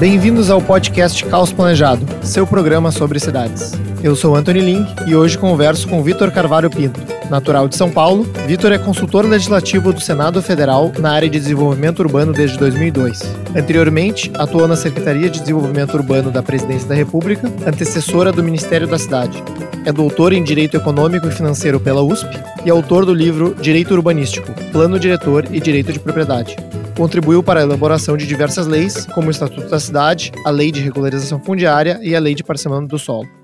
Bem-vindos 0.00 0.48
ao 0.48 0.62
podcast 0.62 1.22
Caos 1.26 1.52
Planejado, 1.52 2.06
seu 2.24 2.46
programa 2.46 2.90
sobre 2.90 3.20
cidades. 3.20 3.72
Eu 4.02 4.16
sou 4.16 4.34
Anthony 4.34 4.60
Link 4.60 4.94
e 5.06 5.14
hoje 5.14 5.36
converso 5.36 5.86
com 5.86 6.02
Vitor 6.02 6.32
Carvalho 6.32 6.70
Pinto. 6.70 7.19
Natural 7.30 7.68
de 7.68 7.76
São 7.76 7.88
Paulo, 7.88 8.24
Vitor 8.46 8.72
é 8.72 8.78
consultor 8.78 9.24
legislativo 9.24 9.92
do 9.92 10.00
Senado 10.00 10.42
Federal 10.42 10.92
na 10.98 11.12
área 11.12 11.30
de 11.30 11.38
desenvolvimento 11.38 12.00
urbano 12.00 12.32
desde 12.32 12.58
2002. 12.58 13.20
Anteriormente, 13.56 14.30
atuou 14.34 14.66
na 14.66 14.74
Secretaria 14.74 15.30
de 15.30 15.38
Desenvolvimento 15.38 15.94
Urbano 15.94 16.30
da 16.30 16.42
Presidência 16.42 16.88
da 16.88 16.94
República, 16.94 17.46
antecessora 17.64 18.32
do 18.32 18.42
Ministério 18.42 18.88
da 18.88 18.98
Cidade. 18.98 19.42
É 19.86 19.92
doutor 19.92 20.32
em 20.32 20.42
Direito 20.42 20.76
Econômico 20.76 21.28
e 21.28 21.30
Financeiro 21.30 21.78
pela 21.78 22.02
USP 22.02 22.28
e 22.64 22.70
autor 22.70 23.06
do 23.06 23.14
livro 23.14 23.54
Direito 23.60 23.94
Urbanístico, 23.94 24.52
Plano 24.72 24.98
Diretor 24.98 25.46
e 25.52 25.60
Direito 25.60 25.92
de 25.92 26.00
Propriedade. 26.00 26.56
Contribuiu 26.96 27.42
para 27.42 27.60
a 27.60 27.62
elaboração 27.62 28.16
de 28.16 28.26
diversas 28.26 28.66
leis, 28.66 29.06
como 29.06 29.28
o 29.28 29.30
Estatuto 29.30 29.68
da 29.68 29.78
Cidade, 29.78 30.32
a 30.44 30.50
Lei 30.50 30.72
de 30.72 30.80
Regularização 30.80 31.40
Fundiária 31.40 31.98
e 32.02 32.14
a 32.14 32.20
Lei 32.20 32.34
de 32.34 32.42
Parcelamento 32.42 32.88
do 32.88 32.98
Solo. 32.98 33.39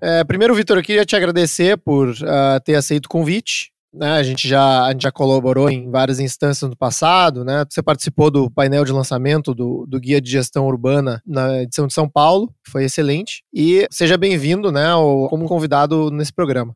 É, 0.00 0.22
primeiro, 0.24 0.54
Vitor, 0.54 0.78
eu 0.78 0.82
queria 0.82 1.04
te 1.04 1.16
agradecer 1.16 1.76
por 1.76 2.08
uh, 2.10 2.60
ter 2.64 2.74
aceito 2.74 3.06
o 3.06 3.08
convite. 3.08 3.72
Né? 3.92 4.12
A, 4.12 4.22
gente 4.22 4.46
já, 4.46 4.84
a 4.84 4.92
gente 4.92 5.02
já 5.02 5.10
colaborou 5.10 5.68
em 5.70 5.90
várias 5.90 6.20
instâncias 6.20 6.68
no 6.68 6.76
passado. 6.76 7.44
Né? 7.44 7.64
Você 7.68 7.82
participou 7.82 8.30
do 8.30 8.50
painel 8.50 8.84
de 8.84 8.92
lançamento 8.92 9.54
do, 9.54 9.86
do 9.86 9.98
Guia 9.98 10.20
de 10.20 10.30
Gestão 10.30 10.66
Urbana 10.66 11.22
na 11.26 11.62
edição 11.62 11.86
de 11.86 11.94
São 11.94 12.08
Paulo, 12.08 12.48
que 12.64 12.70
foi 12.70 12.84
excelente. 12.84 13.42
E 13.52 13.86
seja 13.90 14.16
bem-vindo 14.16 14.70
né, 14.70 14.86
como 15.28 15.46
convidado 15.46 16.10
nesse 16.10 16.32
programa. 16.32 16.74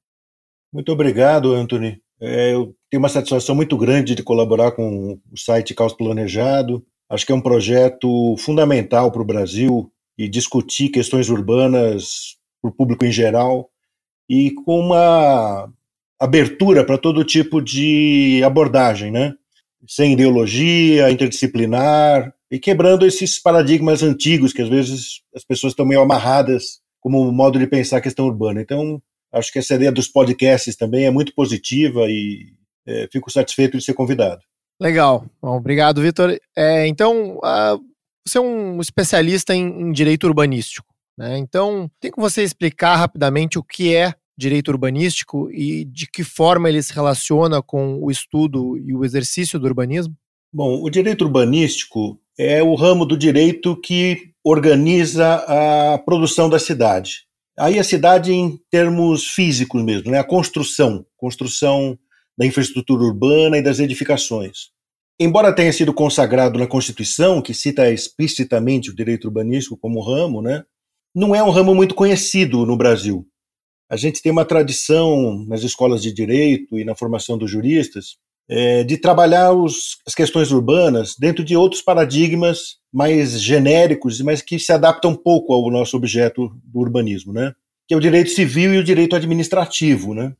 Muito 0.72 0.90
obrigado, 0.90 1.54
Anthony. 1.54 2.00
É, 2.20 2.54
eu 2.54 2.74
tenho 2.90 3.02
uma 3.02 3.08
satisfação 3.08 3.54
muito 3.54 3.76
grande 3.76 4.14
de 4.14 4.22
colaborar 4.22 4.72
com 4.72 5.18
o 5.30 5.36
site 5.36 5.74
Caos 5.74 5.92
Planejado. 5.92 6.84
Acho 7.10 7.26
que 7.26 7.32
é 7.32 7.34
um 7.34 7.42
projeto 7.42 8.36
fundamental 8.38 9.12
para 9.12 9.20
o 9.20 9.26
Brasil 9.26 9.92
e 10.16 10.28
discutir 10.28 10.88
questões 10.88 11.28
urbanas 11.28 12.36
para 12.62 12.70
o 12.70 12.74
público 12.74 13.04
em 13.04 13.10
geral 13.12 13.68
e 14.30 14.52
com 14.52 14.78
uma 14.78 15.68
abertura 16.18 16.86
para 16.86 16.96
todo 16.96 17.24
tipo 17.24 17.60
de 17.60 18.40
abordagem, 18.44 19.10
né? 19.10 19.34
Sem 19.88 20.12
ideologia, 20.12 21.10
interdisciplinar 21.10 22.32
e 22.48 22.58
quebrando 22.60 23.04
esses 23.04 23.42
paradigmas 23.42 24.02
antigos 24.02 24.52
que 24.52 24.62
às 24.62 24.68
vezes 24.68 25.22
as 25.34 25.44
pessoas 25.44 25.72
estão 25.72 25.84
meio 25.84 26.00
amarradas 26.00 26.80
como 27.00 27.32
modo 27.32 27.58
de 27.58 27.66
pensar 27.66 27.96
a 27.96 28.00
questão 28.00 28.26
urbana. 28.26 28.62
Então, 28.62 29.02
acho 29.32 29.52
que 29.52 29.58
essa 29.58 29.74
ideia 29.74 29.90
dos 29.90 30.06
podcasts 30.06 30.76
também 30.76 31.04
é 31.04 31.10
muito 31.10 31.34
positiva 31.34 32.06
e 32.08 32.52
é, 32.86 33.08
fico 33.10 33.30
satisfeito 33.30 33.76
de 33.76 33.84
ser 33.84 33.94
convidado. 33.94 34.40
Legal. 34.80 35.26
Bom, 35.40 35.56
obrigado, 35.56 36.00
Vitor. 36.00 36.38
É, 36.56 36.86
então, 36.86 37.38
uh, 37.38 37.80
você 38.24 38.38
é 38.38 38.40
um 38.40 38.80
especialista 38.80 39.54
em, 39.54 39.66
em 39.66 39.92
direito 39.92 40.26
urbanístico. 40.26 40.91
Né? 41.16 41.38
Então, 41.38 41.90
tem 42.00 42.10
como 42.10 42.28
você 42.28 42.42
explicar 42.42 42.96
rapidamente 42.96 43.58
o 43.58 43.62
que 43.62 43.94
é 43.94 44.14
direito 44.36 44.68
urbanístico 44.68 45.50
e 45.50 45.84
de 45.84 46.06
que 46.06 46.24
forma 46.24 46.68
ele 46.68 46.82
se 46.82 46.92
relaciona 46.92 47.62
com 47.62 47.98
o 48.02 48.10
estudo 48.10 48.78
e 48.78 48.94
o 48.94 49.04
exercício 49.04 49.58
do 49.58 49.66
urbanismo? 49.66 50.14
Bom, 50.52 50.82
o 50.82 50.90
direito 50.90 51.24
urbanístico 51.24 52.18
é 52.38 52.62
o 52.62 52.74
ramo 52.74 53.04
do 53.04 53.16
direito 53.16 53.76
que 53.80 54.32
organiza 54.44 55.34
a 55.34 55.98
produção 55.98 56.48
da 56.48 56.58
cidade. 56.58 57.26
Aí 57.58 57.78
a 57.78 57.84
cidade 57.84 58.32
em 58.32 58.58
termos 58.70 59.28
físicos 59.28 59.82
mesmo, 59.82 60.10
né? 60.10 60.18
a 60.18 60.24
construção, 60.24 61.04
construção 61.16 61.98
da 62.36 62.46
infraestrutura 62.46 63.04
urbana 63.04 63.58
e 63.58 63.62
das 63.62 63.78
edificações. 63.78 64.70
Embora 65.20 65.54
tenha 65.54 65.72
sido 65.72 65.92
consagrado 65.92 66.58
na 66.58 66.66
Constituição, 66.66 67.42
que 67.42 67.52
cita 67.52 67.90
explicitamente 67.92 68.90
o 68.90 68.96
direito 68.96 69.26
urbanístico 69.26 69.76
como 69.76 70.00
ramo, 70.00 70.40
né? 70.40 70.64
Não 71.14 71.34
é 71.34 71.42
um 71.42 71.50
ramo 71.50 71.74
muito 71.74 71.94
conhecido 71.94 72.64
no 72.64 72.76
Brasil. 72.76 73.26
A 73.90 73.96
gente 73.96 74.22
tem 74.22 74.32
uma 74.32 74.44
tradição 74.44 75.44
nas 75.46 75.62
escolas 75.62 76.02
de 76.02 76.12
direito 76.12 76.78
e 76.78 76.84
na 76.84 76.94
formação 76.94 77.36
dos 77.36 77.50
juristas 77.50 78.16
é, 78.48 78.82
de 78.82 78.96
trabalhar 78.96 79.52
os, 79.52 79.98
as 80.06 80.14
questões 80.14 80.50
urbanas 80.50 81.14
dentro 81.18 81.44
de 81.44 81.56
outros 81.56 81.82
paradigmas 81.82 82.76
mais 82.92 83.40
genéricos, 83.40 84.20
mas 84.20 84.42
que 84.42 84.58
se 84.58 84.72
adaptam 84.72 85.14
pouco 85.14 85.52
ao 85.52 85.70
nosso 85.70 85.96
objeto 85.96 86.50
do 86.64 86.80
urbanismo, 86.80 87.32
né? 87.32 87.54
que 87.86 87.94
é 87.94 87.96
o 87.96 88.00
direito 88.00 88.30
civil 88.30 88.74
e 88.74 88.78
o 88.78 88.84
direito 88.84 89.16
administrativo. 89.16 90.14
Né? 90.14 90.34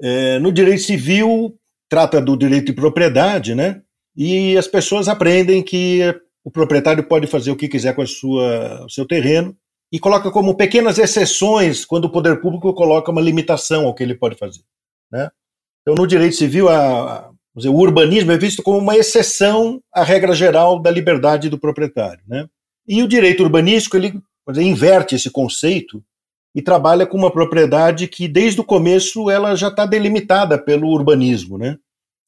É, 0.00 0.38
no 0.38 0.52
direito 0.52 0.82
civil, 0.82 1.54
trata 1.88 2.20
do 2.20 2.36
direito 2.36 2.66
de 2.66 2.72
propriedade, 2.72 3.54
né? 3.54 3.82
e 4.16 4.56
as 4.56 4.66
pessoas 4.66 5.08
aprendem 5.08 5.62
que 5.62 6.00
o 6.44 6.50
proprietário 6.50 7.04
pode 7.04 7.26
fazer 7.26 7.50
o 7.50 7.56
que 7.56 7.68
quiser 7.68 7.94
com 7.94 8.02
a 8.02 8.06
sua, 8.06 8.84
o 8.84 8.90
seu 8.90 9.06
terreno, 9.06 9.56
e 9.94 10.00
coloca 10.00 10.28
como 10.28 10.56
pequenas 10.56 10.98
exceções 10.98 11.84
quando 11.84 12.06
o 12.06 12.10
poder 12.10 12.40
público 12.40 12.74
coloca 12.74 13.12
uma 13.12 13.20
limitação 13.20 13.86
ao 13.86 13.94
que 13.94 14.02
ele 14.02 14.16
pode 14.16 14.34
fazer. 14.34 14.62
Né? 15.08 15.30
Então, 15.82 15.94
no 15.94 16.04
direito 16.04 16.34
civil, 16.34 16.68
a, 16.68 17.28
a, 17.28 17.30
dizer, 17.54 17.68
o 17.68 17.76
urbanismo 17.76 18.32
é 18.32 18.36
visto 18.36 18.60
como 18.60 18.76
uma 18.76 18.96
exceção 18.96 19.80
à 19.94 20.02
regra 20.02 20.34
geral 20.34 20.82
da 20.82 20.90
liberdade 20.90 21.48
do 21.48 21.60
proprietário. 21.60 22.24
Né? 22.26 22.48
E 22.88 23.04
o 23.04 23.06
direito 23.06 23.44
urbanístico 23.44 23.96
ele 23.96 24.20
dizer, 24.48 24.64
inverte 24.64 25.14
esse 25.14 25.30
conceito 25.30 26.02
e 26.52 26.60
trabalha 26.60 27.06
com 27.06 27.16
uma 27.16 27.30
propriedade 27.30 28.08
que, 28.08 28.26
desde 28.26 28.60
o 28.60 28.64
começo, 28.64 29.30
ela 29.30 29.54
já 29.54 29.68
está 29.68 29.86
delimitada 29.86 30.58
pelo 30.58 30.88
urbanismo. 30.88 31.56
Né? 31.56 31.78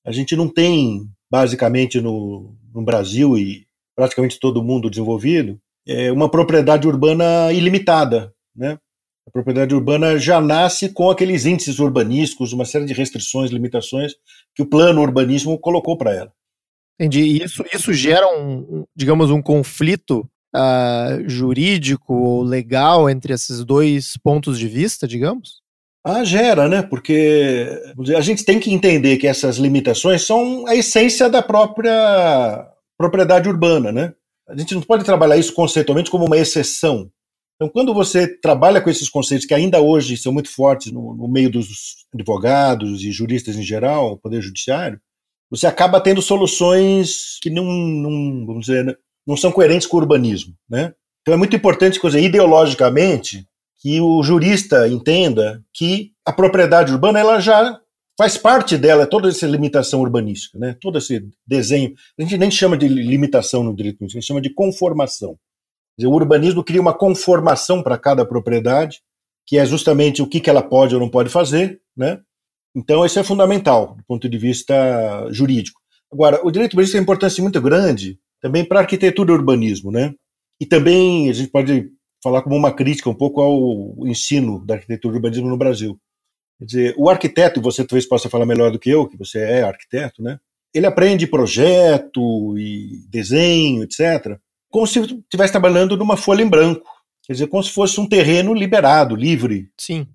A 0.04 0.12
gente 0.12 0.36
não 0.36 0.48
tem, 0.48 1.10
basicamente, 1.28 2.00
no, 2.00 2.54
no 2.72 2.82
Brasil 2.82 3.36
e 3.36 3.66
praticamente 3.96 4.38
todo 4.38 4.62
mundo 4.62 4.88
desenvolvido, 4.88 5.60
é, 5.86 6.10
uma 6.10 6.30
propriedade 6.30 6.86
urbana 6.86 7.52
ilimitada, 7.52 8.32
né? 8.54 8.78
A 9.26 9.30
propriedade 9.30 9.74
urbana 9.74 10.18
já 10.18 10.40
nasce 10.40 10.88
com 10.90 11.10
aqueles 11.10 11.46
índices 11.46 11.80
urbanísticos, 11.80 12.52
uma 12.52 12.64
série 12.64 12.84
de 12.84 12.94
restrições, 12.94 13.50
limitações 13.50 14.12
que 14.54 14.62
o 14.62 14.66
plano 14.66 15.00
urbanismo 15.02 15.58
colocou 15.58 15.98
para 15.98 16.14
ela. 16.14 16.32
Entendi. 16.98 17.22
E 17.22 17.42
isso, 17.42 17.64
isso 17.74 17.92
gera 17.92 18.26
um, 18.38 18.84
digamos, 18.96 19.30
um 19.30 19.42
conflito 19.42 20.28
uh, 20.54 21.28
jurídico 21.28 22.14
ou 22.14 22.42
legal 22.42 23.10
entre 23.10 23.34
esses 23.34 23.64
dois 23.64 24.16
pontos 24.22 24.58
de 24.58 24.68
vista, 24.68 25.08
digamos? 25.08 25.60
Ah, 26.04 26.22
gera, 26.22 26.68
né? 26.68 26.82
Porque 26.82 27.68
a 28.16 28.20
gente 28.20 28.44
tem 28.44 28.60
que 28.60 28.72
entender 28.72 29.16
que 29.16 29.26
essas 29.26 29.56
limitações 29.56 30.22
são 30.24 30.64
a 30.68 30.76
essência 30.76 31.28
da 31.28 31.42
própria 31.42 32.64
propriedade 32.96 33.48
urbana, 33.48 33.90
né? 33.90 34.14
A 34.48 34.56
gente 34.56 34.74
não 34.74 34.82
pode 34.82 35.04
trabalhar 35.04 35.36
isso 35.36 35.52
conceitualmente 35.52 36.10
como 36.10 36.24
uma 36.24 36.38
exceção. 36.38 37.10
Então, 37.56 37.68
quando 37.68 37.94
você 37.94 38.28
trabalha 38.28 38.80
com 38.80 38.90
esses 38.90 39.08
conceitos 39.08 39.46
que 39.46 39.54
ainda 39.54 39.80
hoje 39.80 40.16
são 40.16 40.32
muito 40.32 40.50
fortes 40.50 40.92
no, 40.92 41.14
no 41.14 41.26
meio 41.26 41.50
dos 41.50 42.06
advogados 42.14 43.02
e 43.02 43.10
juristas 43.10 43.56
em 43.56 43.62
geral, 43.62 44.12
o 44.12 44.18
poder 44.18 44.42
judiciário, 44.42 45.00
você 45.50 45.66
acaba 45.66 46.00
tendo 46.00 46.20
soluções 46.20 47.38
que 47.40 47.48
não, 47.48 47.64
não, 47.64 48.46
vamos 48.46 48.66
dizer, 48.66 48.98
não 49.26 49.36
são 49.36 49.50
coerentes 49.50 49.86
com 49.86 49.96
o 49.96 50.00
urbanismo, 50.00 50.54
né? 50.68 50.92
Então 51.22 51.34
é 51.34 51.36
muito 51.36 51.56
importante, 51.56 51.98
coisa, 51.98 52.20
ideologicamente, 52.20 53.46
que 53.78 54.00
o 54.00 54.22
jurista 54.22 54.86
entenda 54.88 55.64
que 55.72 56.12
a 56.24 56.32
propriedade 56.32 56.92
urbana 56.92 57.18
ela 57.18 57.40
já 57.40 57.80
faz 58.16 58.38
parte 58.38 58.78
dela 58.78 59.06
toda 59.06 59.28
essa 59.28 59.46
limitação 59.46 60.00
urbanística, 60.00 60.58
né? 60.58 60.76
todo 60.80 60.98
esse 60.98 61.28
desenho. 61.46 61.94
A 62.18 62.22
gente 62.22 62.38
nem 62.38 62.50
chama 62.50 62.76
de 62.76 62.88
limitação 62.88 63.62
no 63.62 63.74
direito, 63.74 64.04
a 64.04 64.08
gente 64.08 64.24
chama 64.24 64.40
de 64.40 64.50
conformação. 64.50 65.38
Dizer, 65.98 66.08
o 66.08 66.14
urbanismo 66.14 66.64
cria 66.64 66.80
uma 66.80 66.94
conformação 66.94 67.82
para 67.82 67.98
cada 67.98 68.24
propriedade, 68.24 69.00
que 69.46 69.58
é 69.58 69.64
justamente 69.64 70.22
o 70.22 70.26
que, 70.26 70.40
que 70.40 70.50
ela 70.50 70.62
pode 70.62 70.94
ou 70.94 71.00
não 71.00 71.08
pode 71.08 71.30
fazer. 71.30 71.80
Né? 71.96 72.20
Então, 72.74 73.04
isso 73.04 73.18
é 73.18 73.24
fundamental 73.24 73.94
do 73.94 74.04
ponto 74.04 74.28
de 74.28 74.38
vista 74.38 74.74
jurídico. 75.30 75.80
Agora, 76.12 76.40
o 76.44 76.50
direito 76.50 76.72
urbanístico 76.72 76.98
tem 76.98 77.02
importância 77.02 77.42
muito 77.42 77.60
grande 77.60 78.18
também 78.40 78.64
para 78.64 78.80
a 78.80 78.82
arquitetura 78.82 79.30
e 79.30 79.34
urbanismo. 79.34 79.90
Né? 79.90 80.14
E 80.60 80.66
também 80.66 81.30
a 81.30 81.32
gente 81.32 81.50
pode 81.50 81.90
falar 82.22 82.42
como 82.42 82.56
uma 82.56 82.72
crítica 82.72 83.08
um 83.08 83.14
pouco 83.14 83.40
ao 83.40 84.06
ensino 84.06 84.64
da 84.64 84.74
arquitetura 84.74 85.14
e 85.14 85.16
urbanismo 85.16 85.48
no 85.48 85.56
Brasil 85.56 85.98
Quer 86.58 86.64
dizer, 86.64 86.94
o 86.96 87.10
arquiteto, 87.10 87.60
você 87.60 87.84
talvez 87.84 88.06
possa 88.06 88.30
falar 88.30 88.46
melhor 88.46 88.70
do 88.70 88.78
que 88.78 88.90
eu, 88.90 89.06
que 89.06 89.16
você 89.16 89.38
é 89.38 89.62
arquiteto, 89.62 90.22
né? 90.22 90.38
Ele 90.72 90.86
aprende 90.86 91.26
projeto 91.26 92.56
e 92.58 93.06
desenho, 93.08 93.82
etc., 93.82 94.38
como 94.70 94.86
se 94.86 95.00
estivesse 95.00 95.52
trabalhando 95.52 95.96
numa 95.96 96.16
folha 96.16 96.42
em 96.42 96.48
branco. 96.48 96.88
Quer 97.24 97.34
dizer, 97.34 97.46
como 97.46 97.62
se 97.62 97.70
fosse 97.70 98.00
um 98.00 98.08
terreno 98.08 98.52
liberado, 98.52 99.14
livre. 99.14 99.70
Sim. 99.78 100.06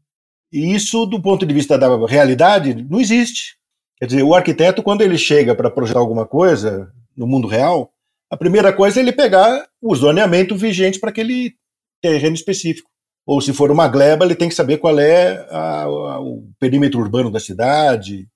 E 0.52 0.74
isso, 0.74 1.06
do 1.06 1.22
ponto 1.22 1.46
de 1.46 1.54
vista 1.54 1.78
da 1.78 2.06
realidade, 2.06 2.74
não 2.74 3.00
existe. 3.00 3.56
Quer 3.98 4.06
dizer, 4.08 4.24
o 4.24 4.36
arquiteto, 4.36 4.84
quando 4.84 5.02
ele 5.02 5.18
chega 5.18 5.56
para 5.56 5.72
projetar 5.72 6.00
alguma 6.00 6.26
coisa 6.26 6.92
no 7.16 7.26
mundo 7.26 7.48
real, 7.48 7.92
a 8.30 8.38
primeira 8.38 8.74
coisa 8.74 9.00
é 9.00 9.04
ele 9.04 9.12
pegar 9.12 9.68
o 9.82 9.96
zoneamento 9.96 10.56
vigente 10.56 11.00
para 11.00 11.10
aquele 11.10 11.54
terreno 12.02 12.36
específico 12.36 12.91
ou 13.26 13.40
se 13.42 13.54
for 13.54 13.72
uma 13.72 13.88
gleba, 13.88 14.26
ele 14.26 14.36
tem 14.36 14.50
que 14.50 14.56
saber 14.56 14.78
qual 14.78 15.00
é 15.00 15.46
a, 15.50 15.84
a, 15.84 16.20
o 16.22 16.50
perímetro 16.60 17.00
urbano 17.00 17.32
da 17.32 17.40
cidade, 17.40 18.28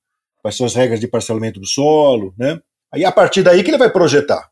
quais 0.41 0.55
são 0.55 0.65
as 0.65 0.75
regras 0.75 0.99
de 0.99 1.07
parcelamento 1.07 1.59
do 1.59 1.65
solo, 1.65 2.33
né? 2.37 2.59
Aí 2.93 3.03
a 3.03 3.11
partir 3.11 3.43
daí 3.43 3.63
que 3.63 3.71
ele 3.71 3.77
vai 3.77 3.91
projetar. 3.91 4.49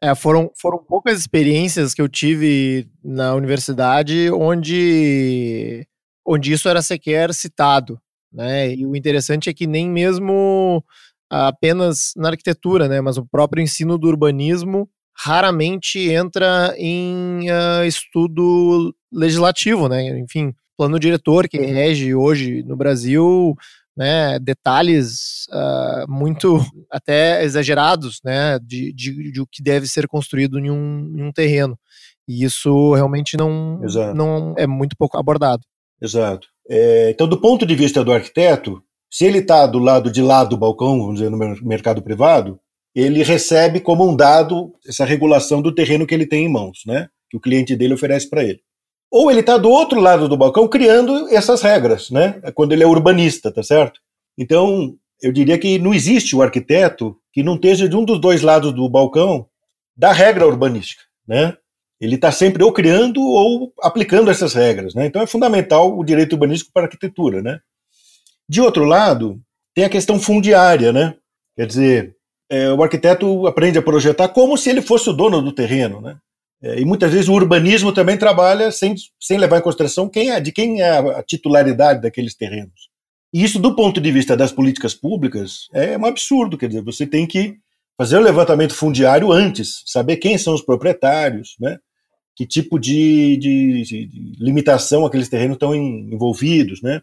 É, 0.00 0.14
foram, 0.14 0.50
foram 0.60 0.78
poucas 0.78 1.18
experiências 1.18 1.92
que 1.92 2.00
eu 2.00 2.08
tive 2.08 2.88
na 3.02 3.34
universidade 3.34 4.30
onde, 4.30 5.86
onde 6.26 6.52
isso 6.52 6.68
era 6.68 6.82
sequer 6.82 7.34
citado. 7.34 8.00
Né? 8.32 8.74
E 8.74 8.86
o 8.86 8.94
interessante 8.94 9.50
é 9.50 9.54
que 9.54 9.66
nem 9.66 9.88
mesmo 9.88 10.84
apenas 11.30 12.12
na 12.16 12.28
arquitetura, 12.28 12.88
né? 12.88 13.00
mas 13.00 13.16
o 13.16 13.26
próprio 13.26 13.62
ensino 13.62 13.98
do 13.98 14.06
urbanismo 14.06 14.88
raramente 15.18 15.98
entra 16.10 16.74
em 16.78 17.50
uh, 17.50 17.84
estudo 17.84 18.94
legislativo, 19.12 19.88
né? 19.88 20.18
Enfim, 20.20 20.54
plano 20.76 20.98
diretor 20.98 21.48
que 21.48 21.58
rege 21.58 22.14
hoje 22.14 22.62
no 22.62 22.76
Brasil, 22.76 23.56
né? 23.96 24.38
Detalhes 24.38 25.46
uh, 25.48 26.08
muito 26.08 26.58
até 26.90 27.42
exagerados, 27.42 28.20
né? 28.24 28.58
De, 28.60 28.92
de, 28.92 29.32
de, 29.32 29.40
o 29.40 29.46
que 29.46 29.62
deve 29.62 29.88
ser 29.88 30.06
construído 30.06 30.58
em 30.58 30.70
um, 30.70 31.12
em 31.16 31.22
um 31.24 31.32
terreno. 31.32 31.76
E 32.28 32.44
isso 32.44 32.94
realmente 32.94 33.36
não, 33.36 33.80
não 34.14 34.54
é 34.56 34.66
muito 34.66 34.94
pouco 34.96 35.18
abordado. 35.18 35.62
Exato. 36.00 36.46
É, 36.70 37.10
então, 37.10 37.26
do 37.26 37.40
ponto 37.40 37.66
de 37.66 37.74
vista 37.74 38.04
do 38.04 38.12
arquiteto, 38.12 38.82
se 39.10 39.24
ele 39.24 39.38
está 39.38 39.66
do 39.66 39.78
lado 39.78 40.12
de 40.12 40.20
lá 40.20 40.44
do 40.44 40.56
balcão, 40.56 40.98
vamos 41.00 41.14
dizer, 41.14 41.30
no 41.30 41.38
mercado 41.62 42.02
privado, 42.02 42.60
ele 43.00 43.22
recebe 43.22 43.78
como 43.78 44.08
um 44.08 44.16
dado 44.16 44.74
essa 44.84 45.04
regulação 45.04 45.62
do 45.62 45.72
terreno 45.72 46.04
que 46.04 46.12
ele 46.12 46.26
tem 46.26 46.46
em 46.46 46.48
mãos, 46.48 46.80
né? 46.84 47.08
Que 47.30 47.36
o 47.36 47.40
cliente 47.40 47.76
dele 47.76 47.94
oferece 47.94 48.28
para 48.28 48.42
ele. 48.42 48.60
Ou 49.08 49.30
ele 49.30 49.40
está 49.40 49.56
do 49.56 49.70
outro 49.70 50.00
lado 50.00 50.28
do 50.28 50.36
balcão 50.36 50.66
criando 50.66 51.28
essas 51.28 51.62
regras, 51.62 52.10
né? 52.10 52.40
Quando 52.54 52.72
ele 52.72 52.82
é 52.82 52.86
urbanista, 52.86 53.52
tá 53.52 53.62
certo? 53.62 54.00
Então, 54.36 54.96
eu 55.22 55.30
diria 55.30 55.56
que 55.56 55.78
não 55.78 55.94
existe 55.94 56.34
o 56.34 56.42
arquiteto 56.42 57.16
que 57.32 57.42
não 57.42 57.54
esteja 57.54 57.88
de 57.88 57.94
um 57.94 58.04
dos 58.04 58.20
dois 58.20 58.42
lados 58.42 58.72
do 58.72 58.88
balcão 58.88 59.46
da 59.96 60.12
regra 60.12 60.46
urbanística, 60.46 61.04
né? 61.26 61.56
Ele 62.00 62.16
está 62.16 62.32
sempre 62.32 62.64
ou 62.64 62.72
criando 62.72 63.20
ou 63.20 63.72
aplicando 63.80 64.28
essas 64.28 64.54
regras, 64.54 64.92
né? 64.94 65.06
Então 65.06 65.22
é 65.22 65.26
fundamental 65.26 65.96
o 65.96 66.04
direito 66.04 66.32
urbanístico 66.32 66.72
para 66.72 66.82
a 66.82 66.86
arquitetura, 66.86 67.40
né? 67.42 67.60
De 68.48 68.60
outro 68.60 68.84
lado, 68.84 69.40
tem 69.72 69.84
a 69.84 69.88
questão 69.88 70.18
fundiária, 70.18 70.92
né? 70.92 71.14
Quer 71.56 71.66
dizer, 71.66 72.17
é, 72.50 72.70
o 72.72 72.82
arquiteto 72.82 73.46
aprende 73.46 73.78
a 73.78 73.82
projetar 73.82 74.28
como 74.28 74.56
se 74.56 74.70
ele 74.70 74.82
fosse 74.82 75.10
o 75.10 75.12
dono 75.12 75.42
do 75.42 75.52
terreno, 75.52 76.00
né? 76.00 76.16
É, 76.60 76.80
e 76.80 76.84
muitas 76.84 77.12
vezes 77.12 77.28
o 77.28 77.34
urbanismo 77.34 77.92
também 77.92 78.16
trabalha 78.16 78.72
sem, 78.72 78.94
sem 79.20 79.38
levar 79.38 79.58
em 79.58 79.62
consideração 79.62 80.08
quem 80.08 80.30
é, 80.30 80.40
de 80.40 80.50
quem 80.50 80.80
é 80.82 80.90
a 80.90 81.22
titularidade 81.22 82.02
daqueles 82.02 82.34
terrenos. 82.34 82.88
E 83.32 83.44
isso, 83.44 83.58
do 83.58 83.76
ponto 83.76 84.00
de 84.00 84.10
vista 84.10 84.36
das 84.36 84.50
políticas 84.50 84.94
públicas, 84.94 85.68
é 85.72 85.96
um 85.96 86.06
absurdo. 86.06 86.58
Quer 86.58 86.68
dizer, 86.68 86.82
você 86.82 87.06
tem 87.06 87.26
que 87.26 87.56
fazer 87.96 88.16
o 88.16 88.22
levantamento 88.22 88.74
fundiário 88.74 89.30
antes, 89.30 89.82
saber 89.86 90.16
quem 90.16 90.36
são 90.38 90.54
os 90.54 90.62
proprietários, 90.62 91.54
né? 91.60 91.78
que 92.38 92.46
tipo 92.46 92.78
de, 92.78 93.36
de, 93.36 93.82
de 93.82 94.32
limitação 94.38 95.04
aqueles 95.04 95.28
terrenos 95.28 95.56
estão 95.56 95.74
envolvidos, 95.74 96.80
né? 96.80 97.02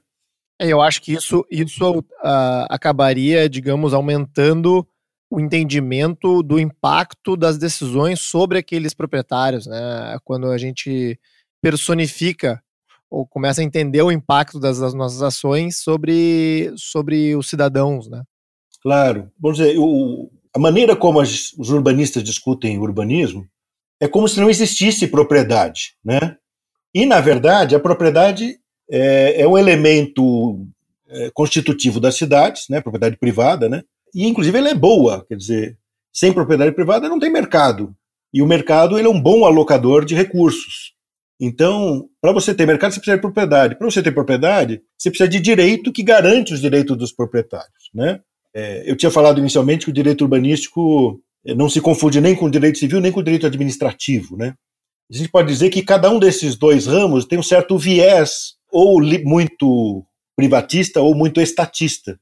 É, 0.57 0.69
eu 0.69 0.79
acho 0.79 1.01
que 1.01 1.11
isso, 1.11 1.45
isso 1.51 1.99
uh, 1.99 2.65
acabaria, 2.69 3.49
digamos, 3.49 3.93
aumentando 3.93 4.87
o 5.29 5.39
entendimento 5.39 6.43
do 6.43 6.59
impacto 6.59 7.35
das 7.35 7.57
decisões 7.57 8.21
sobre 8.21 8.57
aqueles 8.57 8.93
proprietários, 8.93 9.65
né? 9.65 10.17
Quando 10.23 10.47
a 10.47 10.57
gente 10.57 11.19
personifica 11.61 12.61
ou 13.09 13.25
começa 13.25 13.61
a 13.61 13.63
entender 13.63 14.01
o 14.01 14.11
impacto 14.11 14.59
das, 14.59 14.79
das 14.79 14.93
nossas 14.93 15.21
ações 15.21 15.77
sobre, 15.77 16.71
sobre 16.75 17.35
os 17.35 17.49
cidadãos, 17.49 18.09
né? 18.09 18.23
Claro. 18.81 19.31
Vamos 19.39 19.57
dizer, 19.57 19.77
o, 19.79 20.29
a 20.53 20.59
maneira 20.59 20.95
como 20.95 21.19
as, 21.19 21.53
os 21.53 21.69
urbanistas 21.69 22.23
discutem 22.23 22.77
urbanismo 22.77 23.47
é 23.99 24.07
como 24.07 24.27
se 24.27 24.39
não 24.39 24.49
existisse 24.49 25.07
propriedade, 25.07 25.95
né? 26.03 26.37
E, 26.93 27.05
na 27.05 27.19
verdade, 27.19 27.75
a 27.75 27.79
propriedade 27.79 28.57
é, 28.89 29.41
é 29.41 29.47
um 29.47 29.57
elemento 29.57 30.65
é, 31.07 31.29
constitutivo 31.33 31.99
das 31.99 32.15
cidades, 32.15 32.65
né? 32.69 32.79
Propriedade 32.79 33.17
privada, 33.17 33.67
né? 33.67 33.83
E 34.15 34.25
inclusive 34.25 34.57
ela 34.57 34.69
é 34.69 34.73
boa, 34.73 35.25
quer 35.27 35.35
dizer, 35.35 35.77
sem 36.13 36.31
propriedade 36.31 36.73
privada 36.73 37.09
não 37.09 37.19
tem 37.19 37.31
mercado. 37.31 37.93
E 38.33 38.41
o 38.41 38.47
mercado 38.47 38.97
ele 38.97 39.07
é 39.07 39.11
um 39.11 39.21
bom 39.21 39.45
alocador 39.45 40.05
de 40.05 40.15
recursos. 40.15 40.95
Então, 41.39 42.07
para 42.21 42.31
você 42.31 42.53
ter 42.53 42.65
mercado, 42.65 42.93
você 42.93 42.99
precisa 42.99 43.17
de 43.17 43.21
propriedade. 43.21 43.77
Para 43.77 43.89
você 43.89 44.01
ter 44.01 44.11
propriedade, 44.13 44.81
você 44.97 45.09
precisa 45.09 45.29
de 45.29 45.39
direito 45.39 45.91
que 45.91 46.01
garante 46.01 46.53
os 46.53 46.61
direitos 46.61 46.97
dos 46.97 47.11
proprietários. 47.11 47.89
Né? 47.93 48.21
É, 48.53 48.89
eu 48.89 48.95
tinha 48.95 49.11
falado 49.11 49.39
inicialmente 49.39 49.85
que 49.85 49.91
o 49.91 49.93
direito 49.93 50.21
urbanístico 50.21 51.21
é, 51.45 51.53
não 51.53 51.69
se 51.69 51.81
confunde 51.81 52.21
nem 52.21 52.35
com 52.35 52.45
o 52.45 52.51
direito 52.51 52.77
civil, 52.77 53.01
nem 53.01 53.11
com 53.11 53.19
o 53.19 53.23
direito 53.23 53.45
administrativo. 53.45 54.37
Né? 54.37 54.53
A 55.11 55.17
gente 55.17 55.29
pode 55.29 55.49
dizer 55.49 55.69
que 55.69 55.83
cada 55.83 56.09
um 56.09 56.19
desses 56.19 56.55
dois 56.55 56.87
ramos 56.87 57.25
tem 57.25 57.37
um 57.37 57.43
certo 57.43 57.77
viés, 57.77 58.55
ou 58.71 59.01
muito 59.23 60.05
privatista 60.35 61.01
ou 61.01 61.15
muito 61.15 61.39
estatista. 61.39 62.19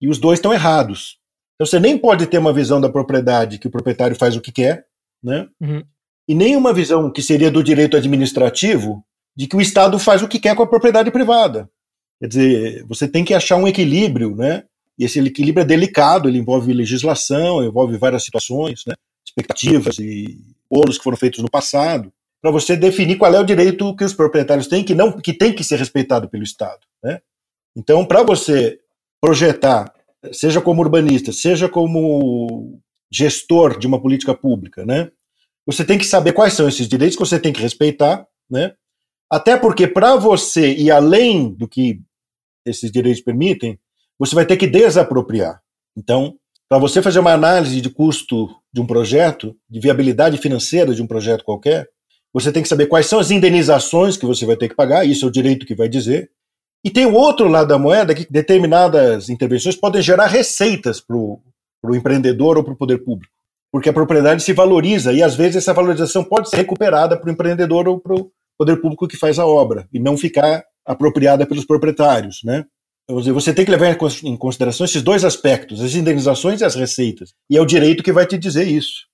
E 0.00 0.08
os 0.08 0.18
dois 0.18 0.38
estão 0.38 0.52
errados. 0.52 1.19
Então 1.60 1.66
você 1.66 1.78
nem 1.78 1.98
pode 1.98 2.26
ter 2.26 2.38
uma 2.38 2.54
visão 2.54 2.80
da 2.80 2.88
propriedade 2.88 3.58
que 3.58 3.66
o 3.66 3.70
proprietário 3.70 4.16
faz 4.16 4.34
o 4.34 4.40
que 4.40 4.50
quer, 4.50 4.86
né? 5.22 5.46
Uhum. 5.60 5.84
E 6.26 6.34
nem 6.34 6.56
uma 6.56 6.72
visão 6.72 7.12
que 7.12 7.20
seria 7.20 7.50
do 7.50 7.62
direito 7.62 7.98
administrativo 7.98 9.04
de 9.36 9.46
que 9.46 9.54
o 9.54 9.60
Estado 9.60 9.98
faz 9.98 10.22
o 10.22 10.28
que 10.28 10.38
quer 10.38 10.56
com 10.56 10.62
a 10.62 10.66
propriedade 10.66 11.10
privada. 11.10 11.68
Quer 12.18 12.28
dizer, 12.28 12.84
você 12.88 13.06
tem 13.06 13.26
que 13.26 13.34
achar 13.34 13.56
um 13.56 13.68
equilíbrio, 13.68 14.34
né? 14.34 14.64
E 14.98 15.04
esse 15.04 15.20
equilíbrio 15.20 15.62
é 15.62 15.66
delicado, 15.66 16.30
ele 16.30 16.38
envolve 16.38 16.72
legislação, 16.72 17.62
envolve 17.62 17.98
várias 17.98 18.24
situações, 18.24 18.82
né? 18.86 18.94
expectativas 19.26 19.98
e 19.98 20.40
bolos 20.70 20.96
que 20.96 21.04
foram 21.04 21.18
feitos 21.18 21.40
no 21.40 21.50
passado, 21.50 22.10
para 22.40 22.50
você 22.50 22.74
definir 22.74 23.18
qual 23.18 23.34
é 23.34 23.38
o 23.38 23.44
direito 23.44 23.94
que 23.94 24.04
os 24.04 24.14
proprietários 24.14 24.66
têm 24.66 24.82
que 24.82 24.94
não 24.94 25.12
que 25.12 25.34
tem 25.34 25.52
que 25.52 25.62
ser 25.62 25.76
respeitado 25.76 26.26
pelo 26.26 26.42
Estado, 26.42 26.80
né? 27.04 27.20
Então, 27.76 28.06
para 28.06 28.22
você 28.22 28.80
projetar 29.20 29.92
seja 30.32 30.60
como 30.60 30.82
urbanista, 30.82 31.32
seja 31.32 31.68
como 31.68 32.80
gestor 33.12 33.78
de 33.78 33.86
uma 33.86 34.00
política 34.00 34.34
pública, 34.34 34.84
né? 34.84 35.10
Você 35.66 35.84
tem 35.84 35.98
que 35.98 36.06
saber 36.06 36.32
quais 36.32 36.54
são 36.54 36.68
esses 36.68 36.88
direitos 36.88 37.16
que 37.16 37.24
você 37.24 37.38
tem 37.38 37.52
que 37.52 37.60
respeitar, 37.60 38.26
né? 38.50 38.74
Até 39.30 39.56
porque 39.56 39.86
para 39.86 40.16
você 40.16 40.72
ir 40.74 40.90
além 40.90 41.52
do 41.54 41.68
que 41.68 42.00
esses 42.66 42.90
direitos 42.90 43.22
permitem, 43.22 43.78
você 44.18 44.34
vai 44.34 44.44
ter 44.44 44.56
que 44.56 44.66
desapropriar. 44.66 45.62
Então, 45.96 46.36
para 46.68 46.78
você 46.78 47.00
fazer 47.02 47.18
uma 47.18 47.32
análise 47.32 47.80
de 47.80 47.90
custo 47.90 48.48
de 48.72 48.80
um 48.80 48.86
projeto, 48.86 49.56
de 49.68 49.80
viabilidade 49.80 50.38
financeira 50.38 50.94
de 50.94 51.02
um 51.02 51.06
projeto 51.06 51.44
qualquer, 51.44 51.88
você 52.32 52.52
tem 52.52 52.62
que 52.62 52.68
saber 52.68 52.86
quais 52.86 53.06
são 53.06 53.18
as 53.18 53.30
indenizações 53.30 54.16
que 54.16 54.26
você 54.26 54.46
vai 54.46 54.56
ter 54.56 54.68
que 54.68 54.76
pagar, 54.76 55.04
isso 55.04 55.24
é 55.24 55.28
o 55.28 55.32
direito 55.32 55.66
que 55.66 55.74
vai 55.74 55.88
dizer, 55.88 56.30
e 56.84 56.90
tem 56.90 57.06
o 57.06 57.14
outro 57.14 57.48
lado 57.48 57.68
da 57.68 57.78
moeda 57.78 58.14
que 58.14 58.26
determinadas 58.30 59.28
intervenções 59.28 59.76
podem 59.76 60.00
gerar 60.00 60.26
receitas 60.26 61.00
para 61.00 61.16
o 61.16 61.42
empreendedor 61.94 62.56
ou 62.56 62.64
para 62.64 62.72
o 62.72 62.76
poder 62.76 62.98
público, 62.98 63.32
porque 63.72 63.88
a 63.88 63.92
propriedade 63.92 64.42
se 64.42 64.52
valoriza 64.52 65.12
e 65.12 65.22
às 65.22 65.34
vezes 65.34 65.56
essa 65.56 65.74
valorização 65.74 66.24
pode 66.24 66.48
ser 66.48 66.56
recuperada 66.56 67.18
para 67.18 67.28
o 67.28 67.32
empreendedor 67.32 67.88
ou 67.88 68.00
para 68.00 68.14
o 68.14 68.30
poder 68.58 68.76
público 68.76 69.08
que 69.08 69.16
faz 69.16 69.38
a 69.38 69.46
obra 69.46 69.88
e 69.92 69.98
não 69.98 70.16
ficar 70.16 70.64
apropriada 70.86 71.46
pelos 71.46 71.64
proprietários, 71.64 72.40
né? 72.44 72.64
Então, 73.08 73.34
você 73.34 73.52
tem 73.52 73.64
que 73.64 73.70
levar 73.70 73.96
em 74.22 74.36
consideração 74.36 74.84
esses 74.84 75.02
dois 75.02 75.24
aspectos, 75.24 75.80
as 75.80 75.94
indenizações 75.94 76.60
e 76.60 76.64
as 76.64 76.76
receitas. 76.76 77.32
E 77.50 77.56
é 77.56 77.60
o 77.60 77.66
direito 77.66 78.04
que 78.04 78.12
vai 78.12 78.24
te 78.24 78.38
dizer 78.38 78.68
isso. 78.68 79.06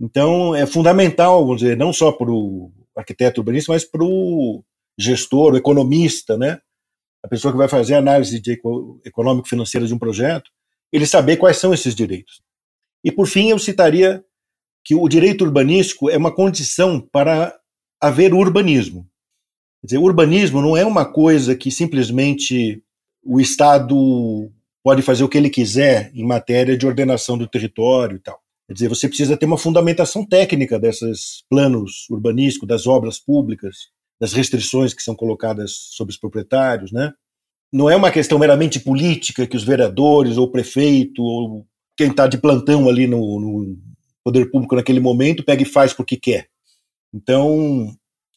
Então, 0.00 0.54
é 0.54 0.64
fundamental, 0.64 1.42
vamos 1.42 1.60
dizer, 1.60 1.76
não 1.76 1.92
só 1.92 2.10
para 2.10 2.30
o 2.30 2.72
arquiteto 2.96 3.40
urbanista, 3.40 3.72
mas 3.72 3.84
para 3.84 4.02
o 4.02 4.64
gestor, 4.98 5.52
o 5.52 5.56
economista, 5.56 6.38
né? 6.38 6.58
A 7.24 7.28
pessoa 7.28 7.50
que 7.50 7.58
vai 7.58 7.68
fazer 7.68 7.94
a 7.94 7.98
análise 7.98 8.42
econômico-financeira 9.02 9.86
de 9.86 9.94
um 9.94 9.98
projeto, 9.98 10.50
ele 10.92 11.06
saber 11.06 11.38
quais 11.38 11.56
são 11.56 11.72
esses 11.72 11.94
direitos. 11.94 12.42
E, 13.02 13.10
por 13.10 13.26
fim, 13.26 13.48
eu 13.48 13.58
citaria 13.58 14.22
que 14.84 14.94
o 14.94 15.08
direito 15.08 15.42
urbanístico 15.42 16.10
é 16.10 16.18
uma 16.18 16.34
condição 16.34 17.00
para 17.00 17.58
haver 17.98 18.34
urbanismo. 18.34 19.08
Quer 19.80 19.86
dizer, 19.86 19.98
urbanismo 19.98 20.60
não 20.60 20.76
é 20.76 20.84
uma 20.84 21.10
coisa 21.10 21.56
que 21.56 21.70
simplesmente 21.70 22.82
o 23.24 23.40
Estado 23.40 24.52
pode 24.82 25.00
fazer 25.00 25.24
o 25.24 25.28
que 25.28 25.38
ele 25.38 25.48
quiser 25.48 26.10
em 26.14 26.26
matéria 26.26 26.76
de 26.76 26.86
ordenação 26.86 27.38
do 27.38 27.48
território 27.48 28.16
e 28.16 28.20
tal. 28.20 28.38
Quer 28.66 28.74
dizer, 28.74 28.88
você 28.88 29.08
precisa 29.08 29.34
ter 29.34 29.46
uma 29.46 29.56
fundamentação 29.56 30.26
técnica 30.26 30.78
desses 30.78 31.42
planos 31.48 32.06
urbanísticos, 32.10 32.68
das 32.68 32.86
obras 32.86 33.18
públicas, 33.18 33.93
das 34.20 34.32
restrições 34.32 34.94
que 34.94 35.02
são 35.02 35.14
colocadas 35.14 35.72
sobre 35.92 36.12
os 36.12 36.18
proprietários, 36.18 36.92
né? 36.92 37.12
Não 37.72 37.90
é 37.90 37.96
uma 37.96 38.10
questão 38.10 38.38
meramente 38.38 38.78
política 38.78 39.46
que 39.46 39.56
os 39.56 39.64
vereadores 39.64 40.36
ou 40.36 40.46
o 40.46 40.50
prefeito 40.50 41.22
ou 41.22 41.66
quem 41.96 42.08
está 42.08 42.26
de 42.26 42.38
plantão 42.38 42.88
ali 42.88 43.06
no, 43.06 43.40
no 43.40 43.78
poder 44.22 44.50
público 44.50 44.76
naquele 44.76 45.00
momento 45.00 45.44
pega 45.44 45.62
e 45.62 45.66
faz 45.66 45.92
porque 45.92 46.16
quer. 46.16 46.48
Então, 47.12 47.92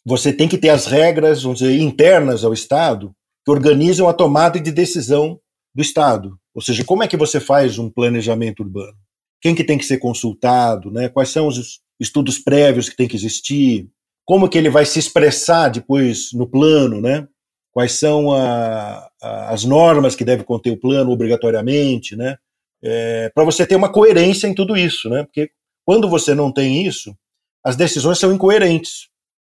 você 0.05 0.34
tem 0.34 0.48
que 0.48 0.57
ter 0.57 0.69
as 0.69 0.86
regras, 0.86 1.43
vamos 1.43 1.60
dizer, 1.60 1.79
internas 1.79 2.43
ao 2.43 2.53
Estado 2.53 3.13
que 3.46 3.51
organizam 3.51 4.07
a 4.07 4.13
tomada 4.13 4.60
de 4.60 4.72
decisão 4.72 5.39
do 5.74 5.81
Estado. 5.81 6.38
Ou 6.53 6.62
seja, 6.62 6.84
como 6.84 7.03
é 7.03 7.07
que 7.07 7.17
você 7.17 7.39
faz 7.39 7.77
um 7.77 7.89
planejamento 7.89 8.62
urbano? 8.62 8.98
Quem 9.39 9.53
que 9.53 9.63
tem 9.63 9.77
que 9.77 9.86
ser 9.86 10.00
consultado, 10.00 10.91
né? 10.91 11.10
Quais 11.10 11.29
são 11.29 11.48
os, 11.48 11.79
estudos 12.00 12.39
prévios 12.39 12.89
que 12.89 12.96
tem 12.96 13.07
que 13.07 13.15
existir, 13.15 13.89
como 14.27 14.50
que 14.50 14.57
ele 14.57 14.69
vai 14.69 14.86
se 14.86 15.00
expressar 15.00 15.69
depois 15.69 16.34
no 16.34 16.46
plano, 16.46 17.00
né? 17.00 17.25
Quais 17.72 17.93
são 17.93 18.34
a, 18.34 19.10
a, 19.24 19.53
as 19.53 19.63
normas 19.63 20.15
que 20.17 20.25
deve 20.25 20.43
conter 20.43 20.72
o 20.72 20.79
plano 20.79 21.12
obrigatoriamente, 21.12 22.13
né? 22.13 22.36
É, 22.84 23.31
para 23.34 23.46
você 23.46 23.65
ter 23.65 23.77
uma 23.77 23.91
coerência 23.91 24.46
em 24.46 24.53
tudo 24.53 24.75
isso, 24.75 25.10
né? 25.10 25.24
Porque 25.24 25.50
quando 25.86 26.10
você 26.10 26.36
não 26.36 26.51
tem 26.51 26.86
isso, 26.86 27.17
as 27.63 27.77
decisões 27.77 28.19
são 28.19 28.34
incoerentes. 28.34 29.07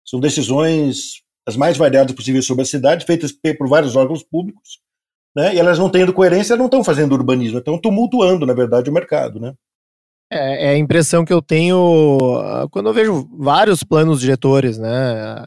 São 0.05 0.19
decisões 0.19 1.23
as 1.47 1.55
mais 1.55 1.75
variadas 1.75 2.15
possíveis 2.15 2.45
sobre 2.45 2.61
a 2.61 2.67
cidade, 2.67 3.05
feitas 3.05 3.31
por 3.57 3.67
vários 3.67 3.95
órgãos 3.95 4.21
públicos, 4.21 4.79
né? 5.35 5.55
E 5.55 5.57
elas 5.57 5.79
não 5.79 5.89
tendo 5.89 6.13
coerência, 6.13 6.55
não 6.55 6.65
estão 6.65 6.83
fazendo 6.83 7.13
urbanismo, 7.13 7.57
estão 7.57 7.79
tumultuando, 7.79 8.45
na 8.45 8.53
verdade, 8.53 8.87
o 8.87 8.93
mercado, 8.93 9.39
né? 9.39 9.55
É, 10.31 10.67
é, 10.67 10.69
a 10.71 10.77
impressão 10.77 11.25
que 11.25 11.33
eu 11.33 11.41
tenho 11.41 12.19
ah, 12.39 12.67
quando 12.69 12.87
eu 12.89 12.93
vejo 12.93 13.27
vários 13.37 13.83
planos 13.83 14.21
diretores, 14.21 14.77
né? 14.77 15.43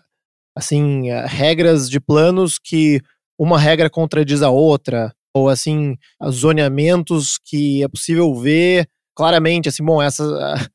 Assim, 0.56 1.10
ah, 1.10 1.26
regras 1.26 1.88
de 1.88 2.00
planos 2.00 2.58
que 2.58 3.00
uma 3.38 3.58
regra 3.58 3.88
contradiz 3.88 4.42
a 4.42 4.50
outra, 4.50 5.12
ou 5.34 5.48
assim, 5.48 5.96
zoneamentos 6.30 7.38
que 7.44 7.82
é 7.82 7.88
possível 7.88 8.34
ver 8.34 8.88
claramente, 9.14 9.68
assim, 9.68 9.84
bom, 9.84 10.02
essa 10.02 10.24
ah, 10.24 10.66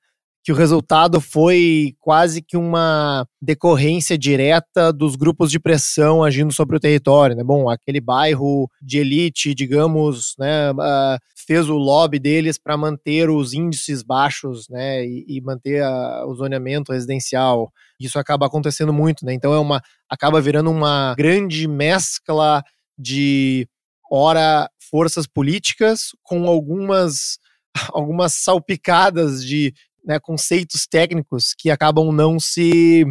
que 0.48 0.52
o 0.54 0.56
resultado 0.56 1.20
foi 1.20 1.94
quase 2.00 2.42
que 2.42 2.56
uma 2.56 3.28
decorrência 3.42 4.18
direta 4.18 4.94
dos 4.94 5.18
grupos 5.18 5.52
de 5.52 5.60
pressão 5.60 6.24
agindo 6.24 6.54
sobre 6.54 6.78
o 6.78 6.80
território, 6.80 7.36
né? 7.36 7.44
Bom, 7.44 7.70
aquele 7.70 8.00
bairro 8.00 8.72
de 8.82 9.00
elite, 9.00 9.54
digamos, 9.54 10.36
né, 10.40 10.72
uh, 10.72 11.20
fez 11.46 11.68
o 11.68 11.76
lobby 11.76 12.18
deles 12.18 12.58
para 12.58 12.78
manter 12.78 13.30
os 13.30 13.54
índices 13.54 14.02
baixos, 14.02 14.70
né, 14.70 15.06
e, 15.06 15.26
e 15.28 15.42
manter 15.42 15.84
a, 15.84 16.26
o 16.26 16.34
zoneamento 16.34 16.94
residencial. 16.94 17.70
Isso 18.00 18.18
acaba 18.18 18.46
acontecendo 18.46 18.94
muito, 18.94 19.26
né? 19.26 19.34
Então 19.34 19.54
é 19.54 19.60
uma 19.60 19.82
acaba 20.10 20.40
virando 20.40 20.72
uma 20.72 21.14
grande 21.18 21.68
mescla 21.68 22.64
de 22.98 23.68
ora 24.10 24.70
forças 24.90 25.28
políticas 25.28 26.12
com 26.24 26.48
algumas 26.48 27.38
algumas 27.94 28.34
salpicadas 28.34 29.44
de 29.44 29.74
né, 30.08 30.20
conceitos 30.20 30.88
técnicos 30.90 31.54
que 31.58 31.70
acabam 31.70 32.12
não 32.12 32.40
se 32.40 33.06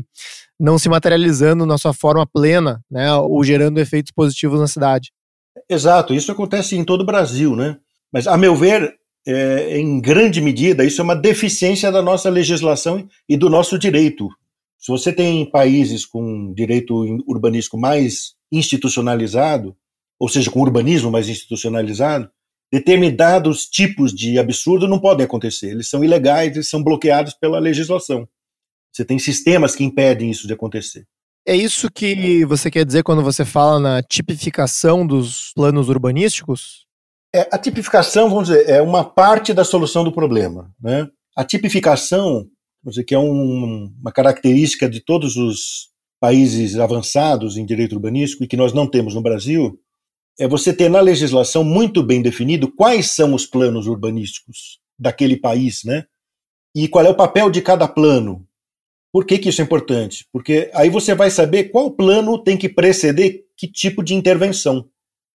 não 0.58 0.78
se 0.78 0.88
materializando 0.88 1.66
na 1.66 1.76
sua 1.76 1.92
forma 1.92 2.26
plena, 2.26 2.80
né, 2.90 3.12
ou 3.14 3.44
gerando 3.44 3.78
efeitos 3.78 4.10
positivos 4.10 4.58
na 4.58 4.66
cidade. 4.66 5.12
Exato, 5.68 6.14
isso 6.14 6.32
acontece 6.32 6.74
em 6.76 6.84
todo 6.84 7.02
o 7.02 7.06
Brasil, 7.06 7.54
né? 7.54 7.76
Mas 8.10 8.26
a 8.26 8.38
meu 8.38 8.56
ver, 8.56 8.94
é, 9.26 9.78
em 9.78 10.00
grande 10.00 10.40
medida, 10.40 10.84
isso 10.84 11.00
é 11.00 11.04
uma 11.04 11.14
deficiência 11.14 11.92
da 11.92 12.00
nossa 12.00 12.30
legislação 12.30 13.06
e 13.28 13.36
do 13.36 13.50
nosso 13.50 13.78
direito. 13.78 14.28
Se 14.78 14.90
você 14.90 15.12
tem 15.12 15.50
países 15.50 16.06
com 16.06 16.52
direito 16.54 16.94
urbanístico 17.26 17.78
mais 17.78 18.34
institucionalizado, 18.50 19.76
ou 20.18 20.28
seja, 20.28 20.50
com 20.50 20.60
urbanismo 20.60 21.10
mais 21.10 21.28
institucionalizado, 21.28 22.30
determinados 22.72 23.66
tipos 23.66 24.12
de 24.12 24.38
absurdo 24.38 24.88
não 24.88 24.98
podem 24.98 25.24
acontecer. 25.24 25.70
Eles 25.70 25.88
são 25.88 26.04
ilegais, 26.04 26.54
eles 26.54 26.68
são 26.68 26.82
bloqueados 26.82 27.34
pela 27.34 27.58
legislação. 27.58 28.28
Você 28.92 29.04
tem 29.04 29.18
sistemas 29.18 29.76
que 29.76 29.84
impedem 29.84 30.30
isso 30.30 30.46
de 30.46 30.54
acontecer. 30.54 31.06
É 31.46 31.54
isso 31.54 31.90
que 31.90 32.44
você 32.44 32.70
quer 32.70 32.84
dizer 32.84 33.04
quando 33.04 33.22
você 33.22 33.44
fala 33.44 33.78
na 33.78 34.02
tipificação 34.02 35.06
dos 35.06 35.52
planos 35.54 35.88
urbanísticos? 35.88 36.86
É, 37.32 37.48
a 37.52 37.58
tipificação, 37.58 38.28
vamos 38.28 38.48
dizer, 38.48 38.68
é 38.68 38.82
uma 38.82 39.04
parte 39.04 39.52
da 39.52 39.62
solução 39.62 40.02
do 40.02 40.10
problema. 40.10 40.72
Né? 40.80 41.06
A 41.36 41.44
tipificação, 41.44 42.46
vamos 42.82 42.94
dizer, 42.94 43.04
que 43.04 43.14
é 43.14 43.18
um, 43.18 43.94
uma 44.00 44.10
característica 44.10 44.88
de 44.88 45.00
todos 45.00 45.36
os 45.36 45.90
países 46.18 46.78
avançados 46.78 47.56
em 47.56 47.64
direito 47.64 47.94
urbanístico 47.94 48.42
e 48.42 48.48
que 48.48 48.56
nós 48.56 48.72
não 48.72 48.86
temos 48.86 49.14
no 49.14 49.22
Brasil, 49.22 49.78
é 50.38 50.46
você 50.46 50.72
ter 50.72 50.88
na 50.88 51.00
legislação 51.00 51.64
muito 51.64 52.02
bem 52.02 52.20
definido 52.20 52.70
quais 52.70 53.10
são 53.10 53.34
os 53.34 53.46
planos 53.46 53.86
urbanísticos 53.86 54.80
daquele 54.98 55.36
país, 55.36 55.82
né? 55.84 56.04
E 56.74 56.88
qual 56.88 57.04
é 57.04 57.08
o 57.08 57.16
papel 57.16 57.50
de 57.50 57.62
cada 57.62 57.88
plano. 57.88 58.46
Por 59.12 59.24
que, 59.24 59.38
que 59.38 59.48
isso 59.48 59.62
é 59.62 59.64
importante? 59.64 60.26
Porque 60.30 60.70
aí 60.74 60.90
você 60.90 61.14
vai 61.14 61.30
saber 61.30 61.70
qual 61.70 61.90
plano 61.90 62.42
tem 62.42 62.56
que 62.56 62.68
preceder 62.68 63.44
que 63.56 63.66
tipo 63.66 64.02
de 64.02 64.14
intervenção. 64.14 64.88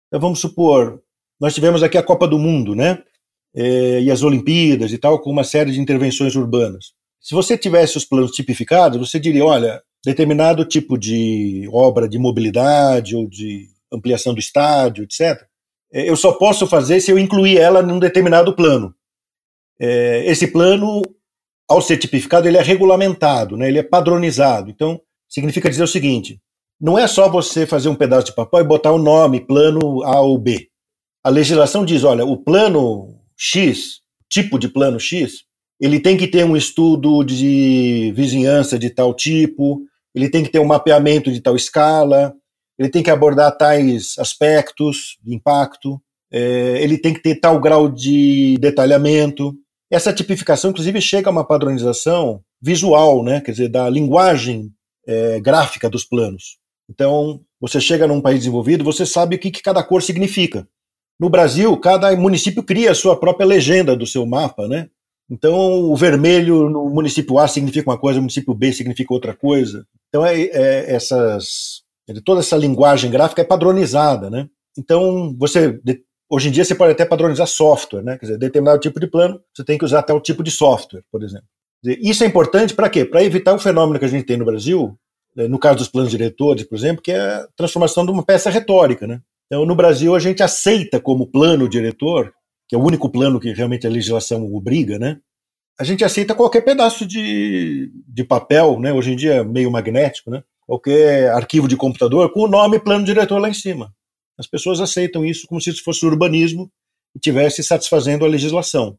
Então 0.08 0.20
vamos 0.20 0.39
supor, 0.39 1.01
nós 1.39 1.55
tivemos 1.55 1.81
aqui 1.81 1.98
a 1.98 2.03
Copa 2.03 2.27
do 2.27 2.38
Mundo, 2.38 2.75
né? 2.75 3.01
É, 3.55 4.01
e 4.01 4.12
as 4.12 4.22
Olimpíadas 4.22 4.93
e 4.93 4.98
tal, 4.98 5.20
com 5.20 5.31
uma 5.31 5.43
série 5.43 5.72
de 5.72 5.81
intervenções 5.81 6.36
urbanas. 6.36 6.93
Se 7.20 7.34
você 7.34 7.58
tivesse 7.58 7.98
os 7.98 8.05
planos 8.05 8.31
tipificados, 8.31 9.00
você 9.00 9.20
diria, 9.20 9.43
olha, 9.43 9.81
determinado 10.05 10.63
tipo 10.63 10.98
de 10.98 11.67
obra 11.72 12.08
de 12.08 12.20
mobilidade 12.20 13.15
ou 13.15 13.27
de 13.27 13.67
ampliação 13.91 14.33
do 14.33 14.39
estádio, 14.39 15.03
etc., 15.03 15.45
é, 15.93 16.10
eu 16.10 16.15
só 16.15 16.31
posso 16.33 16.65
fazer 16.65 17.00
se 17.01 17.12
eu 17.12 17.19
incluir 17.19 17.57
ela 17.57 17.81
num 17.81 18.00
determinado 18.00 18.55
plano. 18.55 18.95
É, 19.79 20.24
esse 20.25 20.48
plano, 20.48 21.01
ao 21.69 21.81
ser 21.81 21.98
tipificado, 21.98 22.48
ele 22.48 22.57
é 22.57 22.62
regulamentado, 22.62 23.57
né, 23.57 23.67
ele 23.67 23.79
é 23.79 23.83
padronizado. 23.83 24.69
Então, 24.69 25.01
significa 25.27 25.69
dizer 25.69 25.83
o 25.83 25.88
seguinte: 25.88 26.39
não 26.79 26.98
é 26.98 27.07
só 27.07 27.29
você 27.29 27.65
fazer 27.65 27.89
um 27.89 27.95
pedaço 27.95 28.27
de 28.27 28.36
papel 28.36 28.62
e 28.62 28.67
botar 28.67 28.91
o 28.91 28.98
nome 28.98 29.45
plano 29.45 30.03
A 30.03 30.19
ou 30.21 30.38
B. 30.38 30.69
A 31.24 31.29
legislação 31.29 31.86
diz: 31.86 32.03
olha, 32.03 32.25
o 32.25 32.38
plano 32.38 33.19
X, 33.38 34.01
tipo 34.29 34.57
de 34.57 34.67
plano 34.67 35.00
X, 35.00 35.43
ele 35.79 36.00
tem 36.00 36.15
que 36.15 36.27
ter 36.27 36.45
um 36.45 36.55
estudo 36.55 37.24
de 37.24 38.13
vizinhança 38.15 38.79
de 38.79 38.89
tal 38.89 39.13
tipo, 39.13 39.81
ele 40.13 40.29
tem 40.29 40.43
que 40.43 40.50
ter 40.50 40.60
um 40.60 40.65
mapeamento 40.65 41.31
de 41.31 41.41
tal 41.41 41.55
escala, 41.55 42.33
ele 42.82 42.90
tem 42.90 43.04
que 43.04 43.12
abordar 43.12 43.56
tais 43.56 44.16
aspectos 44.18 45.20
de 45.24 45.36
impacto, 45.36 46.02
é, 46.34 46.82
ele 46.82 46.98
tem 46.98 47.14
que 47.14 47.22
ter 47.22 47.36
tal 47.36 47.60
grau 47.60 47.88
de 47.88 48.58
detalhamento. 48.60 49.54
Essa 49.92 50.12
tipificação, 50.12 50.72
inclusive, 50.72 51.00
chega 51.00 51.30
a 51.30 51.32
uma 51.32 51.46
padronização 51.46 52.42
visual, 52.60 53.24
né, 53.24 53.40
quer 53.40 53.52
dizer, 53.52 53.70
da 53.70 53.88
linguagem 53.88 54.72
é, 55.06 55.40
gráfica 55.40 55.88
dos 55.92 56.04
planos. 56.04 56.58
Então, 56.90 57.42
você 57.60 57.80
chega 57.80 58.08
num 58.08 58.20
país 58.20 58.40
desenvolvido, 58.40 58.84
você 58.84 59.06
sabe 59.06 59.36
o 59.36 59.40
que, 59.40 59.52
que 59.52 59.62
cada 59.62 59.84
cor 59.84 60.02
significa. 60.02 60.68
No 61.20 61.30
Brasil, 61.30 61.78
cada 61.78 62.16
município 62.16 62.64
cria 62.64 62.92
a 62.92 62.96
sua 62.96 63.16
própria 63.16 63.46
legenda 63.46 63.96
do 63.96 64.08
seu 64.08 64.26
mapa, 64.26 64.68
né? 64.68 64.90
Então, 65.30 65.84
o 65.84 65.96
vermelho 65.96 66.68
no 66.68 66.90
município 66.90 67.38
A 67.38 67.48
significa 67.48 67.92
uma 67.92 68.00
coisa, 68.00 68.18
no 68.18 68.24
município 68.24 68.56
B 68.56 68.74
significa 68.74 69.14
outra 69.14 69.36
coisa. 69.36 69.86
Então, 70.10 70.26
é, 70.26 70.42
é 70.42 70.96
essas 70.96 71.84
toda 72.20 72.41
essa 72.41 72.58
linguagem 72.58 73.10
gráfica 73.10 73.41
é 73.41 73.46
padronizada, 73.46 74.30
né? 74.30 74.48
Então, 74.77 75.36
você 75.38 75.80
hoje 76.30 76.48
em 76.48 76.51
dia 76.51 76.65
você 76.65 76.74
pode 76.74 76.94
até 76.94 77.06
padronizar 77.06 77.46
software, 77.46 78.01
né? 78.01 78.18
Quer 78.18 78.25
dizer, 78.25 78.38
determinado 78.38 78.80
tipo 78.80 79.00
de 79.00 79.08
plano, 79.08 79.39
você 79.53 79.63
tem 79.63 79.77
que 79.77 79.86
usar 79.86 80.01
tal 80.01 80.20
tipo 80.20 80.41
de 80.41 80.50
software, 80.50 81.03
por 81.12 81.22
exemplo. 81.24 81.48
Isso 81.84 82.24
é 82.24 82.27
importante 82.27 82.74
para 82.74 82.89
quê? 82.89 83.03
Para 83.03 83.24
evitar 83.24 83.53
o 83.53 83.60
fenômeno 83.60 84.00
que 84.00 84.06
a 84.06 84.08
gente 84.08 84.25
tem 84.25 84.38
no 84.38 84.46
Brasil, 84.46 84.98
né, 85.36 85.48
no 85.48 85.60
caso 85.60 85.80
dos 85.80 85.88
planos 85.88 86.12
diretores, 86.12 86.63
por 86.63 86.75
exemplo, 86.75 87.01
que 87.01 87.12
é 87.12 87.20
a 87.20 87.48
transformação 87.56 88.06
de 88.06 88.12
uma 88.12 88.24
peça 88.24 88.50
retórica, 88.50 89.08
né? 89.08 89.20
Então, 89.48 89.65
no 89.65 89.75
Brasil, 89.75 90.15
a 90.15 90.20
gente 90.20 90.41
aceita 90.41 91.00
como 91.00 91.27
plano 91.27 91.68
diretor, 91.68 92.34
que 92.70 92.75
é 92.75 92.77
o 92.77 92.84
único 92.84 93.10
plano 93.10 93.39
que 93.39 93.51
realmente 93.51 93.86
a 93.86 93.89
legislação 93.89 94.46
obriga, 94.53 94.98
né? 94.98 95.20
A 95.77 95.84
gente 95.84 96.06
aceita 96.06 96.36
qualquer 96.36 96.62
pedaço 96.62 97.06
de, 97.06 97.91
de 98.08 98.24
papel, 98.24 98.80
né? 98.80 98.94
Hoje 98.94 99.12
em 99.12 99.15
dia 99.15 99.34
é 99.34 99.44
meio 99.44 99.70
magnético, 99.72 100.30
né? 100.30 100.44
Qualquer 100.72 101.30
arquivo 101.32 101.68
de 101.68 101.75
computador 101.75 102.32
com 102.32 102.44
o 102.44 102.48
nome 102.48 102.80
plano 102.80 103.04
diretor 103.04 103.38
lá 103.40 103.50
em 103.50 103.54
cima. 103.54 103.94
As 104.40 104.48
pessoas 104.48 104.80
aceitam 104.80 105.25
isso 105.25 105.46
como 105.46 105.60
se 105.60 105.70
isso 105.70 105.84
fosse 105.84 106.06
urbanismo 106.06 106.72
e 107.13 107.20
tivesse 107.20 107.62
satisfazendo 107.62 108.24
a 108.24 108.28
legislação. 108.30 108.98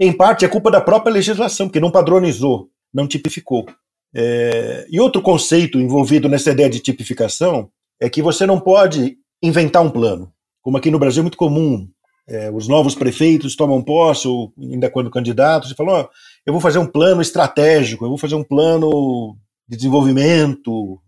Em 0.00 0.12
parte 0.12 0.44
é 0.44 0.48
culpa 0.48 0.72
da 0.72 0.80
própria 0.80 1.12
legislação, 1.12 1.68
que 1.68 1.78
não 1.78 1.92
padronizou, 1.92 2.68
não 2.92 3.06
tipificou. 3.06 3.64
É... 4.12 4.88
E 4.90 4.98
outro 4.98 5.22
conceito 5.22 5.80
envolvido 5.80 6.28
nessa 6.28 6.50
ideia 6.50 6.68
de 6.68 6.80
tipificação 6.80 7.70
é 8.00 8.10
que 8.10 8.20
você 8.20 8.44
não 8.44 8.58
pode 8.58 9.16
inventar 9.40 9.84
um 9.84 9.90
plano, 9.90 10.32
como 10.60 10.78
aqui 10.78 10.90
no 10.90 10.98
Brasil 10.98 11.20
é 11.20 11.22
muito 11.22 11.38
comum. 11.38 11.88
É, 12.26 12.50
os 12.50 12.66
novos 12.66 12.94
prefeitos 12.94 13.54
tomam 13.54 13.82
posse, 13.82 14.26
ou 14.26 14.52
ainda 14.58 14.90
quando 14.90 15.10
candidatos, 15.10 15.70
e 15.70 15.74
falam: 15.76 16.00
oh, 16.00 16.08
eu 16.44 16.52
vou 16.54 16.60
fazer 16.60 16.78
um 16.78 16.86
plano 16.86 17.20
estratégico, 17.20 18.04
eu 18.04 18.08
vou 18.08 18.18
fazer 18.18 18.34
um 18.34 18.42
plano 18.42 19.36
de 19.68 19.76
desenvolvimento, 19.76 20.98
é, 21.00 21.03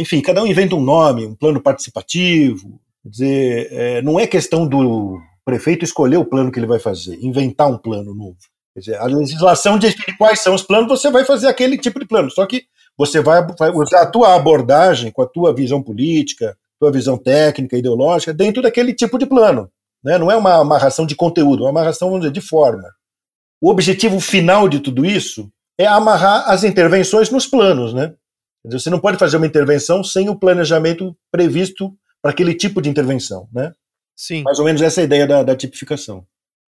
enfim, 0.00 0.20
cada 0.20 0.42
um 0.42 0.46
inventa 0.46 0.74
um 0.74 0.82
nome, 0.82 1.26
um 1.26 1.34
plano 1.34 1.60
participativo. 1.60 2.80
Quer 3.02 3.08
dizer, 3.08 3.68
é, 3.72 4.02
não 4.02 4.20
é 4.20 4.26
questão 4.26 4.66
do 4.66 5.18
prefeito 5.44 5.84
escolher 5.84 6.18
o 6.18 6.24
plano 6.24 6.52
que 6.52 6.58
ele 6.58 6.66
vai 6.66 6.78
fazer, 6.78 7.18
inventar 7.22 7.68
um 7.68 7.78
plano 7.78 8.14
novo. 8.14 8.36
Quer 8.74 8.80
dizer, 8.80 8.96
a 8.96 9.04
legislação 9.04 9.78
diz 9.78 9.94
quais 10.16 10.40
são 10.40 10.54
os 10.54 10.62
planos, 10.62 10.88
você 10.88 11.10
vai 11.10 11.24
fazer 11.24 11.48
aquele 11.48 11.78
tipo 11.78 11.98
de 11.98 12.06
plano. 12.06 12.30
Só 12.30 12.46
que 12.46 12.64
você 12.96 13.20
vai, 13.20 13.44
vai 13.58 13.70
usar 13.70 14.02
a 14.02 14.10
tua 14.10 14.34
abordagem, 14.34 15.10
com 15.10 15.22
a 15.22 15.26
tua 15.26 15.54
visão 15.54 15.82
política, 15.82 16.56
tua 16.78 16.92
visão 16.92 17.16
técnica, 17.16 17.76
ideológica, 17.76 18.32
dentro 18.32 18.62
daquele 18.62 18.94
tipo 18.94 19.18
de 19.18 19.26
plano. 19.26 19.70
Né? 20.04 20.18
Não 20.18 20.30
é 20.30 20.36
uma 20.36 20.60
amarração 20.60 21.06
de 21.06 21.14
conteúdo, 21.14 21.62
é 21.62 21.66
uma 21.66 21.80
amarração, 21.80 22.08
vamos 22.08 22.22
dizer, 22.22 22.32
de 22.32 22.40
forma. 22.40 22.88
O 23.60 23.70
objetivo 23.70 24.18
final 24.20 24.68
de 24.68 24.80
tudo 24.80 25.04
isso 25.04 25.50
é 25.78 25.86
amarrar 25.86 26.48
as 26.48 26.64
intervenções 26.64 27.30
nos 27.30 27.46
planos, 27.46 27.92
né? 27.92 28.14
Você 28.64 28.90
não 28.90 29.00
pode 29.00 29.18
fazer 29.18 29.36
uma 29.36 29.46
intervenção 29.46 30.04
sem 30.04 30.28
o 30.28 30.36
planejamento 30.36 31.16
previsto 31.30 31.96
para 32.20 32.30
aquele 32.30 32.54
tipo 32.54 32.82
de 32.82 32.90
intervenção, 32.90 33.48
né? 33.52 33.72
Sim. 34.14 34.42
Mais 34.42 34.58
ou 34.58 34.64
menos 34.64 34.82
essa 34.82 35.00
é 35.00 35.02
a 35.02 35.04
ideia 35.04 35.26
da, 35.26 35.42
da 35.42 35.56
tipificação. 35.56 36.26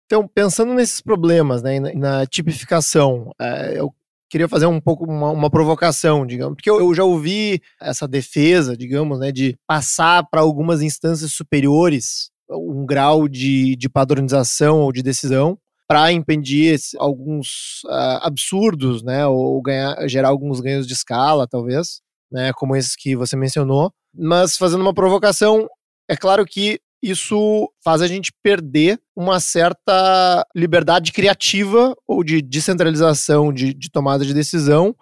Então, 0.06 0.27
pensando 0.27 0.74
nesses 0.74 1.01
problemas, 1.01 1.62
né, 1.62 1.79
na, 1.79 1.94
na 1.94 2.25
tipificação, 2.25 3.32
é, 3.39 3.79
eu 3.79 3.94
queria 4.29 4.50
fazer 4.50 4.65
um 4.65 4.82
pouco 4.82 5.06
uma, 5.06 5.32
uma 5.32 5.50
provocação, 5.50 6.25
digamos, 6.25 6.56
porque 6.56 6.70
eu, 6.70 6.79
eu, 6.79 6.94
já 6.94 7.03
ouvi 7.03 7.62
essa 7.79 8.08
defesa, 8.08 8.75
digamos, 8.75 9.20
né, 9.20 9.32
de 9.32 9.58
passar 9.65 10.25
para 10.29 10.41
algumas 10.41 10.82
instâncias 10.82 11.32
superiores 11.32 12.29
um 12.50 12.86
grau 12.86 13.27
de, 13.27 13.75
de 13.75 13.89
padronização 13.89 14.79
ou 14.79 14.91
de 14.91 15.03
decisão 15.03 15.58
para 15.88 16.12
impedir 16.12 16.77
alguns 16.98 17.82
uh, 17.86 18.20
absurdos, 18.22 19.01
né, 19.01 19.25
ou 19.25 19.62
ganhar, 19.62 19.96
gerar 20.08 20.29
alguns 20.29 20.60
ganhos 20.60 20.86
de 20.86 20.94
escala, 20.94 21.48
talvez, 21.48 22.01
né, 22.32 22.51
como 22.53 22.75
esses 22.75 22.96
que 22.96 23.15
você 23.15 23.38
mencionou. 23.38 23.91
Mas 24.13 24.58
fazendo 24.58 24.82
uma 24.82 24.94
provocação, 24.94 25.67
é 26.10 26.17
claro 26.17 26.46
que 26.46 26.79
isso 27.01 27.72
faz 27.84 28.01
a 28.01 28.08
gente 28.08 28.34
perder 28.44 29.00
uma 29.15 29.39
certa 29.39 30.46
liberdade 30.56 31.13
criativa 31.13 31.96
ou 32.08 32.24
de 32.24 32.41
descentralização 32.41 33.53
de, 33.53 33.74
de 33.74 33.89
tomada 33.89 34.25
de 34.25 34.34
decisão 34.34 34.96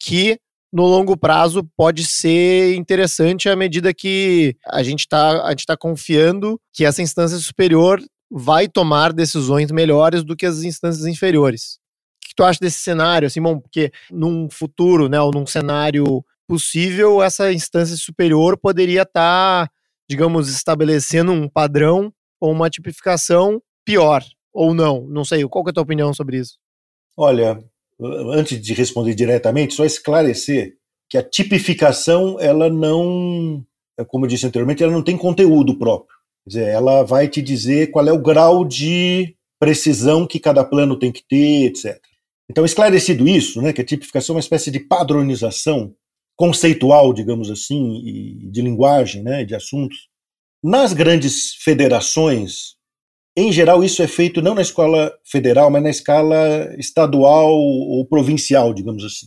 que 0.00 0.38
no 0.72 0.84
longo 0.84 1.16
prazo 1.16 1.64
pode 1.76 2.04
ser 2.04 2.74
interessante 2.74 3.48
à 3.48 3.56
medida 3.56 3.94
que 3.94 4.56
a 4.66 4.82
gente 4.82 5.00
está 5.00 5.54
tá 5.66 5.76
confiando 5.76 6.60
que 6.72 6.84
essa 6.84 7.00
instância 7.00 7.38
superior 7.38 8.00
vai 8.30 8.68
tomar 8.68 9.12
decisões 9.12 9.70
melhores 9.70 10.22
do 10.22 10.36
que 10.36 10.46
as 10.46 10.62
instâncias 10.62 11.06
inferiores. 11.06 11.78
O 12.24 12.28
que 12.28 12.34
tu 12.34 12.44
acha 12.44 12.60
desse 12.60 12.78
cenário? 12.78 13.26
Assim, 13.26 13.40
bom, 13.40 13.58
porque 13.58 13.90
num 14.10 14.48
futuro, 14.50 15.08
né, 15.08 15.20
ou 15.20 15.30
num 15.32 15.46
cenário 15.46 16.24
possível, 16.46 17.22
essa 17.22 17.52
instância 17.52 17.96
superior 17.96 18.56
poderia 18.56 19.02
estar 19.02 19.66
tá 19.66 19.70
digamos, 20.08 20.48
estabelecendo 20.48 21.32
um 21.32 21.48
padrão 21.48 22.12
ou 22.40 22.50
uma 22.50 22.70
tipificação 22.70 23.60
pior, 23.84 24.24
ou 24.52 24.72
não? 24.72 25.06
Não 25.06 25.24
sei, 25.24 25.46
qual 25.46 25.64
é 25.66 25.70
a 25.70 25.72
tua 25.72 25.82
opinião 25.82 26.14
sobre 26.14 26.38
isso? 26.38 26.58
Olha, 27.16 27.62
antes 28.00 28.60
de 28.60 28.72
responder 28.72 29.14
diretamente, 29.14 29.74
só 29.74 29.84
esclarecer 29.84 30.76
que 31.10 31.18
a 31.18 31.22
tipificação, 31.22 32.38
ela 32.40 32.70
não, 32.70 33.64
como 34.06 34.24
eu 34.24 34.28
disse 34.28 34.46
anteriormente, 34.46 34.82
ela 34.82 34.92
não 34.92 35.02
tem 35.02 35.16
conteúdo 35.16 35.78
próprio. 35.78 36.16
Quer 36.44 36.48
dizer, 36.48 36.68
ela 36.68 37.02
vai 37.02 37.28
te 37.28 37.42
dizer 37.42 37.90
qual 37.90 38.06
é 38.06 38.12
o 38.12 38.22
grau 38.22 38.64
de 38.64 39.34
precisão 39.60 40.26
que 40.26 40.38
cada 40.38 40.64
plano 40.64 40.98
tem 40.98 41.12
que 41.12 41.22
ter, 41.26 41.66
etc. 41.66 42.00
Então, 42.50 42.64
esclarecido 42.64 43.28
isso, 43.28 43.60
né, 43.60 43.72
que 43.72 43.80
a 43.80 43.84
tipificação 43.84 44.34
é 44.34 44.36
uma 44.36 44.40
espécie 44.40 44.70
de 44.70 44.80
padronização 44.80 45.94
conceitual, 46.36 47.12
digamos 47.12 47.50
assim, 47.50 48.00
e 48.04 48.50
de 48.50 48.62
linguagem, 48.62 49.22
né, 49.22 49.44
de 49.44 49.54
assuntos. 49.54 50.08
Nas 50.62 50.92
grandes 50.92 51.54
federações, 51.54 52.76
em 53.36 53.52
geral, 53.52 53.84
isso 53.84 54.02
é 54.02 54.06
feito 54.06 54.40
não 54.40 54.54
na 54.54 54.62
escola 54.62 55.12
federal, 55.24 55.70
mas 55.70 55.82
na 55.82 55.90
escala 55.90 56.74
estadual 56.78 57.52
ou 57.52 58.06
provincial, 58.06 58.72
digamos 58.72 59.04
assim. 59.04 59.26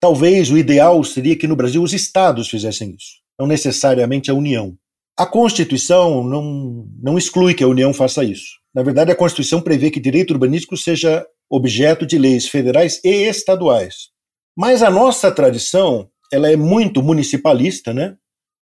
Talvez 0.00 0.50
o 0.50 0.58
ideal 0.58 1.02
seria 1.04 1.36
que 1.36 1.46
no 1.46 1.56
Brasil 1.56 1.82
os 1.82 1.92
estados 1.92 2.48
fizessem 2.48 2.94
isso, 2.98 3.20
não 3.38 3.46
necessariamente 3.46 4.30
a 4.30 4.34
União. 4.34 4.76
A 5.18 5.26
Constituição 5.26 6.24
não, 6.24 6.86
não 7.02 7.18
exclui 7.18 7.54
que 7.54 7.62
a 7.62 7.68
União 7.68 7.92
faça 7.92 8.24
isso. 8.24 8.60
Na 8.74 8.82
verdade, 8.82 9.12
a 9.12 9.16
Constituição 9.16 9.60
prevê 9.60 9.90
que 9.90 10.00
direito 10.00 10.32
urbanístico 10.32 10.76
seja 10.76 11.24
objeto 11.50 12.06
de 12.06 12.16
leis 12.16 12.48
federais 12.48 12.98
e 13.04 13.28
estaduais. 13.28 14.10
Mas 14.56 14.82
a 14.82 14.90
nossa 14.90 15.30
tradição 15.30 16.08
ela 16.32 16.50
é 16.50 16.56
muito 16.56 17.02
municipalista, 17.02 17.92
né? 17.92 18.16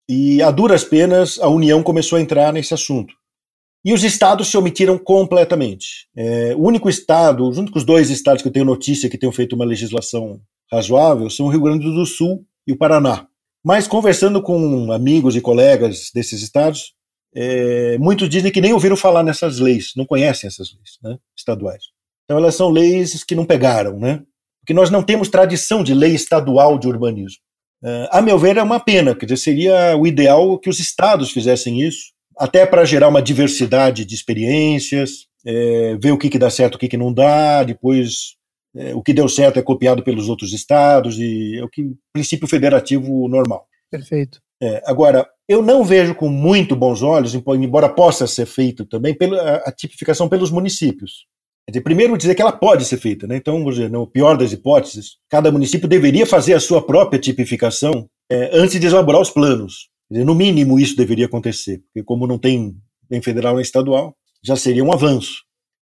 E 0.09 0.41
a 0.41 0.53
duras 0.53 0.85
penas 0.85 1.37
a 1.41 1.49
União 1.49 1.83
começou 1.83 2.17
a 2.17 2.21
entrar 2.21 2.53
nesse 2.53 2.73
assunto. 2.73 3.13
E 3.85 3.93
os 3.93 4.05
estados 4.05 4.49
se 4.49 4.57
omitiram 4.57 4.99
completamente. 4.99 6.09
É, 6.17 6.55
o 6.55 6.63
único 6.63 6.89
estado, 6.89 7.49
os 7.49 7.59
únicos 7.59 7.85
dois 7.85 8.09
estados 8.09 8.41
que 8.41 8.49
eu 8.49 8.53
tenho 8.53 8.65
notícia 8.65 9.11
que 9.11 9.19
tenham 9.19 9.33
feito 9.33 9.55
uma 9.57 9.65
legislação 9.65 10.41
razoável 10.71 11.29
são 11.29 11.47
o 11.47 11.49
Rio 11.49 11.63
Grande 11.63 11.85
do 11.85 12.07
Sul 12.07 12.45
e 12.67 12.73
o 12.73 12.77
Paraná. 12.77 13.27
Mas 13.67 13.89
conversando 13.89 14.41
com 14.41 14.93
amigos 14.93 15.35
e 15.35 15.41
colegas 15.41 16.13
desses 16.15 16.41
estados, 16.41 16.93
é, 17.35 17.99
muitos 17.99 18.29
dizem 18.29 18.53
que 18.53 18.61
nem 18.61 18.73
ouviram 18.73 18.97
falar 18.97 19.25
nessas 19.25 19.59
leis, 19.59 19.91
não 19.97 20.07
conhecem 20.07 20.47
essas 20.47 20.73
leis 20.73 20.91
né, 21.03 21.19
estaduais. 21.37 21.83
Então 22.25 22.39
elas 22.39 22.55
são 22.55 22.71
leis 22.71 23.25
que 23.25 23.35
não 23.35 23.45
pegaram, 23.45 23.99
né? 23.99 24.23
Porque 24.61 24.73
nós 24.73 24.89
não 24.89 25.03
temos 25.03 25.29
tradição 25.29 25.83
de 25.83 25.95
lei 25.95 26.15
estadual 26.15 26.79
de 26.79 26.87
urbanismo. 26.87 27.41
Uh, 27.83 28.07
a 28.13 28.23
meu 28.23 28.39
ver, 28.39 28.57
é 28.57 28.63
uma 28.63 28.79
pena, 28.79 29.17
quer 29.17 29.27
dizer, 29.27 29.39
seria 29.39 29.97
o 29.97 30.07
ideal 30.07 30.61
que 30.61 30.71
os 30.71 30.79
estados 30.79 31.33
fizessem 31.33 31.83
isso, 31.83 32.13
até 32.39 32.65
para 32.65 32.85
gerar 32.85 33.09
uma 33.09 33.21
diversidade 33.21 34.05
de 34.05 34.15
experiências, 34.15 35.27
é, 35.45 35.97
ver 36.01 36.13
o 36.13 36.19
que, 36.19 36.31
que 36.31 36.39
dá 36.39 36.51
certo, 36.51 36.77
o 36.77 36.79
que, 36.79 36.87
que 36.87 36.97
não 36.97 37.13
dá, 37.13 37.65
depois 37.65 38.37
é, 38.77 38.95
o 38.95 39.03
que 39.03 39.13
deu 39.13 39.29
certo 39.29 39.59
é 39.59 39.63
copiado 39.63 40.03
pelos 40.03 40.29
outros 40.29 40.53
estados, 40.53 41.19
e 41.19 41.57
é 41.57 41.65
o 41.65 41.69
que 41.69 41.93
princípio 42.13 42.47
federativo 42.49 43.29
normal. 43.29 43.67
Perfeito. 43.91 44.41
É, 44.63 44.83
agora, 44.87 45.27
eu 45.49 45.63
não 45.63 45.85
vejo 45.85 46.15
com 46.15 46.29
muito 46.29 46.75
bons 46.75 47.03
olhos, 47.03 47.35
embora 47.35 47.89
possa 47.89 48.27
ser 48.27 48.47
feito 48.47 48.85
também, 48.85 49.15
pela, 49.15 49.57
a 49.59 49.73
tipificação 49.73 50.29
pelos 50.29 50.51
municípios. 50.51 51.27
Dizer, 51.69 51.81
primeiro 51.81 52.17
dizer 52.17 52.35
que 52.35 52.43
ela 52.43 52.53
pode 52.53 52.85
ser 52.85 52.97
feita, 52.97 53.27
né? 53.27 53.37
Então, 53.37 53.65
dizer, 53.65 53.91
no 53.91 54.07
pior 54.07 54.37
das 54.37 54.53
hipóteses, 54.53 55.17
cada 55.29 55.51
município 55.51 55.89
deveria 55.89 56.25
fazer 56.25 56.55
a 56.55 56.61
sua 56.61 56.85
própria 56.85 57.19
tipificação 57.19 58.09
é, 58.31 58.51
antes 58.53 58.79
de 58.79 58.87
elaborar 58.87 59.21
os 59.21 59.31
planos. 59.31 59.89
Dizer, 60.11 60.25
no 60.25 60.35
mínimo 60.35 60.79
isso 60.79 60.97
deveria 60.97 61.27
acontecer, 61.27 61.83
porque 61.87 62.05
como 62.05 62.27
não 62.27 62.39
tem 62.39 62.77
nem 63.11 63.21
federal 63.21 63.55
nem 63.55 63.63
estadual, 63.63 64.17
já 64.45 64.55
seria 64.55 64.85
um 64.85 64.93
avanço. 64.93 65.46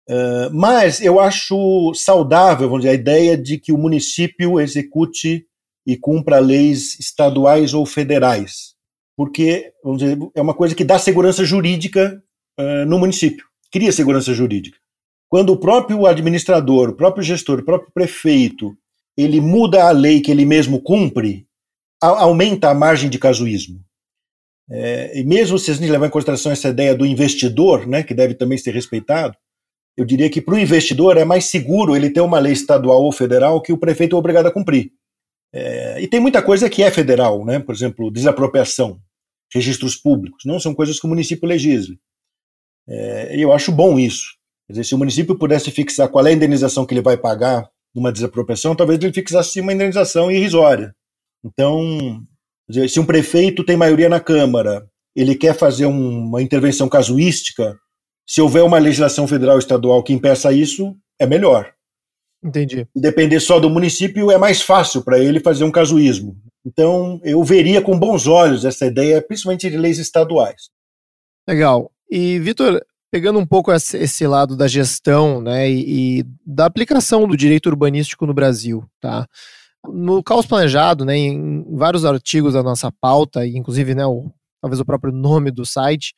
Uh, 0.09 0.53
mas 0.53 0.99
eu 0.99 1.19
acho 1.19 1.93
saudável, 1.93 2.67
vamos 2.67 2.83
dizer, 2.83 2.91
a 2.91 2.99
ideia 2.99 3.37
de 3.37 3.57
que 3.57 3.71
o 3.71 3.77
município 3.77 4.59
execute 4.59 5.45
e 5.85 5.95
cumpra 5.95 6.39
leis 6.39 6.99
estaduais 6.99 7.73
ou 7.73 7.85
federais, 7.85 8.75
porque 9.15 9.71
vamos 9.83 10.01
dizer, 10.01 10.17
é 10.35 10.41
uma 10.41 10.53
coisa 10.53 10.75
que 10.75 10.83
dá 10.83 10.97
segurança 10.99 11.45
jurídica 11.45 12.21
uh, 12.59 12.85
no 12.85 12.99
município, 12.99 13.45
cria 13.71 13.91
segurança 13.91 14.33
jurídica. 14.33 14.77
Quando 15.29 15.53
o 15.53 15.57
próprio 15.57 16.05
administrador, 16.05 16.89
o 16.89 16.95
próprio 16.95 17.23
gestor, 17.23 17.59
o 17.59 17.65
próprio 17.65 17.91
prefeito, 17.93 18.75
ele 19.15 19.39
muda 19.39 19.87
a 19.87 19.91
lei 19.91 20.19
que 20.19 20.31
ele 20.31 20.45
mesmo 20.45 20.81
cumpre, 20.81 21.47
aumenta 22.01 22.69
a 22.69 22.73
margem 22.73 23.09
de 23.09 23.19
casuísmo. 23.19 23.79
É, 24.69 25.19
e 25.19 25.23
mesmo 25.23 25.59
se 25.59 25.71
a 25.71 25.73
gente 25.73 25.89
levar 25.89 26.07
em 26.07 26.11
consideração 26.11 26.51
essa 26.51 26.69
ideia 26.69 26.95
do 26.95 27.05
investidor, 27.05 27.87
né, 27.87 28.03
que 28.03 28.13
deve 28.13 28.33
também 28.33 28.57
ser 28.57 28.73
respeitado, 28.73 29.37
eu 29.97 30.06
diria 30.06 30.30
que 30.30 30.41
para 30.41 30.56
o 30.56 30.60
investidor 30.60 31.17
é 31.17 31.25
mais 31.25 31.45
seguro 31.45 31.95
ele 31.95 32.10
ter 32.10 32.21
uma 32.21 32.39
lei 32.39 32.54
estadual 32.54 33.01
ou 33.04 33.12
federal 33.12 33.62
que 33.62 33.73
o 33.73 33.77
prefeito 33.77 34.15
é 34.15 34.19
obrigado 34.19 34.47
a 34.47 34.51
cumprir. 34.51 34.91
É, 35.54 36.01
e 36.01 36.08
tem 36.08 36.19
muita 36.19 36.41
coisa 36.41 36.69
que 36.69 36.82
é 36.82 36.89
federal, 36.89 37.45
né? 37.45 37.60
por 37.60 37.75
exemplo, 37.75 38.12
desapropriação, 38.12 38.99
registros 39.54 39.95
públicos, 39.95 40.43
não 40.45 40.60
são 40.60 40.73
coisas 40.73 40.99
que 40.99 41.06
o 41.06 41.10
município 41.10 41.47
legisle. 41.47 41.99
É, 42.88 43.36
eu 43.38 43.51
acho 43.51 43.71
bom 43.71 43.99
isso. 43.99 44.38
Quer 44.67 44.73
dizer, 44.73 44.84
se 44.86 44.95
o 44.95 44.97
município 44.97 45.38
pudesse 45.38 45.69
fixar 45.71 46.10
qual 46.10 46.25
é 46.25 46.30
a 46.30 46.34
indenização 46.34 46.86
que 46.86 46.93
ele 46.93 47.01
vai 47.01 47.17
pagar 47.17 47.69
numa 47.93 48.12
desapropriação, 48.12 48.75
talvez 48.75 48.99
ele 49.01 49.13
fixasse 49.13 49.60
uma 49.60 49.73
indenização 49.73 50.32
irrisória. 50.32 50.95
Então, 51.43 52.23
dizer, 52.69 52.89
se 52.89 52.99
um 52.99 53.06
prefeito 53.06 53.65
tem 53.65 53.75
maioria 53.75 54.08
na 54.08 54.19
Câmara, 54.19 54.88
ele 55.13 55.36
quer 55.36 55.54
fazer 55.54 55.86
um, 55.86 56.27
uma 56.27 56.41
intervenção 56.41 56.88
casuística, 56.88 57.77
se 58.32 58.41
houver 58.41 58.63
uma 58.63 58.80
legislação 58.80 59.28
federal 59.28 59.56
ou 59.56 59.60
estadual 59.60 60.02
que 60.02 60.13
impeça 60.13 60.54
isso, 60.54 60.96
é 61.20 61.28
melhor. 61.28 61.74
Entendi. 62.41 62.88
Depender 62.96 63.41
só 63.41 63.60
do 63.60 63.70
município 63.70 64.32
é 64.32 64.38
mais 64.38 64.62
fácil 64.62 65.04
para 65.04 65.20
ele 65.20 65.41
fazer 65.41 65.65
um 65.65 65.72
casuísmo. 65.72 66.38
Então, 66.65 67.20
eu 67.26 67.44
veria 67.44 67.82
com 67.82 68.00
bons 68.00 68.28
olhos 68.28 68.63
essa 68.63 68.86
ideia, 68.86 69.22
principalmente 69.22 69.70
de 69.70 69.76
leis 69.76 70.00
estaduais. 70.00 70.70
Legal. 71.46 71.91
E, 72.10 72.39
Vitor, 72.39 72.82
pegando 73.12 73.38
um 73.38 73.46
pouco 73.46 73.70
esse 73.70 74.26
lado 74.26 74.56
da 74.56 74.65
gestão 74.65 75.41
né, 75.41 75.70
e, 75.70 76.20
e, 76.20 76.26
da 76.46 76.65
aplicação 76.65 77.28
do 77.28 77.36
direito 77.36 77.67
urbanístico 77.67 78.26
no 78.26 78.34
Brasil, 78.34 78.86
tá? 79.02 79.28
No 79.86 80.24
Caos 80.24 80.46
Planejado, 80.46 81.04
né, 81.04 81.17
em 81.17 81.65
vários 81.76 82.06
artigos 82.06 82.54
da 82.54 82.63
nossa 82.63 82.89
pauta, 82.94 83.46
inclusive 83.46 83.94
né, 83.94 84.06
o, 84.06 84.32
talvez 84.62 84.80
o 84.80 84.86
próprio 84.86 85.12
nome 85.12 85.52
do 85.52 85.65
site, 85.65 86.13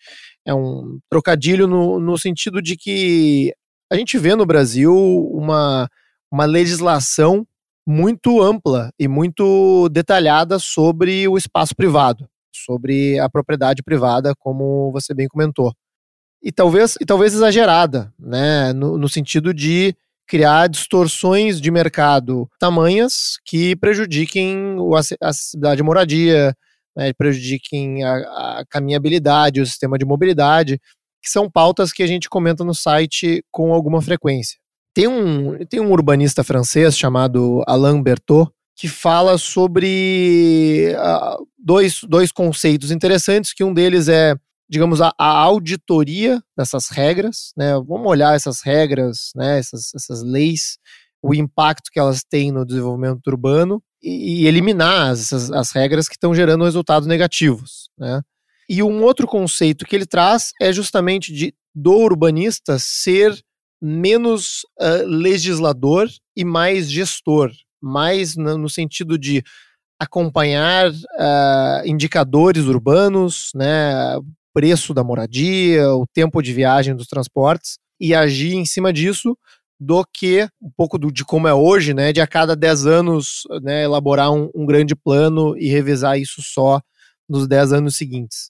é 0.46 0.54
um 0.54 1.00
trocadilho 1.10 1.68
no, 1.68 2.00
no 2.00 2.18
sentido 2.18 2.62
de 2.62 2.76
que 2.76 3.54
a 3.92 3.96
gente 3.96 4.18
vê 4.18 4.36
no 4.36 4.46
Brasil 4.46 4.94
uma, 5.32 5.88
uma 6.32 6.46
legislação 6.46 7.48
muito 7.88 8.42
ampla 8.42 8.92
e 9.00 9.08
muito 9.08 9.90
detalhada 9.90 10.60
sobre 10.60 11.28
o 11.28 11.38
espaço 11.38 11.76
privado, 11.76 12.28
sobre 12.54 13.20
a 13.20 13.30
propriedade 13.30 13.82
privada, 13.84 14.34
como 14.38 14.92
você 14.92 15.14
bem 15.14 15.28
comentou 15.28 15.74
e 16.44 16.52
talvez, 16.52 16.98
e 17.00 17.06
talvez 17.06 17.34
exagerada, 17.34 18.14
né? 18.20 18.74
No, 18.74 18.98
no 18.98 19.08
sentido 19.08 19.54
de 19.54 19.96
criar 20.28 20.68
distorções 20.68 21.62
de 21.62 21.72
mercado 21.72 22.50
tamanhas 22.60 23.38
que 23.46 23.76
prejudiquem 23.78 24.76
a 25.22 25.30
acessibilidade 25.30 25.82
à 25.82 25.84
moradia, 25.84 26.56
né, 26.96 27.14
prejudiquem 27.14 28.04
a, 28.04 28.60
a 28.60 28.66
caminhabilidade, 28.70 29.62
o 29.62 29.66
sistema 29.66 29.98
de 29.98 30.06
mobilidade, 30.06 30.80
que 31.22 31.30
são 31.30 31.50
pautas 31.50 31.92
que 31.92 32.04
a 32.04 32.08
gente 32.08 32.30
comenta 32.30 32.64
no 32.64 32.74
site 32.74 33.44
com 33.52 33.74
alguma 33.74 34.02
frequência. 34.02 34.58
Tem 34.94 35.08
um, 35.08 35.58
tem 35.66 35.80
um 35.80 35.92
urbanista 35.92 36.44
francês 36.44 36.98
chamado 36.98 37.64
Alain 37.66 38.02
Berthaud 38.02 38.52
que 38.76 38.88
fala 38.88 39.38
sobre 39.38 40.94
uh, 40.96 41.48
dois, 41.58 42.02
dois 42.08 42.32
conceitos 42.32 42.92
interessantes, 42.92 43.54
que 43.54 43.64
um 43.64 43.74
deles 43.74 44.08
é, 44.08 44.36
digamos, 44.70 45.02
a, 45.02 45.14
a, 45.18 45.28
auditoria 45.28 46.42
dessas 46.58 46.90
regras, 46.90 47.54
né? 47.56 47.74
Vamos 47.88 48.08
olhar 48.08 48.36
essas 48.36 48.62
regras, 48.62 49.32
né? 49.36 49.60
essas, 49.60 49.94
essas 49.94 50.24
leis, 50.24 50.78
o 51.22 51.34
impacto 51.34 51.92
que 51.92 52.00
elas 52.00 52.24
têm 52.24 52.52
no 52.52 52.66
desenvolvimento 52.66 53.28
urbano 53.28 53.82
e, 54.04 54.46
eliminar 54.48 55.12
as, 55.12 55.32
as 55.32 55.72
regras 55.72 56.08
que 56.08 56.16
estão 56.16 56.36
gerando 56.36 56.66
resultados 56.66 57.08
negativos, 57.08 57.90
né? 57.98 58.22
E 58.68 58.82
um 58.82 59.04
outro 59.04 59.28
conceito 59.28 59.86
que 59.86 59.96
ele 59.96 60.06
traz 60.06 60.52
é 60.62 60.72
justamente 60.72 61.34
de 61.34 61.54
do 61.76 61.94
urbanista 61.94 62.78
ser 62.78 63.36
menos 63.82 64.64
uh, 64.80 65.06
legislador 65.06 66.08
e 66.36 66.46
mais 66.46 66.90
gestor, 66.90 67.52
mais 67.82 68.36
no, 68.36 68.58
no 68.58 68.70
sentido 68.70 69.18
de 69.18 69.44
acompanhar 70.00 70.92
uh, 70.92 71.86
indicadores 71.86 72.66
urbanos, 72.66 73.52
né, 73.56 74.18
preço 74.54 74.94
da 74.94 75.04
moradia, 75.04 75.90
o 75.94 76.06
tempo 76.14 76.42
de 76.42 76.54
viagem 76.54 76.96
dos 76.96 77.08
transportes 77.08 77.78
e 78.00 78.14
agir 78.14 78.54
em 78.54 78.66
cima 78.66 78.94
disso 78.94 79.38
do 79.84 80.06
que 80.06 80.48
um 80.62 80.72
pouco 80.76 80.98
do, 80.98 81.12
de 81.12 81.26
como 81.26 81.48
é 81.48 81.54
hoje, 81.54 81.94
né, 81.94 82.14
de 82.14 82.22
a 82.22 82.28
cada 82.28 82.56
10 82.56 82.86
anos 82.86 83.44
né, 83.62 83.84
elaborar 83.84 84.32
um, 84.32 84.50
um 84.56 84.66
grande 84.66 84.96
plano 84.96 85.58
e 85.58 85.68
revisar 85.68 86.18
isso 86.18 86.42
só 86.42 86.82
nos 87.28 87.48
10 87.48 87.74
anos 87.74 87.96
seguintes. 87.96 88.50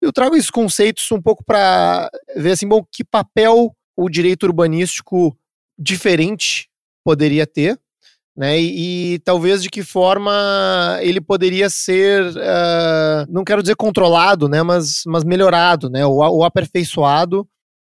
Eu 0.00 0.12
trago 0.12 0.36
esses 0.36 0.50
conceitos 0.50 1.10
um 1.12 1.20
pouco 1.20 1.44
para 1.44 2.10
ver 2.36 2.52
assim, 2.52 2.68
bom, 2.68 2.84
que 2.92 3.04
papel 3.04 3.74
o 3.96 4.08
direito 4.08 4.44
urbanístico 4.44 5.36
diferente 5.78 6.68
poderia 7.04 7.46
ter, 7.46 7.78
né? 8.36 8.60
E, 8.60 9.14
e, 9.14 9.18
talvez 9.20 9.62
de 9.62 9.70
que 9.70 9.82
forma 9.82 10.98
ele 11.00 11.20
poderia 11.20 11.70
ser, 11.70 12.24
uh, 12.26 13.26
não 13.28 13.44
quero 13.44 13.62
dizer 13.62 13.76
controlado, 13.76 14.48
né? 14.48 14.62
Mas, 14.62 15.02
mas 15.06 15.24
melhorado, 15.24 15.88
né? 15.88 16.04
Ou, 16.04 16.16
ou 16.16 16.44
aperfeiçoado, 16.44 17.48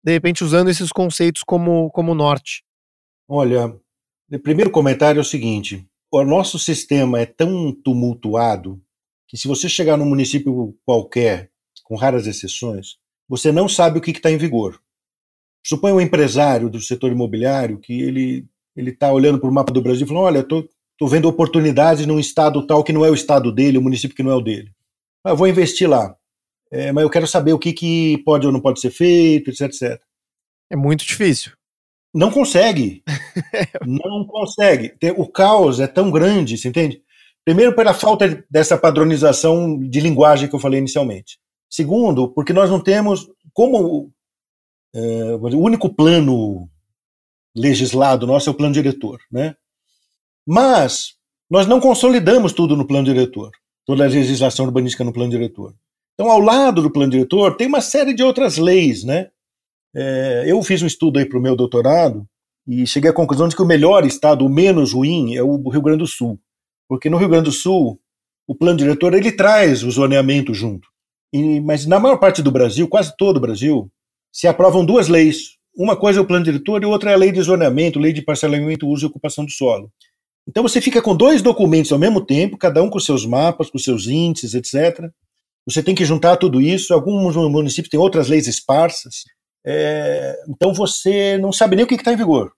de 0.07 0.13
repente 0.13 0.41
usando 0.41 0.69
esses 0.69 0.89
conceitos 0.89 1.43
como, 1.43 1.91
como 1.91 2.15
norte. 2.15 2.63
Olha, 3.27 3.77
o 4.31 4.39
primeiro 4.39 4.71
comentário 4.71 5.19
é 5.19 5.21
o 5.21 5.25
seguinte: 5.25 5.85
o 6.09 6.23
nosso 6.23 6.57
sistema 6.57 7.19
é 7.19 7.25
tão 7.25 7.73
tumultuado 7.73 8.81
que 9.27 9.35
se 9.35 9.49
você 9.49 9.67
chegar 9.67 9.97
num 9.97 10.05
município 10.05 10.73
qualquer, 10.85 11.51
com 11.83 11.97
raras 11.97 12.25
exceções, 12.25 12.95
você 13.27 13.51
não 13.51 13.67
sabe 13.67 13.99
o 13.99 14.01
que 14.01 14.11
está 14.11 14.31
em 14.31 14.37
vigor. 14.37 14.81
Suponha 15.65 15.95
um 15.95 15.99
empresário 16.01 16.69
do 16.69 16.79
setor 16.79 17.11
imobiliário 17.11 17.77
que 17.77 18.01
ele 18.01 18.47
ele 18.77 18.91
está 18.91 19.11
olhando 19.11 19.39
para 19.39 19.49
o 19.49 19.53
mapa 19.53 19.73
do 19.73 19.81
Brasil 19.81 20.05
e 20.05 20.07
falando, 20.07 20.23
olha, 20.23 20.39
estou 20.39 21.07
vendo 21.09 21.27
oportunidades 21.27 22.05
num 22.05 22.19
estado 22.19 22.65
tal 22.65 22.81
que 22.81 22.93
não 22.93 23.03
é 23.03 23.09
o 23.09 23.15
estado 23.15 23.51
dele, 23.51 23.79
o 23.79 23.81
município 23.81 24.15
que 24.15 24.23
não 24.23 24.31
é 24.31 24.35
o 24.35 24.41
dele. 24.41 24.71
Ah, 25.25 25.31
eu 25.31 25.35
vou 25.35 25.47
investir 25.47 25.89
lá, 25.89 26.15
é, 26.71 26.91
mas 26.91 27.03
eu 27.03 27.09
quero 27.09 27.27
saber 27.27 27.53
o 27.53 27.59
que, 27.59 27.73
que 27.73 28.17
pode 28.25 28.45
ou 28.45 28.53
não 28.53 28.61
pode 28.61 28.79
ser 28.79 28.91
feito, 28.91 29.49
etc, 29.49 29.61
etc. 29.61 30.01
É 30.69 30.75
muito 30.75 31.05
difícil. 31.05 31.53
Não 32.13 32.31
consegue. 32.31 33.03
não 33.85 34.25
consegue. 34.25 34.95
O 35.17 35.27
caos 35.27 35.79
é 35.79 35.87
tão 35.87 36.09
grande, 36.09 36.57
você 36.57 36.67
entende? 36.67 37.01
Primeiro, 37.45 37.75
pela 37.75 37.93
falta 37.93 38.43
dessa 38.49 38.77
padronização 38.77 39.79
de 39.79 39.99
linguagem 40.01 40.49
que 40.49 40.55
eu 40.55 40.59
falei 40.59 40.79
inicialmente. 40.79 41.39
Segundo, 41.69 42.29
porque 42.33 42.53
nós 42.53 42.69
não 42.69 42.79
temos 42.79 43.27
como 43.53 44.11
é, 44.93 45.33
o 45.33 45.59
único 45.59 45.93
plano 45.93 46.69
legislado 47.55 48.27
nosso 48.27 48.49
é 48.49 48.51
o 48.51 48.55
plano 48.55 48.73
diretor, 48.73 49.19
né? 49.31 49.55
Mas 50.45 51.15
nós 51.49 51.65
não 51.65 51.79
consolidamos 51.79 52.53
tudo 52.53 52.75
no 52.75 52.85
plano 52.85 53.05
diretor, 53.05 53.51
toda 53.85 54.03
a 54.03 54.07
legislação 54.07 54.65
urbanística 54.65 55.03
no 55.03 55.13
plano 55.13 55.31
diretor. 55.31 55.73
Então, 56.19 56.31
ao 56.31 56.39
lado 56.39 56.81
do 56.81 56.89
plano 56.89 57.11
diretor, 57.11 57.55
tem 57.55 57.67
uma 57.67 57.79
série 57.79 58.11
de 58.11 58.23
outras 58.23 58.57
leis, 58.57 59.03
né? 59.03 59.29
É, 59.95 60.45
eu 60.47 60.61
fiz 60.63 60.81
um 60.81 60.87
estudo 60.87 61.19
aí 61.19 61.25
para 61.25 61.37
o 61.37 61.41
meu 61.41 61.55
doutorado 61.55 62.25
e 62.67 62.87
cheguei 62.87 63.11
à 63.11 63.13
conclusão 63.13 63.47
de 63.47 63.55
que 63.55 63.61
o 63.61 63.67
melhor 63.67 64.03
estado, 64.03 64.43
o 64.43 64.49
menos 64.49 64.93
ruim, 64.93 65.35
é 65.35 65.43
o 65.43 65.69
Rio 65.69 65.81
Grande 65.81 65.99
do 65.99 66.07
Sul. 66.07 66.39
Porque 66.89 67.07
no 67.07 67.17
Rio 67.17 67.29
Grande 67.29 67.45
do 67.45 67.51
Sul, 67.51 67.99
o 68.47 68.55
plano 68.55 68.79
diretor 68.79 69.13
ele 69.13 69.31
traz 69.31 69.83
o 69.83 69.91
zoneamento 69.91 70.55
junto. 70.55 70.87
E, 71.31 71.61
mas 71.61 71.85
na 71.85 71.99
maior 71.99 72.17
parte 72.17 72.41
do 72.41 72.51
Brasil, 72.51 72.87
quase 72.87 73.15
todo 73.15 73.37
o 73.37 73.41
Brasil, 73.41 73.87
se 74.33 74.47
aprovam 74.47 74.83
duas 74.83 75.07
leis. 75.07 75.57
Uma 75.77 75.95
coisa 75.95 76.19
é 76.19 76.21
o 76.21 76.25
plano 76.25 76.45
diretor 76.45 76.81
e 76.81 76.87
outra 76.87 77.11
é 77.11 77.13
a 77.13 77.17
lei 77.17 77.31
de 77.31 77.41
zoneamento, 77.43 77.99
lei 77.99 78.11
de 78.11 78.23
parcelamento, 78.23 78.87
uso 78.87 79.05
e 79.05 79.09
ocupação 79.09 79.45
do 79.45 79.51
solo. 79.51 79.91
Então 80.47 80.63
você 80.63 80.81
fica 80.81 80.99
com 80.99 81.15
dois 81.15 81.43
documentos 81.43 81.91
ao 81.91 81.99
mesmo 81.99 82.25
tempo, 82.25 82.57
cada 82.57 82.81
um 82.81 82.89
com 82.89 82.99
seus 82.99 83.23
mapas, 83.23 83.69
com 83.69 83.77
seus 83.77 84.07
índices, 84.07 84.55
etc. 84.55 85.11
Você 85.67 85.83
tem 85.83 85.93
que 85.93 86.05
juntar 86.05 86.37
tudo 86.37 86.61
isso. 86.61 86.93
Alguns 86.93 87.35
municípios 87.35 87.89
têm 87.89 87.99
outras 87.99 88.29
leis 88.29 88.47
esparsas. 88.47 89.23
É, 89.65 90.35
então 90.47 90.73
você 90.73 91.37
não 91.37 91.51
sabe 91.51 91.75
nem 91.75 91.83
o 91.83 91.87
que 91.87 91.95
está 91.95 92.13
em 92.13 92.17
vigor. 92.17 92.53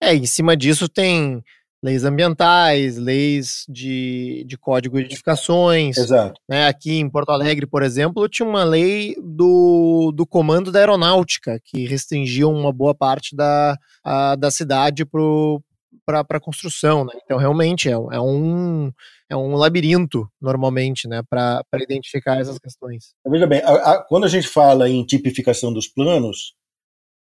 É, 0.00 0.14
em 0.14 0.26
cima 0.26 0.56
disso 0.56 0.88
tem 0.88 1.42
leis 1.82 2.04
ambientais, 2.04 2.96
leis 2.96 3.64
de, 3.68 4.44
de 4.46 4.56
código 4.56 4.98
de 4.98 5.04
edificações. 5.04 5.96
Exato. 5.96 6.40
Né? 6.48 6.66
Aqui 6.66 6.98
em 6.98 7.10
Porto 7.10 7.30
Alegre, 7.30 7.66
por 7.66 7.82
exemplo, 7.82 8.28
tinha 8.28 8.48
uma 8.48 8.64
lei 8.64 9.16
do, 9.20 10.12
do 10.14 10.26
comando 10.26 10.72
da 10.72 10.78
aeronáutica 10.80 11.60
que 11.64 11.86
restringia 11.86 12.48
uma 12.48 12.72
boa 12.72 12.94
parte 12.94 13.34
da, 13.34 13.76
a, 14.04 14.36
da 14.36 14.50
cidade 14.50 15.04
para 15.04 16.20
a 16.20 16.40
construção. 16.40 17.04
Né? 17.04 17.12
Então, 17.24 17.38
realmente, 17.38 17.88
é, 17.88 17.92
é, 17.92 18.20
um, 18.20 18.92
é 19.30 19.36
um 19.36 19.54
labirinto, 19.54 20.28
normalmente, 20.40 21.06
né, 21.06 21.22
para 21.28 21.62
identificar 21.80 22.40
essas 22.40 22.58
questões. 22.58 23.14
Veja 23.26 23.46
bem, 23.46 23.60
a, 23.62 23.72
a, 23.72 24.02
quando 24.02 24.24
a 24.24 24.28
gente 24.28 24.48
fala 24.48 24.88
em 24.88 25.04
tipificação 25.04 25.72
dos 25.72 25.86
planos, 25.86 26.54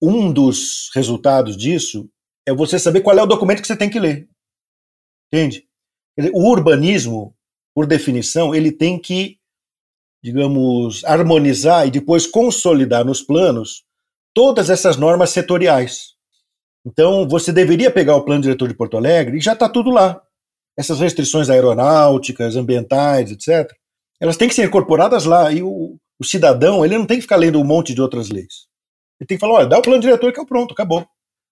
um 0.02 0.32
dos 0.32 0.90
resultados 0.96 1.58
disso 1.58 2.10
é 2.48 2.54
você 2.54 2.80
saber 2.80 3.02
qual 3.02 3.18
é 3.18 3.22
o 3.22 3.28
documento 3.28 3.62
que 3.62 3.68
você 3.68 3.76
tem 3.76 3.90
que 3.90 4.00
ler. 4.00 4.28
Entende? 5.32 5.68
O 6.34 6.50
urbanismo, 6.50 7.36
por 7.76 7.86
definição, 7.86 8.56
ele 8.56 8.72
tem 8.72 9.00
que, 9.00 9.38
digamos, 10.24 11.04
harmonizar 11.06 11.88
e 11.88 11.92
depois 11.92 12.26
consolidar 12.26 13.06
nos 13.06 13.22
planos 13.22 13.84
todas 14.34 14.70
essas 14.70 14.98
normas 14.98 15.30
setoriais. 15.30 16.16
Então, 16.86 17.28
você 17.28 17.52
deveria 17.54 17.92
pegar 17.92 18.16
o 18.16 18.26
plano 18.26 18.42
diretor 18.42 18.68
de 18.68 18.76
Porto 18.76 18.98
Alegre 18.98 19.38
e 19.38 19.42
já 19.42 19.54
está 19.54 19.70
tudo 19.70 19.92
lá. 19.92 20.22
Essas 20.78 21.00
restrições 21.00 21.50
aeronáuticas, 21.50 22.56
ambientais, 22.56 23.32
etc., 23.32 23.72
elas 24.20 24.38
têm 24.38 24.48
que 24.48 24.56
ser 24.56 24.66
incorporadas 24.66 25.26
lá. 25.26 25.52
E 25.52 25.62
o, 25.64 25.98
o 26.20 26.24
cidadão, 26.24 26.86
ele 26.86 26.98
não 26.98 27.06
tem 27.06 27.18
que 27.18 27.24
ficar 27.24 27.38
lendo 27.38 27.60
um 27.60 27.66
monte 27.66 27.94
de 27.94 28.02
outras 28.02 28.30
leis. 28.30 28.68
Ele 29.20 29.28
tem 29.28 29.38
que 29.38 29.42
falar, 29.42 29.54
olha, 29.54 29.68
dá 29.68 29.78
o 29.78 29.82
plano 29.82 30.02
diretor 30.02 30.32
que 30.32 30.40
é 30.40 30.46
pronto, 30.46 30.74
acabou. 30.74 31.06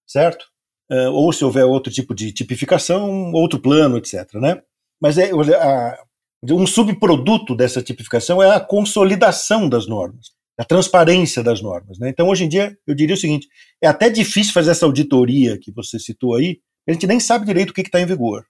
Certo? 0.07 0.45
uh, 0.91 1.11
ou 1.11 1.31
se 1.31 1.45
houver 1.45 1.65
outro 1.65 1.91
tipo 1.91 2.13
de 2.15 2.31
tipificação, 2.31 3.31
outro 3.31 3.59
plano, 3.59 3.97
etc. 3.97 4.33
Né? 4.35 4.61
Mas 4.99 5.17
é, 5.17 5.31
a, 5.31 5.97
um 6.51 6.65
subproduto 6.65 7.55
dessa 7.55 7.81
tipificação 7.81 8.41
é 8.41 8.55
a 8.55 8.59
consolidação 8.59 9.69
das 9.69 9.87
normas, 9.87 10.31
a 10.57 10.65
transparência 10.65 11.43
das 11.43 11.61
normas. 11.61 11.99
Né? 11.99 12.09
Então, 12.09 12.27
hoje 12.27 12.45
em 12.45 12.49
dia, 12.49 12.75
eu 12.87 12.95
diria 12.95 13.15
o 13.15 13.19
seguinte: 13.19 13.47
é 13.81 13.87
até 13.87 14.09
difícil 14.09 14.53
fazer 14.53 14.71
essa 14.71 14.85
auditoria 14.85 15.57
que 15.57 15.71
você 15.71 15.99
citou 15.99 16.35
aí, 16.35 16.59
a 16.87 16.91
gente 16.91 17.07
nem 17.07 17.19
sabe 17.19 17.45
direito 17.45 17.69
o 17.69 17.73
que 17.73 17.81
está 17.81 18.01
em 18.01 18.05
vigor. 18.05 18.45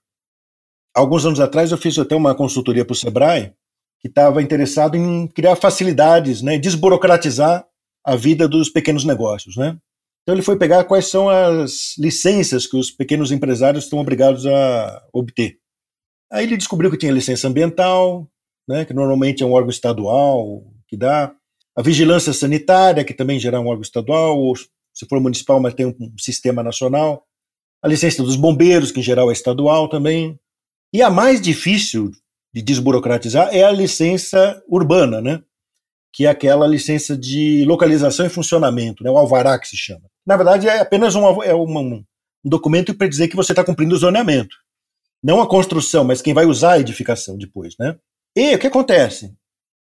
Alguns 0.94 1.24
anos 1.24 1.40
atrás, 1.40 1.70
eu 1.70 1.78
fiz 1.78 1.98
até 1.98 2.16
uma 2.16 2.34
consultoria 2.34 2.84
para 2.84 2.92
o 2.92 2.96
Sebrae, 2.96 3.52
que 4.00 4.08
estava 4.08 4.42
interessado 4.42 4.96
em 4.96 5.26
criar 5.28 5.56
facilidades, 5.56 6.42
né, 6.42 6.58
desburocratizar 6.58 7.66
a 8.04 8.16
vida 8.16 8.48
dos 8.48 8.70
pequenos 8.70 9.04
negócios. 9.04 9.56
Né? 9.56 9.76
Então 10.22 10.34
ele 10.34 10.42
foi 10.42 10.56
pegar 10.56 10.84
quais 10.84 11.06
são 11.06 11.28
as 11.28 11.94
licenças 11.98 12.66
que 12.66 12.76
os 12.76 12.90
pequenos 12.90 13.30
empresários 13.30 13.84
estão 13.84 13.98
obrigados 13.98 14.46
a 14.46 15.02
obter. 15.12 15.58
Aí 16.32 16.44
ele 16.44 16.56
descobriu 16.56 16.90
que 16.90 16.96
tinha 16.96 17.12
licença 17.12 17.48
ambiental, 17.48 18.28
né, 18.68 18.84
que 18.84 18.94
normalmente 18.94 19.42
é 19.42 19.46
um 19.46 19.52
órgão 19.52 19.70
estadual 19.70 20.64
que 20.88 20.96
dá, 20.96 21.32
a 21.76 21.82
vigilância 21.82 22.32
sanitária, 22.32 23.04
que 23.04 23.14
também 23.14 23.38
gera 23.38 23.60
um 23.60 23.68
órgão 23.68 23.82
estadual, 23.82 24.38
ou 24.38 24.54
se 24.56 25.06
for 25.08 25.20
municipal, 25.20 25.60
mas 25.60 25.74
tem 25.74 25.86
um 25.86 26.12
sistema 26.18 26.62
nacional, 26.62 27.24
a 27.82 27.88
licença 27.88 28.22
dos 28.22 28.36
bombeiros, 28.36 28.90
que 28.90 29.00
em 29.00 29.02
geral 29.02 29.30
é 29.30 29.32
estadual 29.32 29.88
também. 29.88 30.38
E 30.92 31.02
a 31.02 31.10
mais 31.10 31.40
difícil 31.40 32.10
de 32.52 32.62
desburocratizar 32.62 33.48
é 33.54 33.62
a 33.62 33.70
licença 33.70 34.62
urbana, 34.68 35.20
né? 35.20 35.42
que 36.12 36.26
é 36.26 36.28
aquela 36.28 36.66
licença 36.66 37.16
de 37.16 37.64
localização 37.64 38.26
e 38.26 38.30
funcionamento, 38.30 39.04
né? 39.04 39.10
o 39.10 39.16
alvará 39.16 39.56
que 39.58 39.68
se 39.68 39.76
chama 39.76 40.10
na 40.30 40.36
verdade, 40.36 40.68
é 40.68 40.78
apenas 40.78 41.16
uma, 41.16 41.44
é 41.44 41.52
um 41.52 42.04
documento 42.44 42.94
para 42.94 43.08
dizer 43.08 43.26
que 43.26 43.34
você 43.34 43.50
está 43.50 43.64
cumprindo 43.64 43.96
o 43.96 43.98
zoneamento. 43.98 44.54
Não 45.20 45.40
a 45.40 45.48
construção, 45.48 46.04
mas 46.04 46.22
quem 46.22 46.32
vai 46.32 46.46
usar 46.46 46.74
a 46.74 46.78
edificação 46.78 47.36
depois, 47.36 47.74
né? 47.78 47.98
E 48.36 48.54
o 48.54 48.58
que 48.60 48.68
acontece? 48.68 49.34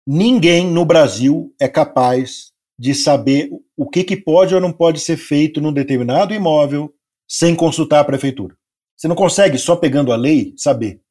Ninguém 0.05 0.67
no 0.67 0.85
Brasil 0.85 1.51
é 1.59 1.67
capaz 1.67 2.51
de 2.77 2.93
saber 2.93 3.49
o 3.75 3.89
que, 3.89 4.03
que 4.03 4.15
pode 4.15 4.53
ou 4.53 4.61
não 4.61 4.71
pode 4.71 4.99
ser 4.99 5.17
feito 5.17 5.59
num 5.59 5.73
determinado 5.73 6.31
imóvel 6.31 6.93
sem 7.27 7.55
consultar 7.55 8.01
a 8.01 8.05
prefeitura. 8.05 8.55
Você 8.97 9.07
não 9.07 9.15
consegue, 9.15 9.57
só 9.57 9.75
pegando 9.75 10.11
a 10.11 10.15
lei, 10.15 10.53
saber. 10.57 11.01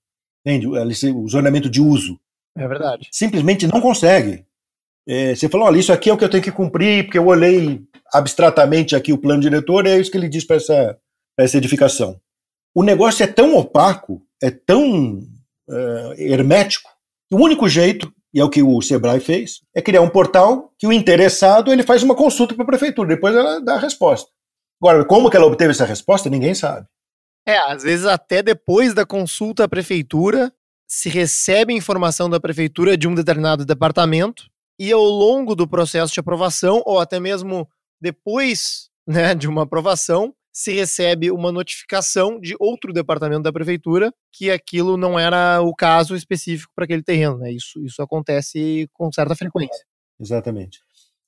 Entende? 0.46 0.66
O 0.66 1.28
zoneamento 1.28 1.68
de 1.68 1.80
uso. 1.80 2.18
É 2.56 2.66
verdade. 2.66 3.08
Simplesmente 3.12 3.66
não 3.66 3.80
consegue. 3.80 4.46
É, 5.06 5.34
você 5.34 5.48
falou, 5.48 5.66
olha, 5.66 5.78
isso 5.78 5.92
aqui 5.92 6.08
é 6.08 6.12
o 6.12 6.16
que 6.16 6.24
eu 6.24 6.30
tenho 6.30 6.42
que 6.42 6.52
cumprir, 6.52 7.04
porque 7.04 7.18
eu 7.18 7.26
olhei 7.26 7.82
abstratamente 8.12 8.96
aqui 8.96 9.12
o 9.12 9.18
plano 9.18 9.42
diretor, 9.42 9.86
é 9.86 9.98
isso 9.98 10.10
que 10.10 10.16
ele 10.16 10.28
diz 10.28 10.44
para 10.46 10.56
essa, 10.56 10.98
essa 11.38 11.58
edificação. 11.58 12.18
O 12.74 12.82
negócio 12.82 13.22
é 13.22 13.26
tão 13.26 13.56
opaco, 13.56 14.22
é 14.42 14.50
tão 14.50 15.18
uh, 15.18 16.12
hermético, 16.16 16.90
que 17.28 17.34
o 17.34 17.42
único 17.42 17.68
jeito, 17.68 18.12
e 18.32 18.40
é 18.40 18.44
o 18.44 18.50
que 18.50 18.62
o 18.62 18.80
Sebrae 18.80 19.20
fez, 19.20 19.60
é 19.74 19.82
criar 19.82 20.00
um 20.00 20.08
portal 20.08 20.72
que 20.78 20.86
o 20.86 20.92
interessado 20.92 21.72
ele 21.72 21.82
faz 21.82 22.02
uma 22.02 22.14
consulta 22.14 22.54
para 22.54 22.64
a 22.64 22.66
prefeitura, 22.66 23.08
depois 23.08 23.34
ela 23.34 23.60
dá 23.60 23.74
a 23.74 23.80
resposta. 23.80 24.30
Agora, 24.82 25.04
como 25.04 25.30
que 25.30 25.36
ela 25.36 25.46
obteve 25.46 25.70
essa 25.70 25.84
resposta, 25.84 26.30
ninguém 26.30 26.54
sabe. 26.54 26.86
É, 27.46 27.58
às 27.58 27.82
vezes 27.82 28.06
até 28.06 28.42
depois 28.42 28.94
da 28.94 29.04
consulta 29.04 29.64
à 29.64 29.68
prefeitura, 29.68 30.52
se 30.86 31.08
recebe 31.08 31.74
informação 31.74 32.28
da 32.28 32.40
prefeitura 32.40 32.96
de 32.96 33.06
um 33.06 33.14
determinado 33.14 33.64
departamento, 33.64 34.44
e 34.78 34.92
ao 34.92 35.02
longo 35.02 35.54
do 35.54 35.68
processo 35.68 36.12
de 36.12 36.20
aprovação, 36.20 36.82
ou 36.84 36.98
até 36.98 37.20
mesmo 37.20 37.68
depois 38.00 38.88
né, 39.06 39.34
de 39.34 39.48
uma 39.48 39.62
aprovação, 39.62 40.34
se 40.52 40.72
recebe 40.72 41.32
uma 41.32 41.50
notificação 41.50 42.38
de 42.40 42.54
outro 42.60 42.92
departamento 42.92 43.42
da 43.42 43.52
prefeitura 43.52 44.12
que 44.32 44.52
aquilo 44.52 44.96
não 44.96 45.18
era 45.18 45.60
o 45.60 45.74
caso 45.74 46.14
específico 46.14 46.72
para 46.76 46.84
aquele 46.84 47.02
terreno. 47.02 47.38
Né? 47.38 47.52
Isso, 47.52 47.84
isso 47.84 48.00
acontece 48.00 48.88
com 48.92 49.10
certa 49.12 49.34
frequência. 49.34 49.84
Exatamente. 50.20 50.78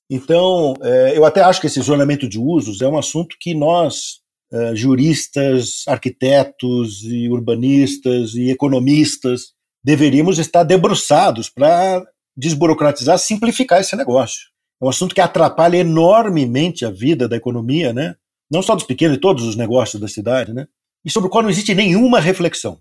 Então, 0.09 0.75
é, 0.81 1.17
eu 1.17 1.25
até 1.25 1.41
acho 1.41 1.59
que 1.59 1.67
esse 1.67 1.81
zonamento 1.81 2.27
de 2.29 2.39
usos 2.39 2.81
é 2.81 2.87
um 2.87 2.97
assunto 2.97 3.35
que 3.37 3.53
nós, 3.53 4.21
é, 4.51 4.75
juristas, 4.75 5.83
arquitetos 5.87 7.03
e 7.03 7.29
urbanistas 7.29 8.33
e 8.35 8.49
economistas, 8.49 9.53
deveríamos 9.83 10.39
estar 10.39 10.63
debruçados 10.63 11.49
para 11.49 12.05
desburocratizar, 12.35 13.17
simplificar 13.17 13.81
esse 13.81 13.95
negócio. 13.95 14.39
É 14.81 14.85
um 14.85 14.89
assunto 14.89 15.15
que 15.15 15.21
atrapalha 15.21 15.77
enormemente 15.77 16.85
a 16.85 16.91
vida 16.91 17.27
da 17.27 17.35
economia, 17.35 17.91
né? 17.91 18.15
Não 18.49 18.61
só 18.61 18.75
dos 18.75 18.85
pequenos, 18.85 19.17
todos 19.17 19.43
os 19.43 19.55
negócios 19.55 19.99
da 19.99 20.07
cidade, 20.07 20.53
né? 20.53 20.67
E 21.03 21.09
sobre 21.09 21.27
o 21.27 21.29
qual 21.29 21.43
não 21.43 21.49
existe 21.49 21.73
nenhuma 21.73 22.19
reflexão. 22.19 22.79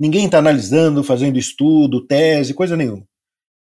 Ninguém 0.00 0.24
está 0.24 0.38
analisando, 0.38 1.04
fazendo 1.04 1.38
estudo, 1.38 2.06
tese, 2.06 2.54
coisa 2.54 2.76
nenhuma. 2.76 3.04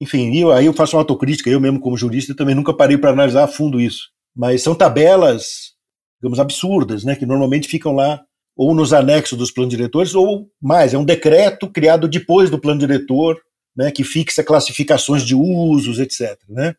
Enfim, 0.02 0.36
eu, 0.36 0.52
aí 0.52 0.66
eu 0.66 0.74
faço 0.74 0.96
uma 0.96 1.02
autocrítica, 1.02 1.50
eu 1.50 1.60
mesmo 1.60 1.80
como 1.80 1.98
jurista 1.98 2.36
também 2.36 2.56
nunca 2.56 2.74
parei 2.74 2.98
para 2.98 3.12
analisar 3.12 3.44
a 3.44 3.48
fundo 3.48 3.80
isso. 3.80 4.10
Mas 4.36 4.62
são 4.62 4.74
tabelas, 4.74 5.74
digamos, 6.22 6.40
absurdas, 6.40 7.04
né? 7.04 7.16
Que 7.16 7.26
normalmente 7.26 7.68
ficam 7.68 7.94
lá 7.94 8.22
ou 8.60 8.76
nos 8.76 8.92
anexos 8.92 9.38
dos 9.38 9.52
planos 9.52 9.72
diretores, 9.72 10.14
ou 10.14 10.50
mais, 10.62 10.94
é 10.94 10.98
um 10.98 11.06
decreto 11.06 11.70
criado 11.70 12.10
depois 12.10 12.50
do 12.50 12.60
plano 12.60 12.82
diretor, 12.82 13.40
né, 13.74 13.90
que 13.90 14.04
fixa 14.04 14.44
classificações 14.44 15.24
de 15.24 15.34
usos, 15.34 15.98
etc. 15.98 16.38
Né? 16.50 16.76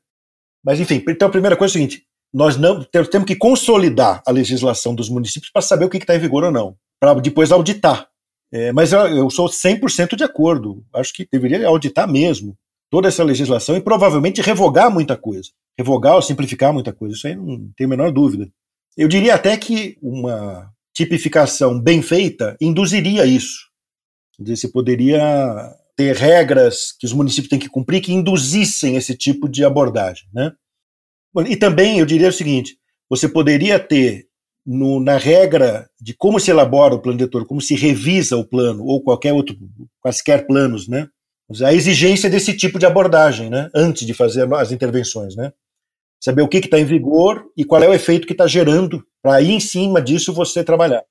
Mas, 0.62 0.79
enfim, 0.79 1.03
então 1.09 1.29
a 1.29 1.31
primeira 1.31 1.57
coisa 1.57 1.72
é 1.72 1.74
a 1.74 1.79
seguinte: 1.81 2.05
nós 2.35 2.59
não 2.59 2.85
temos 2.85 3.26
que 3.26 3.35
consolidar 3.35 4.22
a 4.26 4.31
legislação 4.31 4.94
dos 4.94 5.09
municípios 5.09 5.50
para 5.50 5.62
saber 5.62 5.87
o 5.87 5.88
que 5.88 5.96
está 5.96 6.14
em 6.14 6.18
vigor 6.18 6.44
ou 6.44 6.50
não, 6.50 6.76
para 7.00 7.14
depois 7.14 7.50
auditar. 7.50 8.07
É, 8.53 8.72
mas 8.72 8.92
eu, 8.92 9.00
eu 9.16 9.31
sou 9.31 9.48
100% 9.48 10.16
de 10.16 10.24
acordo, 10.24 10.85
acho 10.92 11.14
que 11.14 11.26
deveria 11.33 11.66
auditar 11.66 12.07
mesmo 12.07 12.55
toda 12.90 13.09
essa 13.09 13.24
legislação 13.24 13.74
e 13.74 13.81
provavelmente 13.81 14.42
revogar 14.42 14.90
muita 14.90 15.16
coisa. 15.16 15.48
Revogar 15.79 16.16
ou 16.16 16.20
simplificar 16.20 16.74
muita 16.74 16.92
coisa, 16.92 17.14
isso 17.14 17.26
aí 17.26 17.35
não 17.35 17.70
tem 17.74 17.87
a 17.87 17.88
menor 17.88 18.12
dúvida. 18.12 18.50
Eu 19.01 19.09
diria 19.09 19.35
até 19.35 19.57
que 19.57 19.97
uma 20.03 20.71
tipificação 20.95 21.81
bem 21.81 22.03
feita 22.03 22.55
induziria 22.61 23.25
isso. 23.25 23.61
Você 24.39 24.69
poderia 24.69 25.75
ter 25.97 26.15
regras 26.15 26.93
que 26.99 27.07
os 27.07 27.13
municípios 27.15 27.49
têm 27.49 27.59
que 27.59 27.71
cumprir 27.71 28.03
que 28.03 28.13
induzissem 28.13 28.97
esse 28.97 29.17
tipo 29.17 29.49
de 29.49 29.65
abordagem. 29.65 30.29
Né? 30.35 30.53
E 31.49 31.57
também 31.57 31.99
eu 31.99 32.05
diria 32.05 32.29
o 32.29 32.33
seguinte: 32.33 32.77
você 33.09 33.27
poderia 33.27 33.79
ter 33.79 34.27
no, 34.67 35.01
na 35.01 35.17
regra 35.17 35.89
de 35.99 36.13
como 36.13 36.39
se 36.39 36.51
elabora 36.51 36.95
o 36.95 37.01
plano 37.01 37.17
diretor, 37.17 37.47
como 37.47 37.63
se 37.63 37.75
revisa 37.75 38.37
o 38.37 38.47
plano, 38.47 38.85
ou 38.85 39.03
qualquer 39.03 39.33
outro, 39.33 39.57
quaisquer 40.03 40.47
planos, 40.47 40.87
né? 40.87 41.09
A 41.65 41.73
exigência 41.73 42.29
desse 42.29 42.55
tipo 42.55 42.79
de 42.79 42.85
abordagem, 42.85 43.49
né? 43.49 43.71
Antes 43.75 44.07
de 44.07 44.13
fazer 44.13 44.53
as 44.53 44.73
intervenções, 44.73 45.35
né? 45.35 45.55
Saber 46.21 46.43
o 46.43 46.49
que 46.49 46.59
está 46.59 46.79
em 46.79 46.85
vigor 46.85 47.47
e 47.57 47.65
qual 47.65 47.83
é 47.83 47.89
o 47.89 47.95
efeito 47.95 48.27
que 48.27 48.35
está 48.35 48.47
gerando, 48.47 49.03
para 49.23 49.37
aí 49.37 49.51
em 49.51 49.61
cima 49.61 50.03
disso 50.03 50.33
você 50.33 50.63
trabalhar. 50.63 51.03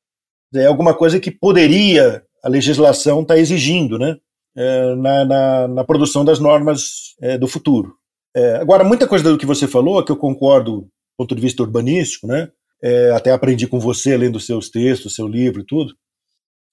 É 0.53 0.65
alguma 0.65 0.93
coisa 0.93 1.19
que 1.19 1.31
poderia 1.31 2.23
a 2.43 2.49
legislação 2.49 3.21
estar 3.21 3.33
tá 3.33 3.39
exigindo, 3.39 3.97
né? 3.97 4.17
é, 4.55 4.95
na, 4.95 5.25
na, 5.25 5.67
na, 5.67 5.83
produção 5.83 6.25
das 6.25 6.39
normas 6.39 7.15
é, 7.21 7.37
do 7.37 7.47
futuro. 7.47 7.93
É, 8.35 8.55
agora, 8.57 8.83
muita 8.83 9.07
coisa 9.07 9.31
do 9.31 9.37
que 9.37 9.45
você 9.45 9.67
falou, 9.67 10.03
que 10.03 10.11
eu 10.11 10.17
concordo 10.17 10.81
do 10.81 10.89
ponto 11.17 11.33
de 11.33 11.41
vista 11.41 11.63
urbanístico, 11.63 12.27
né? 12.27 12.49
É, 12.81 13.11
até 13.11 13.31
aprendi 13.31 13.67
com 13.67 13.79
você 13.79 14.15
lendo 14.15 14.39
seus 14.39 14.69
textos, 14.69 15.15
seu 15.15 15.27
livro 15.27 15.61
e 15.61 15.65
tudo. 15.65 15.93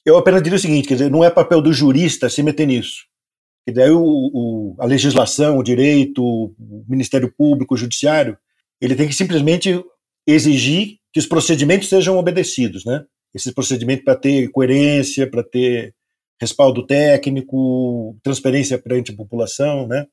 Eu 0.04 0.16
apenas 0.16 0.42
diria 0.42 0.56
o 0.56 0.60
seguinte: 0.60 0.86
quer 0.86 0.94
dizer, 0.94 1.10
não 1.10 1.24
é 1.24 1.30
papel 1.30 1.60
do 1.60 1.72
jurista 1.72 2.28
se 2.28 2.42
meter 2.42 2.66
nisso. 2.66 3.04
E 3.66 3.72
daí 3.72 3.90
o, 3.90 4.00
o, 4.02 4.76
a 4.78 4.86
legislação, 4.86 5.58
o 5.58 5.62
direito, 5.62 6.22
o 6.22 6.84
Ministério 6.88 7.32
Público, 7.36 7.74
o 7.74 7.76
Judiciário, 7.76 8.38
ele 8.80 8.94
tem 8.94 9.08
que 9.08 9.14
simplesmente 9.14 9.82
exigir 10.26 10.98
que 11.12 11.18
os 11.18 11.26
procedimentos 11.26 11.88
sejam 11.88 12.16
obedecidos, 12.16 12.84
né? 12.84 13.04
Esses 13.34 13.52
procedimentos 13.52 14.04
para 14.04 14.14
ter 14.14 14.48
coerência, 14.50 15.28
para 15.28 15.42
ter 15.42 15.94
respaldo 16.40 16.86
técnico, 16.86 18.16
transparência 18.22 18.78
perante 18.78 19.12
a 19.12 19.16
população, 19.16 19.86
né? 19.88 20.06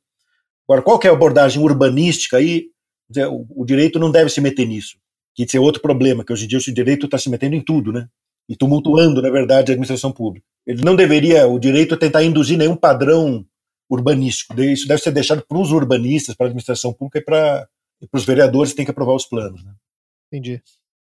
Agora, 0.68 0.82
qual 0.82 0.98
que 0.98 1.08
é 1.08 1.10
a 1.10 1.14
abordagem 1.14 1.62
urbanística 1.62 2.38
aí? 2.38 2.68
O, 3.56 3.66
direito 3.66 4.00
não 4.00 4.10
deve 4.10 4.30
se 4.30 4.42
meter 4.42 4.66
nisso, 4.66 4.98
que 5.36 5.44
isso 5.44 5.58
é 5.58 5.60
outro 5.60 5.82
problema, 5.82 6.24
que 6.26 6.34
hoje 6.34 6.46
em 6.46 6.48
dia 6.48 6.58
o 6.58 6.74
direito 6.74 7.06
está 7.06 7.18
se 7.18 7.30
metendo 7.30 7.56
em 7.56 7.62
tudo, 7.62 7.92
né? 7.92 8.08
E 8.50 8.56
tumultuando, 8.56 9.22
na 9.22 9.30
verdade, 9.30 9.72
a 9.72 9.74
administração 9.74 10.12
pública. 10.12 10.46
Ele 10.66 10.84
não 10.84 10.96
deveria, 10.96 11.48
o 11.48 11.60
direito, 11.60 11.98
tentar 11.98 12.24
induzir 12.24 12.58
nenhum 12.58 12.76
padrão 12.76 13.46
urbanístico. 13.90 14.60
Isso 14.62 14.88
deve 14.88 15.02
ser 15.02 15.12
deixado 15.12 15.44
para 15.48 15.58
os 15.58 15.72
urbanistas, 15.72 16.36
para 16.36 16.46
a 16.46 16.48
administração 16.48 16.94
pública 16.94 17.20
e 17.20 17.22
para 17.22 17.68
os 18.14 18.26
vereadores 18.26 18.72
que 18.72 18.78
têm 18.78 18.86
que 18.86 18.92
aprovar 18.92 19.16
os 19.16 19.26
planos. 19.26 19.64
Né? 19.64 19.74
Entendi. 20.32 20.62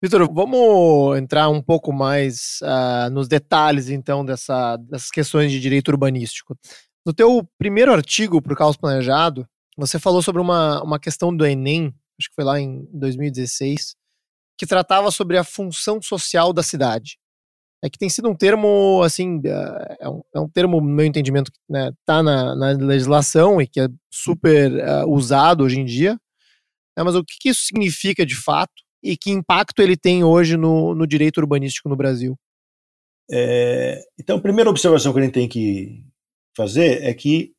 Vitor, 0.02 0.32
vamos 0.34 1.18
entrar 1.18 1.50
um 1.50 1.62
pouco 1.62 1.92
mais 1.92 2.60
uh, 2.62 3.10
nos 3.10 3.28
detalhes, 3.28 3.90
então, 3.90 4.24
dessa, 4.24 4.78
dessas 4.78 5.12
questões 5.12 5.52
de 5.52 5.60
direito 5.60 5.90
urbanístico. 5.90 6.58
No 7.06 7.14
teu 7.14 7.46
primeiro 7.58 7.92
artigo 7.92 8.42
para 8.42 8.54
o 8.54 8.56
Caos 8.56 8.78
Planejado, 8.78 9.46
você 9.78 10.00
falou 10.00 10.22
sobre 10.22 10.42
uma, 10.42 10.82
uma 10.84 11.00
questão 11.00 11.36
do 11.36 11.46
Enem, 11.46 11.94
acho 12.18 12.30
que 12.30 12.36
foi 12.36 12.46
lá 12.46 12.60
em 12.60 12.88
2016, 12.94 13.96
que 14.60 14.68
tratava 14.68 15.10
sobre 15.10 15.38
a 15.38 15.44
função 15.44 16.00
social 16.00 16.54
da 16.54 16.62
cidade. 16.62 17.18
É 17.84 17.90
que 17.90 17.98
tem 17.98 18.10
sido 18.10 18.30
um 18.30 18.36
termo, 18.36 19.02
assim, 19.04 19.42
é, 19.46 19.98
é 20.02 20.10
um, 20.10 20.22
é 20.36 20.40
um 20.40 20.50
termo, 20.50 20.82
no 20.82 20.88
meu 20.88 21.06
entendimento, 21.06 21.52
que 21.52 21.60
né, 21.68 21.92
tá 22.06 22.22
na, 22.22 22.54
na, 22.54 22.72
legislação 22.74 23.62
e 23.62 23.66
que 23.66 23.80
é 23.80 23.88
super 24.12 24.72
uh, 24.74 25.10
usado 25.10 25.64
hoje 25.64 25.80
em 25.80 25.86
dia. 25.86 26.20
É, 26.96 27.04
mas 27.04 27.16
o 27.16 27.24
que, 27.24 27.36
que 27.40 27.50
isso 27.50 27.62
significa 27.64 28.26
de 28.26 28.36
fato? 28.36 28.74
e 29.04 29.18
que 29.18 29.32
impacto 29.32 29.82
ele 29.82 29.98
tem 29.98 30.24
hoje 30.24 30.58
no, 30.58 30.94
no 30.94 31.08
direito 31.08 31.40
urbanístico 31.40 31.90
no 31.90 31.96
Brasil? 31.96 32.38
É, 33.32 34.02
então, 34.20 34.38
a 34.38 34.42
primeira 34.42 34.70
observação 34.70 35.14
que 35.14 35.20
a 35.20 35.24
gente 35.24 35.34
tem 35.34 35.48
que 35.48 36.04
fazer 36.56 37.04
é 37.04 37.14
que 37.14 37.54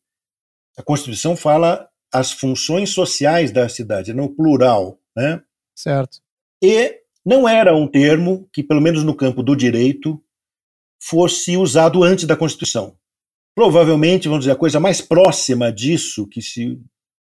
a 0.76 0.82
Constituição 0.82 1.36
fala 1.36 1.88
as 2.12 2.32
funções 2.32 2.90
sociais 2.90 3.52
da 3.52 3.68
cidade, 3.68 4.12
no 4.12 4.34
plural, 4.34 4.98
né? 5.16 5.42
Certo. 5.76 6.18
E 6.62 7.00
não 7.24 7.48
era 7.48 7.74
um 7.74 7.86
termo 7.86 8.48
que, 8.52 8.62
pelo 8.62 8.80
menos 8.80 9.04
no 9.04 9.14
campo 9.14 9.42
do 9.42 9.56
direito, 9.56 10.22
fosse 11.02 11.56
usado 11.56 12.02
antes 12.02 12.24
da 12.24 12.36
Constituição. 12.36 12.96
Provavelmente, 13.54 14.28
vamos 14.28 14.44
dizer, 14.44 14.52
a 14.52 14.56
coisa 14.58 14.78
mais 14.78 15.00
próxima 15.00 15.72
disso, 15.72 16.26
que 16.26 16.40
se 16.40 16.78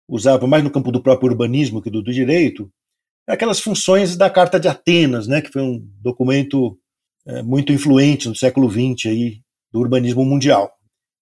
usava 0.07 0.47
mais 0.47 0.63
no 0.63 0.71
campo 0.71 0.91
do 0.91 1.01
próprio 1.01 1.31
urbanismo 1.31 1.81
que 1.81 1.89
do, 1.89 2.01
do 2.01 2.13
direito, 2.13 2.71
aquelas 3.27 3.59
funções 3.59 4.15
da 4.15 4.29
Carta 4.29 4.59
de 4.59 4.67
Atenas, 4.67 5.27
né, 5.27 5.41
que 5.41 5.51
foi 5.51 5.61
um 5.61 5.79
documento 6.01 6.77
é, 7.25 7.41
muito 7.41 7.71
influente 7.71 8.27
no 8.27 8.35
século 8.35 8.69
XX 8.69 9.07
aí, 9.07 9.41
do 9.71 9.79
urbanismo 9.79 10.23
mundial, 10.23 10.71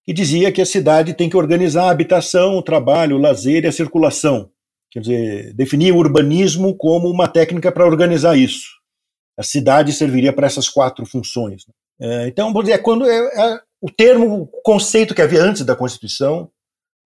que 0.04 0.12
dizia 0.12 0.52
que 0.52 0.60
a 0.60 0.66
cidade 0.66 1.14
tem 1.14 1.30
que 1.30 1.36
organizar 1.36 1.84
a 1.84 1.90
habitação, 1.90 2.58
o 2.58 2.62
trabalho, 2.62 3.16
o 3.16 3.20
lazer 3.20 3.64
e 3.64 3.68
a 3.68 3.72
circulação. 3.72 4.50
Quer 4.92 5.00
dizer, 5.00 5.54
definia 5.54 5.94
o 5.94 5.98
urbanismo 5.98 6.76
como 6.76 7.08
uma 7.08 7.26
técnica 7.26 7.72
para 7.72 7.86
organizar 7.86 8.36
isso. 8.36 8.68
A 9.38 9.42
cidade 9.42 9.90
serviria 9.90 10.34
para 10.34 10.46
essas 10.46 10.68
quatro 10.68 11.06
funções. 11.06 11.64
É, 11.98 12.28
então, 12.28 12.48
vamos 12.48 12.64
dizer, 12.64 12.74
é 12.74 12.78
quando 12.78 13.08
é, 13.08 13.16
é, 13.16 13.60
o 13.80 13.90
termo, 13.90 14.42
o 14.42 14.46
conceito 14.62 15.14
que 15.14 15.22
havia 15.22 15.42
antes 15.42 15.64
da 15.64 15.74
Constituição, 15.74 16.50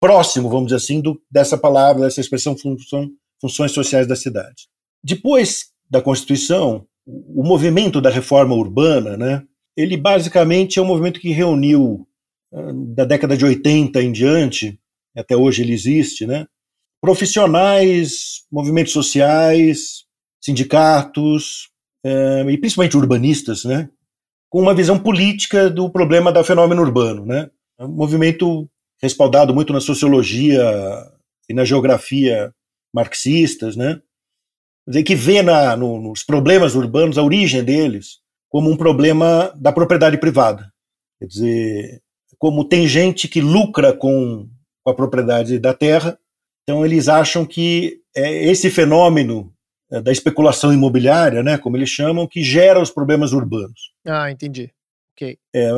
próximo, 0.00 0.48
vamos 0.48 0.66
dizer 0.66 0.76
assim, 0.76 1.00
do, 1.00 1.22
dessa 1.30 1.56
palavra, 1.56 2.02
dessa 2.02 2.20
expressão 2.20 2.58
função, 2.58 3.08
funções 3.40 3.70
sociais 3.70 4.06
da 4.08 4.16
cidade. 4.16 4.66
Depois 5.02 5.66
da 5.88 6.02
Constituição, 6.02 6.84
o 7.06 7.44
movimento 7.44 8.00
da 8.00 8.10
reforma 8.10 8.56
urbana, 8.56 9.16
né, 9.16 9.44
ele 9.76 9.96
basicamente 9.96 10.80
é 10.80 10.82
um 10.82 10.86
movimento 10.86 11.20
que 11.20 11.30
reuniu, 11.30 12.04
ah, 12.52 12.72
da 12.74 13.04
década 13.04 13.36
de 13.36 13.44
80 13.44 14.02
em 14.02 14.10
diante, 14.10 14.76
até 15.16 15.36
hoje 15.36 15.62
ele 15.62 15.72
existe, 15.72 16.26
né, 16.26 16.48
profissionais, 17.06 18.44
movimentos 18.50 18.92
sociais, 18.92 20.04
sindicatos, 20.42 21.68
é, 22.04 22.44
e 22.50 22.58
principalmente 22.58 22.96
urbanistas, 22.96 23.64
né, 23.64 23.88
com 24.50 24.60
uma 24.60 24.74
visão 24.74 24.98
política 24.98 25.70
do 25.70 25.88
problema 25.88 26.32
do 26.32 26.42
fenômeno 26.42 26.82
urbano. 26.82 27.24
Né, 27.24 27.48
é 27.78 27.84
um 27.84 27.92
movimento 27.92 28.68
respaldado 29.00 29.54
muito 29.54 29.72
na 29.72 29.80
sociologia 29.80 30.64
e 31.48 31.54
na 31.54 31.64
geografia 31.64 32.52
marxistas, 32.92 33.76
né, 33.76 34.00
dizer, 34.88 35.04
que 35.04 35.14
vê 35.14 35.42
na, 35.42 35.76
no, 35.76 36.00
nos 36.00 36.24
problemas 36.24 36.74
urbanos 36.74 37.18
a 37.18 37.22
origem 37.22 37.62
deles 37.62 38.18
como 38.50 38.68
um 38.68 38.76
problema 38.76 39.52
da 39.54 39.70
propriedade 39.70 40.18
privada. 40.18 40.72
Quer 41.20 41.26
dizer, 41.26 42.02
como 42.36 42.68
tem 42.68 42.88
gente 42.88 43.28
que 43.28 43.40
lucra 43.40 43.92
com 43.92 44.48
a 44.84 44.92
propriedade 44.92 45.56
da 45.60 45.72
terra, 45.72 46.18
então 46.66 46.84
eles 46.84 47.06
acham 47.06 47.46
que 47.46 48.00
é 48.14 48.48
esse 48.48 48.68
fenômeno 48.70 49.52
é, 49.90 50.00
da 50.00 50.10
especulação 50.10 50.72
imobiliária, 50.72 51.42
né, 51.42 51.56
como 51.56 51.76
eles 51.76 51.88
chamam, 51.88 52.26
que 52.26 52.42
gera 52.42 52.82
os 52.82 52.90
problemas 52.90 53.32
urbanos. 53.32 53.92
Ah, 54.04 54.30
entendi. 54.30 54.70
Ok. 55.14 55.38
É, 55.54 55.70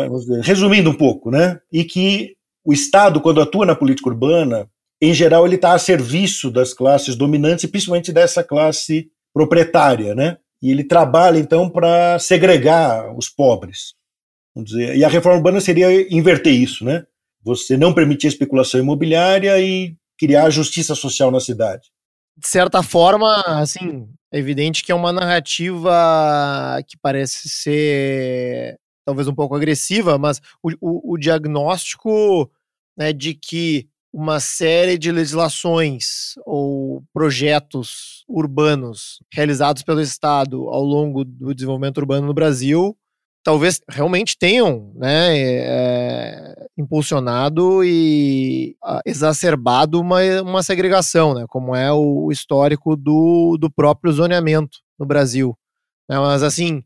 resumindo 0.42 0.88
um 0.88 0.94
pouco, 0.94 1.30
né, 1.30 1.60
e 1.70 1.84
que 1.84 2.34
o 2.64 2.72
Estado, 2.72 3.20
quando 3.20 3.40
atua 3.40 3.66
na 3.66 3.74
política 3.74 4.08
urbana, 4.08 4.68
em 5.00 5.14
geral, 5.14 5.46
ele 5.46 5.54
está 5.54 5.74
a 5.74 5.78
serviço 5.78 6.50
das 6.50 6.74
classes 6.74 7.14
dominantes 7.14 7.64
e 7.64 7.68
principalmente 7.68 8.12
dessa 8.12 8.42
classe 8.42 9.10
proprietária, 9.32 10.14
né? 10.14 10.38
E 10.60 10.70
ele 10.70 10.82
trabalha, 10.82 11.38
então, 11.38 11.70
para 11.70 12.18
segregar 12.18 13.16
os 13.16 13.28
pobres. 13.28 13.94
Vamos 14.54 14.70
dizer. 14.70 14.96
E 14.96 15.04
a 15.04 15.08
reforma 15.08 15.38
urbana 15.38 15.60
seria 15.60 16.12
inverter 16.12 16.52
isso, 16.52 16.84
né? 16.84 17.06
Você 17.44 17.76
não 17.76 17.94
permitir 17.94 18.26
a 18.26 18.30
especulação 18.30 18.80
imobiliária 18.80 19.58
e 19.60 19.94
criar 20.18 20.50
justiça 20.50 20.94
social 20.94 21.30
na 21.30 21.40
cidade. 21.40 21.90
De 22.36 22.46
certa 22.46 22.82
forma, 22.82 23.40
assim, 23.46 24.08
é 24.32 24.38
evidente 24.38 24.84
que 24.84 24.92
é 24.92 24.94
uma 24.94 25.12
narrativa 25.12 25.90
que 26.86 26.96
parece 26.96 27.48
ser 27.48 28.78
talvez 29.04 29.26
um 29.26 29.34
pouco 29.34 29.54
agressiva, 29.54 30.18
mas 30.18 30.40
o, 30.62 30.70
o, 30.80 31.14
o 31.14 31.18
diagnóstico 31.18 32.50
né, 32.96 33.12
de 33.12 33.34
que 33.34 33.88
uma 34.12 34.40
série 34.40 34.98
de 34.98 35.10
legislações 35.12 36.34
ou 36.44 37.02
projetos 37.12 38.24
urbanos 38.28 39.18
realizados 39.32 39.82
pelo 39.82 40.00
Estado 40.00 40.68
ao 40.68 40.82
longo 40.82 41.24
do 41.24 41.54
desenvolvimento 41.54 41.98
urbano 41.98 42.26
no 42.26 42.34
Brasil 42.34 42.96
talvez 43.48 43.80
realmente 43.88 44.36
tenham 44.36 44.92
né, 44.94 45.38
é, 45.38 46.66
impulsionado 46.76 47.82
e 47.82 48.76
exacerbado 49.06 49.98
uma, 49.98 50.20
uma 50.42 50.62
segregação, 50.62 51.32
né, 51.32 51.46
como 51.48 51.74
é 51.74 51.90
o 51.90 52.30
histórico 52.30 52.94
do, 52.94 53.56
do 53.58 53.70
próprio 53.70 54.12
zoneamento 54.12 54.80
no 54.98 55.06
Brasil. 55.06 55.56
Né, 56.06 56.18
mas, 56.18 56.42
assim, 56.42 56.84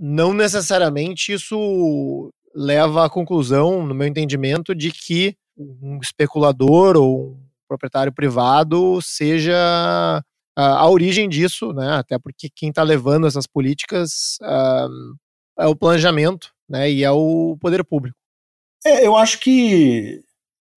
não 0.00 0.32
necessariamente 0.32 1.34
isso 1.34 2.32
leva 2.54 3.04
à 3.04 3.10
conclusão, 3.10 3.86
no 3.86 3.94
meu 3.94 4.06
entendimento, 4.06 4.74
de 4.74 4.90
que 4.90 5.36
um 5.58 5.98
especulador 6.02 6.96
ou 6.96 7.32
um 7.32 7.46
proprietário 7.68 8.14
privado 8.14 8.98
seja 9.02 10.24
a, 10.56 10.78
a 10.78 10.88
origem 10.88 11.28
disso, 11.28 11.74
né? 11.74 11.96
Até 11.96 12.18
porque 12.18 12.48
quem 12.48 12.70
está 12.70 12.82
levando 12.82 13.26
essas 13.26 13.46
políticas 13.46 14.38
uh, 14.40 15.16
é 15.58 15.66
o 15.66 15.76
planejamento, 15.76 16.52
né? 16.68 16.90
E 16.90 17.04
é 17.04 17.10
o 17.10 17.56
poder 17.60 17.84
público. 17.84 18.16
É, 18.84 19.06
eu 19.06 19.16
acho 19.16 19.38
que 19.40 20.20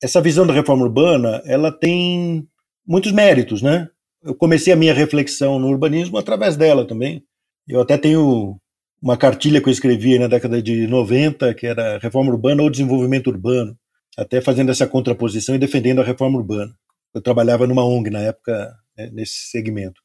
essa 0.02 0.22
visão 0.22 0.46
da 0.46 0.54
reforma 0.54 0.84
urbana 0.84 1.42
ela 1.46 1.72
tem 1.72 2.48
muitos 2.86 3.12
méritos, 3.12 3.62
né? 3.62 3.90
Eu 4.24 4.36
comecei 4.36 4.74
a 4.74 4.76
minha 4.76 4.94
reflexão 4.94 5.60
no 5.60 5.68
urbanismo 5.68 6.18
através 6.18 6.56
dela 6.56 6.86
também. 6.86 7.24
Eu 7.68 7.82
até 7.82 7.98
tenho 7.98 8.60
uma 9.02 9.18
cartilha 9.18 9.62
que 9.62 9.70
eu 9.70 9.74
escrevi 9.74 10.18
na 10.18 10.28
década 10.28 10.62
de 10.62 10.88
90, 10.88 11.54
que 11.54 11.68
era 11.68 11.98
Reforma 12.00 12.32
Urbana 12.32 12.64
ou 12.64 12.70
Desenvolvimento 12.70 13.28
Urbano 13.28 13.78
até 14.18 14.42
fazendo 14.42 14.72
essa 14.72 14.88
contraposição 14.88 15.56
e 15.56 15.60
defendendo 15.60 16.02
a 16.02 16.04
reforma 16.04 16.38
urbana. 16.38 16.74
Eu 17.14 17.22
trabalhava 17.22 17.68
numa 17.68 17.86
ONG 17.86 18.10
na 18.10 18.20
época 18.20 18.74
né, 18.98 19.10
nesse 19.12 19.50
segmento. 19.50 20.02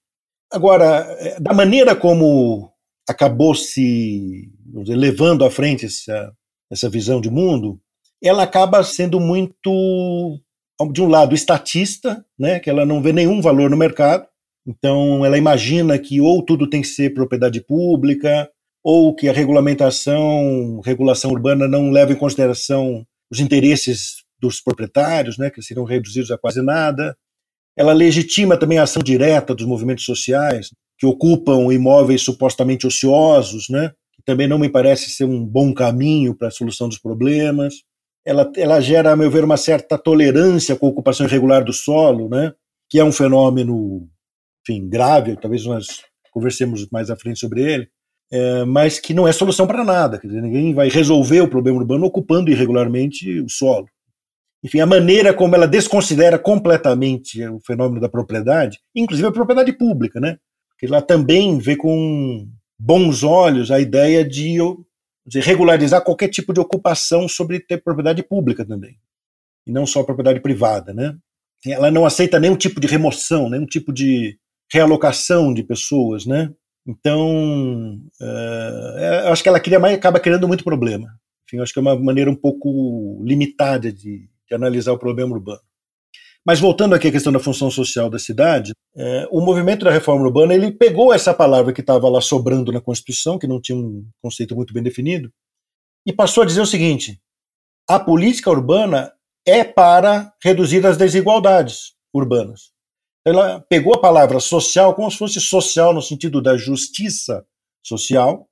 Agora, 0.53 1.07
é, 1.21 1.41
da 1.41 1.55
maneira 1.55 1.95
como 1.95 2.73
acabou 3.11 3.55
se 3.55 4.49
dizer, 4.65 4.97
levando 4.97 5.45
à 5.45 5.51
frente 5.51 5.87
essa, 5.87 6.33
essa 6.71 6.89
visão 6.89 7.21
de 7.21 7.31
mundo, 7.31 7.81
ela 8.23 8.43
acaba 8.45 8.83
sendo 8.85 9.19
muito, 9.19 10.39
de 10.93 11.03
um 11.03 11.09
lado, 11.09 11.35
estatista, 11.35 12.25
né, 12.39 12.61
que 12.61 12.71
ela 12.71 12.87
não 12.87 13.03
vê 13.03 13.13
nenhum 13.13 13.41
valor 13.41 13.69
no 13.69 13.77
mercado, 13.77 14.27
então 14.67 15.25
ela 15.25 15.39
imagina 15.39 15.99
que 15.99 16.21
ou 16.21 16.45
tudo 16.45 16.69
tem 16.69 16.83
que 16.83 16.89
ser 16.89 17.15
propriedade 17.15 17.61
pública, 17.61 18.49
ou 18.83 19.15
que 19.15 19.29
a 19.29 19.33
regulamentação, 19.33 20.81
regulação 20.85 21.33
urbana 21.33 21.69
não 21.69 21.91
leva 21.91 22.13
em 22.13 22.17
consideração 22.17 23.05
os 23.31 23.41
interesses 23.41 24.25
dos 24.41 24.61
proprietários, 24.61 25.37
né, 25.37 25.51
que 25.51 25.63
serão 25.63 25.85
reduzidos 25.85 26.31
a 26.31 26.39
quase 26.39 26.63
nada. 26.63 27.17
Ela 27.77 27.93
legitima 27.93 28.57
também 28.57 28.79
a 28.79 28.85
ação 28.85 29.03
direta 29.03 29.55
dos 29.55 29.67
movimentos 29.67 30.05
sociais, 30.05 30.71
que 31.01 31.07
ocupam 31.07 31.73
imóveis 31.73 32.23
supostamente 32.23 32.87
ociosos, 32.87 33.69
né, 33.71 33.91
também 34.25 34.47
não 34.47 34.59
me 34.59 34.69
parece 34.69 35.11
ser 35.11 35.25
um 35.25 35.45
bom 35.45 35.73
caminho 35.73 36.37
para 36.37 36.49
a 36.49 36.53
solução 36.53 36.89
dos 36.89 36.99
problemas. 36.99 37.75
Ela, 38.25 38.53
ela 38.55 38.81
gera, 38.81 39.11
a 39.11 39.17
meu 39.17 39.31
ver, 39.31 39.43
uma 39.43 39.57
certa 39.57 39.97
tolerância 39.97 40.77
com 40.77 40.87
a 40.87 40.91
ocupação 40.91 41.27
irregular 41.27 41.65
do 41.65 41.73
solo, 41.73 42.29
né, 42.29 42.53
que 42.89 42.99
é 42.99 43.05
um 43.05 43.11
fenômeno 43.11 44.07
enfim, 44.63 44.89
grave, 44.89 45.37
talvez 45.37 45.65
nós 45.65 45.87
conversemos 46.33 46.87
mais 46.91 47.11
à 47.11 47.17
frente 47.17 47.41
sobre 47.41 47.63
ele, 47.63 47.89
é, 48.31 48.65
mas 48.65 49.01
que 49.01 49.13
não 49.13 49.27
é 49.27 49.33
solução 49.33 49.67
para 49.67 49.85
nada. 49.85 50.19
Quer 50.19 50.29
dizer, 50.29 50.43
ninguém 50.43 50.73
vai 50.75 50.89
resolver 50.89 51.41
o 51.41 51.49
problema 51.49 51.79
urbano 51.79 52.07
ocupando 52.07 52.51
irregularmente 52.51 53.41
o 53.41 53.49
solo. 53.49 53.87
Enfim, 54.63 54.81
a 54.81 54.87
maneira 54.87 55.33
como 55.33 55.57
ela 55.57 55.67
desconsidera 55.67 56.39
completamente 56.39 57.43
o 57.49 57.59
fenômeno 57.61 58.01
da 58.01 58.09
propriedade, 58.09 58.79
inclusive 58.95 59.27
a 59.27 59.33
propriedade 59.33 59.73
pública, 59.73 60.21
né? 60.21 60.37
Porque 60.81 60.87
ela 60.87 61.03
também 61.03 61.59
vê 61.59 61.77
com 61.77 62.49
bons 62.79 63.23
olhos 63.23 63.71
a 63.71 63.79
ideia 63.79 64.25
de, 64.25 64.57
de 65.27 65.39
regularizar 65.41 66.03
qualquer 66.03 66.29
tipo 66.29 66.55
de 66.55 66.61
ocupação 66.61 67.29
sobre 67.29 67.61
ter 67.61 67.83
propriedade 67.83 68.23
pública 68.23 68.65
também, 68.65 68.97
e 69.67 69.73
não 69.73 69.85
só 69.85 70.03
propriedade 70.03 70.41
privada, 70.41 70.95
né? 70.95 71.15
Ela 71.67 71.91
não 71.91 72.07
aceita 72.07 72.41
nenhum 72.41 72.57
tipo 72.57 72.81
de 72.81 72.87
remoção, 72.87 73.51
nenhum 73.51 73.67
tipo 73.67 73.93
de 73.93 74.39
realocação 74.73 75.53
de 75.53 75.63
pessoas, 75.63 76.25
né? 76.25 76.51
Então, 76.87 78.01
uh, 78.19 79.29
acho 79.31 79.43
que 79.43 79.51
ela 79.51 79.61
cria 79.61 79.79
mais, 79.79 79.95
acaba 79.95 80.19
criando 80.19 80.49
muito 80.49 80.65
problema. 80.65 81.09
Enfim, 81.47 81.61
acho 81.61 81.75
que 81.75 81.79
é 81.79 81.83
uma 81.83 81.99
maneira 82.01 82.31
um 82.31 82.35
pouco 82.35 83.23
limitada 83.23 83.93
de, 83.93 84.31
de 84.49 84.55
analisar 84.55 84.93
o 84.93 84.99
problema 84.99 85.35
urbano. 85.35 85.61
Mas 86.47 86.59
voltando 86.59 86.95
aqui 86.95 87.09
à 87.09 87.13
questão 87.13 87.33
da 87.33 87.39
função 87.39 87.71
social 87.71 88.09
da 88.09 88.19
cidade, 88.19 88.73
é, 88.97 89.29
o 89.31 89.41
movimento 89.41 89.85
da 89.85 89.91
reforma 89.91 90.25
urbana 90.25 90.55
ele 90.55 90.73
pegou 90.73 91.13
essa 91.13 91.35
palavra 91.35 91.73
que 91.73 91.81
estava 91.81 92.09
lá 92.09 92.21
sobrando 92.21 92.73
na 92.73 92.81
Constituição, 92.81 93.39
que 93.39 93.47
não 93.47 93.61
tinha 93.61 93.77
um 93.77 94.07
conceito 94.23 94.57
muito 94.57 94.73
bem 94.73 94.83
definido, 94.83 95.31
e 96.07 96.13
passou 96.13 96.43
a 96.43 96.47
dizer 96.47 96.63
o 96.63 96.67
seguinte: 96.67 97.21
a 97.89 98.01
política 98.01 98.51
urbana 98.51 99.13
é 99.47 99.63
para 99.65 100.33
reduzir 100.43 100.85
as 100.87 100.97
desigualdades 100.97 101.93
urbanas 102.15 102.71
ela 103.25 103.61
pegou 103.69 103.95
a 103.95 104.01
palavra 104.01 104.41
social 104.41 104.95
como 104.95 105.11
se 105.11 105.19
fosse 105.19 105.41
social 105.41 105.93
no 105.93 106.03
sentido 106.03 106.41
da 106.41 106.57
justiça 106.57 107.45
social 107.83 108.49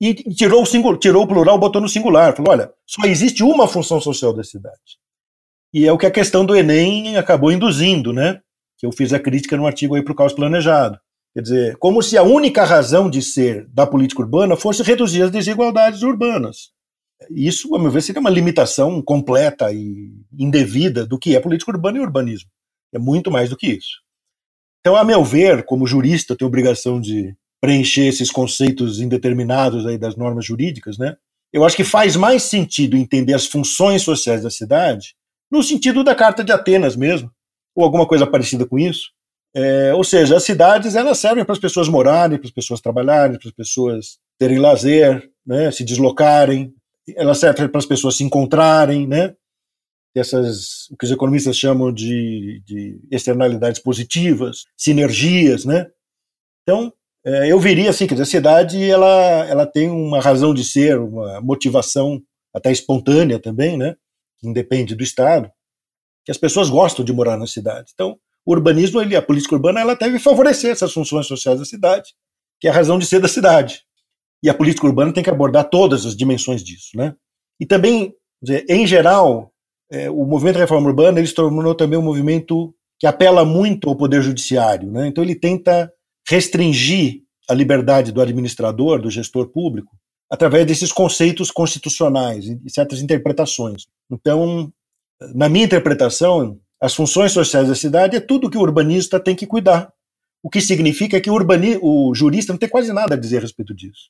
e 0.00 0.14
tirou 0.14 0.62
o, 0.62 0.66
singular, 0.66 0.98
tirou 0.98 1.24
o 1.24 1.28
plural, 1.28 1.58
botou 1.58 1.80
no 1.80 1.88
singular. 1.88 2.34
Falou: 2.34 2.52
olha, 2.52 2.72
só 2.86 3.06
existe 3.06 3.42
uma 3.42 3.68
função 3.68 4.00
social 4.00 4.32
da 4.32 4.42
cidade. 4.42 4.98
E 5.72 5.86
é 5.86 5.92
o 5.92 5.98
que 5.98 6.06
a 6.06 6.10
questão 6.10 6.44
do 6.44 6.56
Enem 6.56 7.16
acabou 7.16 7.52
induzindo, 7.52 8.12
né? 8.12 8.40
Que 8.78 8.86
eu 8.86 8.92
fiz 8.92 9.12
a 9.12 9.20
crítica 9.20 9.56
no 9.56 9.66
artigo 9.66 9.94
aí 9.94 10.02
para 10.02 10.12
o 10.12 10.16
caos 10.16 10.32
planejado. 10.32 10.98
Quer 11.34 11.42
dizer, 11.42 11.76
como 11.76 12.02
se 12.02 12.18
a 12.18 12.22
única 12.22 12.64
razão 12.64 13.08
de 13.08 13.22
ser 13.22 13.66
da 13.68 13.86
política 13.86 14.20
urbana 14.20 14.56
fosse 14.56 14.82
reduzir 14.82 15.22
as 15.22 15.30
desigualdades 15.30 16.02
urbanas. 16.02 16.70
Isso, 17.30 17.74
a 17.74 17.78
meu 17.78 17.90
ver, 17.90 18.02
seria 18.02 18.20
uma 18.20 18.30
limitação 18.30 19.00
completa 19.02 19.72
e 19.72 20.10
indevida 20.36 21.06
do 21.06 21.18
que 21.18 21.36
é 21.36 21.40
política 21.40 21.70
urbana 21.70 21.98
e 21.98 22.00
urbanismo. 22.00 22.50
É 22.92 22.98
muito 22.98 23.30
mais 23.30 23.50
do 23.50 23.56
que 23.56 23.68
isso. 23.68 24.00
Então, 24.80 24.96
a 24.96 25.04
meu 25.04 25.22
ver, 25.22 25.64
como 25.64 25.86
jurista, 25.86 26.32
eu 26.32 26.36
tenho 26.36 26.48
obrigação 26.48 27.00
de, 27.00 27.36
preencher 27.60 28.06
esses 28.06 28.30
conceitos 28.30 29.00
indeterminados 29.00 29.86
aí 29.86 29.98
das 29.98 30.16
normas 30.16 30.46
jurídicas, 30.46 30.96
né? 30.96 31.16
Eu 31.52 31.64
acho 31.64 31.76
que 31.76 31.84
faz 31.84 32.16
mais 32.16 32.44
sentido 32.44 32.96
entender 32.96 33.34
as 33.34 33.46
funções 33.46 34.02
sociais 34.02 34.42
da 34.42 34.50
cidade 34.50 35.14
no 35.50 35.62
sentido 35.62 36.04
da 36.04 36.14
Carta 36.14 36.44
de 36.44 36.52
Atenas 36.52 36.96
mesmo, 36.96 37.30
ou 37.74 37.84
alguma 37.84 38.06
coisa 38.06 38.26
parecida 38.26 38.66
com 38.66 38.78
isso. 38.78 39.10
É, 39.54 39.92
ou 39.94 40.04
seja, 40.04 40.36
as 40.36 40.44
cidades 40.44 40.94
elas 40.94 41.18
servem 41.18 41.44
para 41.44 41.52
as 41.52 41.58
pessoas 41.58 41.88
morarem, 41.88 42.38
para 42.38 42.46
as 42.46 42.52
pessoas 42.52 42.80
trabalharem, 42.80 43.38
para 43.38 43.48
as 43.48 43.54
pessoas 43.54 44.18
terem 44.38 44.58
lazer, 44.58 45.28
né, 45.44 45.70
se 45.72 45.84
deslocarem, 45.84 46.72
elas 47.16 47.38
servem 47.38 47.68
para 47.68 47.78
as 47.78 47.86
pessoas 47.86 48.16
se 48.16 48.22
encontrarem, 48.22 49.08
né, 49.08 49.34
essas 50.14 50.88
o 50.90 50.96
que 50.96 51.04
os 51.04 51.10
economistas 51.10 51.56
chamam 51.56 51.92
de, 51.92 52.62
de 52.64 53.00
externalidades 53.10 53.80
positivas, 53.82 54.64
sinergias, 54.76 55.64
né. 55.64 55.88
Então, 56.62 56.92
é, 57.24 57.50
eu 57.50 57.58
veria 57.58 57.90
assim 57.90 58.06
que 58.06 58.14
a 58.14 58.24
cidade 58.24 58.82
ela, 58.88 59.46
ela 59.46 59.66
tem 59.66 59.90
uma 59.90 60.20
razão 60.20 60.54
de 60.54 60.62
ser, 60.62 60.98
uma 60.98 61.40
motivação 61.40 62.22
até 62.54 62.70
espontânea 62.70 63.40
também, 63.40 63.76
né, 63.76 63.96
que 64.40 64.48
independe 64.48 64.94
do 64.94 65.02
Estado, 65.02 65.50
que 66.24 66.30
as 66.30 66.38
pessoas 66.38 66.70
gostam 66.70 67.04
de 67.04 67.12
morar 67.12 67.36
na 67.36 67.46
cidade. 67.46 67.90
Então, 67.94 68.18
o 68.44 68.52
urbanismo, 68.52 69.00
ele, 69.00 69.14
a 69.14 69.22
política 69.22 69.54
urbana, 69.54 69.80
ela 69.80 69.94
deve 69.94 70.18
favorecer 70.18 70.70
essas 70.70 70.92
funções 70.92 71.26
sociais 71.26 71.58
da 71.58 71.64
cidade, 71.64 72.14
que 72.58 72.66
é 72.66 72.70
a 72.70 72.74
razão 72.74 72.98
de 72.98 73.06
ser 73.06 73.20
da 73.20 73.28
cidade. 73.28 73.82
E 74.42 74.48
a 74.48 74.54
política 74.54 74.86
urbana 74.86 75.12
tem 75.12 75.22
que 75.22 75.30
abordar 75.30 75.68
todas 75.68 76.06
as 76.06 76.16
dimensões 76.16 76.64
disso, 76.64 76.96
né? 76.96 77.14
E 77.60 77.66
também, 77.66 78.14
em 78.68 78.86
geral, 78.86 79.52
é, 79.90 80.10
o 80.10 80.24
movimento 80.24 80.54
de 80.54 80.60
reforma 80.60 80.88
urbana 80.88 81.18
ele 81.18 81.26
se 81.26 81.34
tornou 81.34 81.74
também 81.74 81.98
um 81.98 82.02
movimento 82.02 82.74
que 82.98 83.06
apela 83.06 83.44
muito 83.44 83.88
ao 83.88 83.96
poder 83.96 84.22
judiciário, 84.22 84.90
né? 84.90 85.08
Então 85.08 85.22
ele 85.22 85.34
tenta 85.34 85.92
restringir 86.28 87.22
a 87.48 87.54
liberdade 87.54 88.12
do 88.12 88.20
administrador, 88.20 89.00
do 89.00 89.10
gestor 89.10 89.48
público, 89.48 89.96
através 90.30 90.64
desses 90.64 90.92
conceitos 90.92 91.50
constitucionais 91.50 92.46
e 92.46 92.70
certas 92.70 93.02
interpretações. 93.02 93.86
Então, 94.10 94.72
na 95.34 95.48
minha 95.48 95.64
interpretação, 95.64 96.58
as 96.80 96.94
funções 96.94 97.32
sociais 97.32 97.68
da 97.68 97.74
cidade 97.74 98.16
é 98.16 98.20
tudo 98.20 98.48
que 98.48 98.56
o 98.56 98.60
urbanista 98.60 99.18
tem 99.18 99.34
que 99.34 99.46
cuidar. 99.46 99.92
O 100.42 100.48
que 100.48 100.60
significa 100.60 101.20
que 101.20 101.28
o, 101.28 101.34
urbani 101.34 101.78
o 101.82 102.14
jurista 102.14 102.52
não 102.52 102.58
tem 102.58 102.68
quase 102.68 102.92
nada 102.92 103.14
a 103.14 103.18
dizer 103.18 103.38
a 103.38 103.40
respeito 103.40 103.74
disso. 103.74 104.08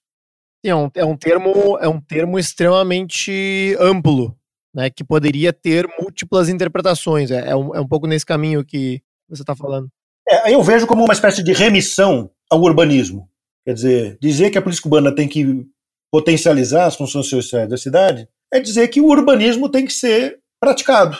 É 0.62 0.74
um, 0.74 0.90
é 0.94 1.04
um, 1.04 1.16
termo, 1.16 1.78
é 1.78 1.88
um 1.88 2.00
termo 2.00 2.38
extremamente 2.38 3.74
amplo, 3.80 4.36
né, 4.74 4.90
que 4.90 5.02
poderia 5.02 5.52
ter 5.54 5.88
múltiplas 5.98 6.50
interpretações. 6.50 7.30
É, 7.30 7.48
é, 7.48 7.56
um, 7.56 7.74
é 7.74 7.80
um 7.80 7.88
pouco 7.88 8.06
nesse 8.06 8.26
caminho 8.26 8.64
que 8.64 9.02
você 9.28 9.42
está 9.42 9.56
falando. 9.56 9.88
É, 10.28 10.54
eu 10.54 10.62
vejo 10.62 10.86
como 10.86 11.02
uma 11.02 11.14
espécie 11.14 11.42
de 11.42 11.52
remissão 11.52 12.30
ao 12.48 12.60
urbanismo. 12.60 13.28
Quer 13.64 13.74
dizer, 13.74 14.18
dizer 14.20 14.50
que 14.50 14.58
a 14.58 14.62
política 14.62 14.86
urbana 14.86 15.14
tem 15.14 15.26
que 15.26 15.66
potencializar 16.10 16.86
as 16.86 16.96
funções 16.96 17.26
sociais 17.26 17.68
da 17.68 17.76
cidade 17.76 18.28
é 18.52 18.60
dizer 18.60 18.88
que 18.88 19.00
o 19.00 19.06
urbanismo 19.06 19.68
tem 19.68 19.86
que 19.86 19.92
ser 19.92 20.40
praticado 20.58 21.18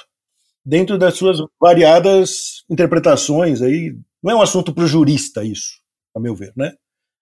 dentro 0.65 0.99
das 0.99 1.15
suas 1.15 1.39
variadas 1.61 2.65
interpretações 2.69 3.63
aí. 3.63 3.97
Não 4.23 4.33
é 4.33 4.35
um 4.37 4.43
assunto 4.43 4.75
para 4.75 4.85
o 4.85 4.89
jurista 4.89 5.45
isso, 5.45 5.79
a 6.15 6.21
meu 6.21 6.35
ver, 6.35 6.53
né? 6.57 6.75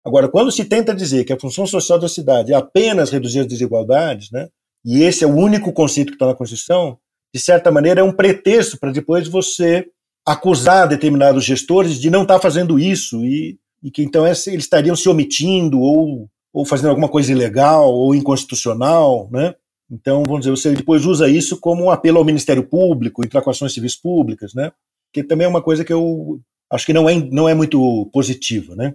Agora, 0.05 0.29
quando 0.29 0.51
se 0.51 0.64
tenta 0.64 0.95
dizer 0.95 1.25
que 1.25 1.33
a 1.33 1.39
função 1.39 1.66
social 1.66 1.99
da 1.99 2.09
cidade 2.09 2.53
é 2.53 2.57
apenas 2.57 3.11
reduzir 3.11 3.41
as 3.41 3.47
desigualdades, 3.47 4.31
né? 4.31 4.49
E 4.85 5.03
esse 5.03 5.23
é 5.23 5.27
o 5.27 5.37
único 5.37 5.73
conceito 5.73 6.09
que 6.09 6.14
está 6.14 6.27
na 6.27 6.35
Constituição, 6.35 6.99
de 7.35 7.41
certa 7.41 7.71
maneira 7.71 8.01
é 8.01 8.05
um 8.05 8.12
pretexto 8.12 8.79
para 8.79 8.91
depois 8.91 9.29
você 9.29 9.87
acusar 10.27 10.89
determinados 10.89 11.45
gestores 11.45 12.01
de 12.01 12.11
não 12.11 12.23
estar 12.23 12.35
tá 12.35 12.41
fazendo 12.41 12.79
isso 12.79 13.25
e, 13.25 13.59
e 13.83 13.91
que 13.91 14.03
então 14.03 14.27
eles 14.27 14.47
estariam 14.47 14.97
se 14.97 15.09
omitindo 15.09 15.81
ou, 15.81 16.29
ou 16.59 16.65
fazendo 16.65 16.89
alguma 16.89 17.09
coisa 17.09 17.31
ilegal 17.31 17.89
ou 17.89 18.13
inconstitucional, 18.13 19.29
né? 19.31 19.55
Então, 19.89 20.25
vamos 20.25 20.41
dizer, 20.41 20.51
você 20.51 20.73
depois 20.73 21.07
usa 21.07 21.29
isso 21.29 21.61
como 21.61 21.85
um 21.85 21.91
apelo 21.91 22.19
ao 22.19 22.25
Ministério 22.25 22.65
Público, 22.65 23.25
entrar 23.25 23.43
com 23.43 23.51
ações 23.51 23.73
civis 23.73 23.95
públicas, 23.95 24.53
né? 24.55 24.73
Que 25.13 25.23
também 25.23 25.45
é 25.45 25.49
uma 25.49 25.63
coisa 25.63 25.85
que 25.85 25.93
eu 25.93 26.41
acho 26.69 26.85
que 26.85 26.93
não 26.93 27.09
é, 27.09 27.15
não 27.15 27.49
é 27.49 27.55
muito 27.55 28.11
positiva, 28.13 28.75
né? 28.75 28.93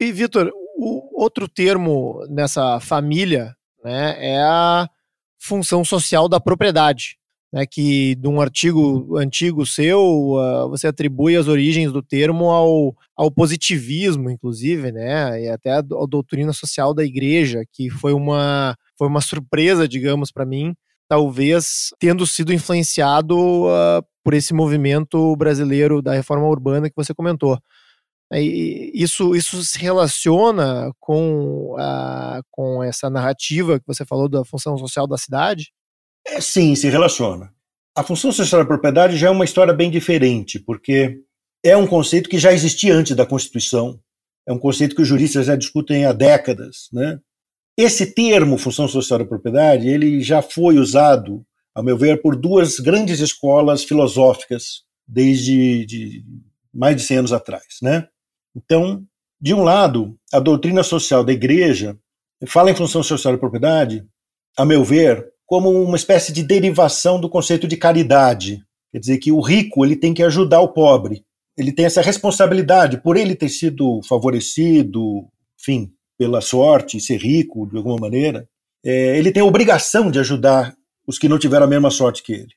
E, 0.00 0.10
Vitor, 0.10 0.50
o 0.78 1.22
outro 1.22 1.46
termo 1.46 2.26
nessa 2.30 2.80
família 2.80 3.54
né, 3.84 4.16
é 4.18 4.42
a 4.42 4.88
função 5.38 5.84
social 5.84 6.30
da 6.30 6.40
propriedade, 6.40 7.18
né, 7.56 7.64
que 7.64 8.14
de 8.16 8.28
um 8.28 8.38
artigo 8.38 9.16
antigo 9.16 9.64
seu, 9.64 9.98
uh, 9.98 10.68
você 10.68 10.88
atribui 10.88 11.36
as 11.36 11.48
origens 11.48 11.90
do 11.90 12.02
termo 12.02 12.50
ao, 12.50 12.94
ao 13.16 13.30
positivismo, 13.30 14.28
inclusive, 14.28 14.92
né, 14.92 15.42
e 15.42 15.48
até 15.48 15.70
a, 15.70 15.78
a 15.78 16.06
doutrina 16.06 16.52
social 16.52 16.92
da 16.92 17.02
igreja, 17.02 17.64
que 17.72 17.88
foi 17.88 18.12
uma 18.12 18.76
foi 18.98 19.08
uma 19.08 19.22
surpresa, 19.22 19.88
digamos, 19.88 20.30
para 20.30 20.44
mim, 20.44 20.74
talvez 21.08 21.94
tendo 21.98 22.26
sido 22.26 22.52
influenciado 22.52 23.38
uh, 23.38 24.04
por 24.22 24.34
esse 24.34 24.52
movimento 24.52 25.34
brasileiro 25.36 26.02
da 26.02 26.12
reforma 26.12 26.46
urbana 26.46 26.90
que 26.90 26.96
você 26.96 27.14
comentou. 27.14 27.58
E 28.32 28.90
isso, 28.94 29.34
isso 29.34 29.64
se 29.64 29.78
relaciona 29.78 30.92
com, 31.00 31.74
a, 31.78 32.42
com 32.50 32.82
essa 32.82 33.08
narrativa 33.08 33.78
que 33.78 33.86
você 33.86 34.04
falou 34.04 34.28
da 34.28 34.44
função 34.44 34.76
social 34.76 35.06
da 35.06 35.16
cidade? 35.16 35.72
É, 36.26 36.40
sim, 36.40 36.74
se 36.74 36.88
relaciona. 36.88 37.52
A 37.94 38.02
função 38.02 38.32
social 38.32 38.60
da 38.60 38.66
propriedade 38.66 39.16
já 39.16 39.28
é 39.28 39.30
uma 39.30 39.44
história 39.44 39.72
bem 39.72 39.90
diferente, 39.90 40.58
porque 40.58 41.20
é 41.64 41.76
um 41.76 41.86
conceito 41.86 42.28
que 42.28 42.38
já 42.38 42.52
existia 42.52 42.94
antes 42.94 43.16
da 43.16 43.24
Constituição, 43.24 43.98
é 44.46 44.52
um 44.52 44.58
conceito 44.58 44.94
que 44.94 45.02
os 45.02 45.08
juristas 45.08 45.46
já 45.46 45.56
discutem 45.56 46.04
há 46.04 46.12
décadas, 46.12 46.88
né? 46.92 47.18
Esse 47.76 48.14
termo, 48.14 48.56
função 48.56 48.88
social 48.88 49.18
da 49.18 49.24
propriedade, 49.24 49.88
ele 49.88 50.20
já 50.22 50.40
foi 50.40 50.78
usado, 50.78 51.44
a 51.74 51.82
meu 51.82 51.96
ver, 51.96 52.22
por 52.22 52.36
duas 52.36 52.78
grandes 52.78 53.20
escolas 53.20 53.84
filosóficas 53.84 54.82
desde 55.06 55.84
de 55.86 56.24
mais 56.72 56.96
de 56.96 57.02
100 57.02 57.18
anos 57.18 57.32
atrás, 57.32 57.64
né? 57.82 58.08
Então, 58.54 59.04
de 59.40 59.52
um 59.52 59.62
lado, 59.62 60.18
a 60.32 60.38
doutrina 60.38 60.82
social 60.82 61.24
da 61.24 61.32
igreja 61.32 61.98
fala 62.46 62.70
em 62.70 62.76
função 62.76 63.02
social 63.02 63.34
da 63.34 63.38
propriedade, 63.38 64.06
a 64.56 64.64
meu 64.64 64.84
ver, 64.84 65.26
como 65.46 65.70
uma 65.70 65.96
espécie 65.96 66.32
de 66.32 66.42
derivação 66.42 67.20
do 67.20 67.28
conceito 67.28 67.68
de 67.68 67.76
caridade. 67.76 68.62
Quer 68.92 68.98
dizer 68.98 69.18
que 69.18 69.30
o 69.30 69.40
rico 69.40 69.84
ele 69.84 69.96
tem 69.96 70.12
que 70.12 70.22
ajudar 70.22 70.60
o 70.60 70.72
pobre. 70.72 71.24
Ele 71.56 71.72
tem 71.72 71.86
essa 71.86 72.02
responsabilidade 72.02 73.00
por 73.00 73.16
ele 73.16 73.34
ter 73.34 73.48
sido 73.48 74.00
favorecido, 74.02 75.26
enfim, 75.58 75.90
pela 76.18 76.40
sorte, 76.40 77.00
ser 77.00 77.18
rico 77.18 77.66
de 77.66 77.76
alguma 77.76 77.96
maneira, 77.96 78.48
é, 78.84 79.18
ele 79.18 79.32
tem 79.32 79.42
a 79.42 79.46
obrigação 79.46 80.10
de 80.10 80.18
ajudar 80.18 80.74
os 81.06 81.18
que 81.18 81.28
não 81.28 81.38
tiveram 81.38 81.66
a 81.66 81.68
mesma 81.68 81.90
sorte 81.90 82.22
que 82.22 82.32
ele. 82.32 82.52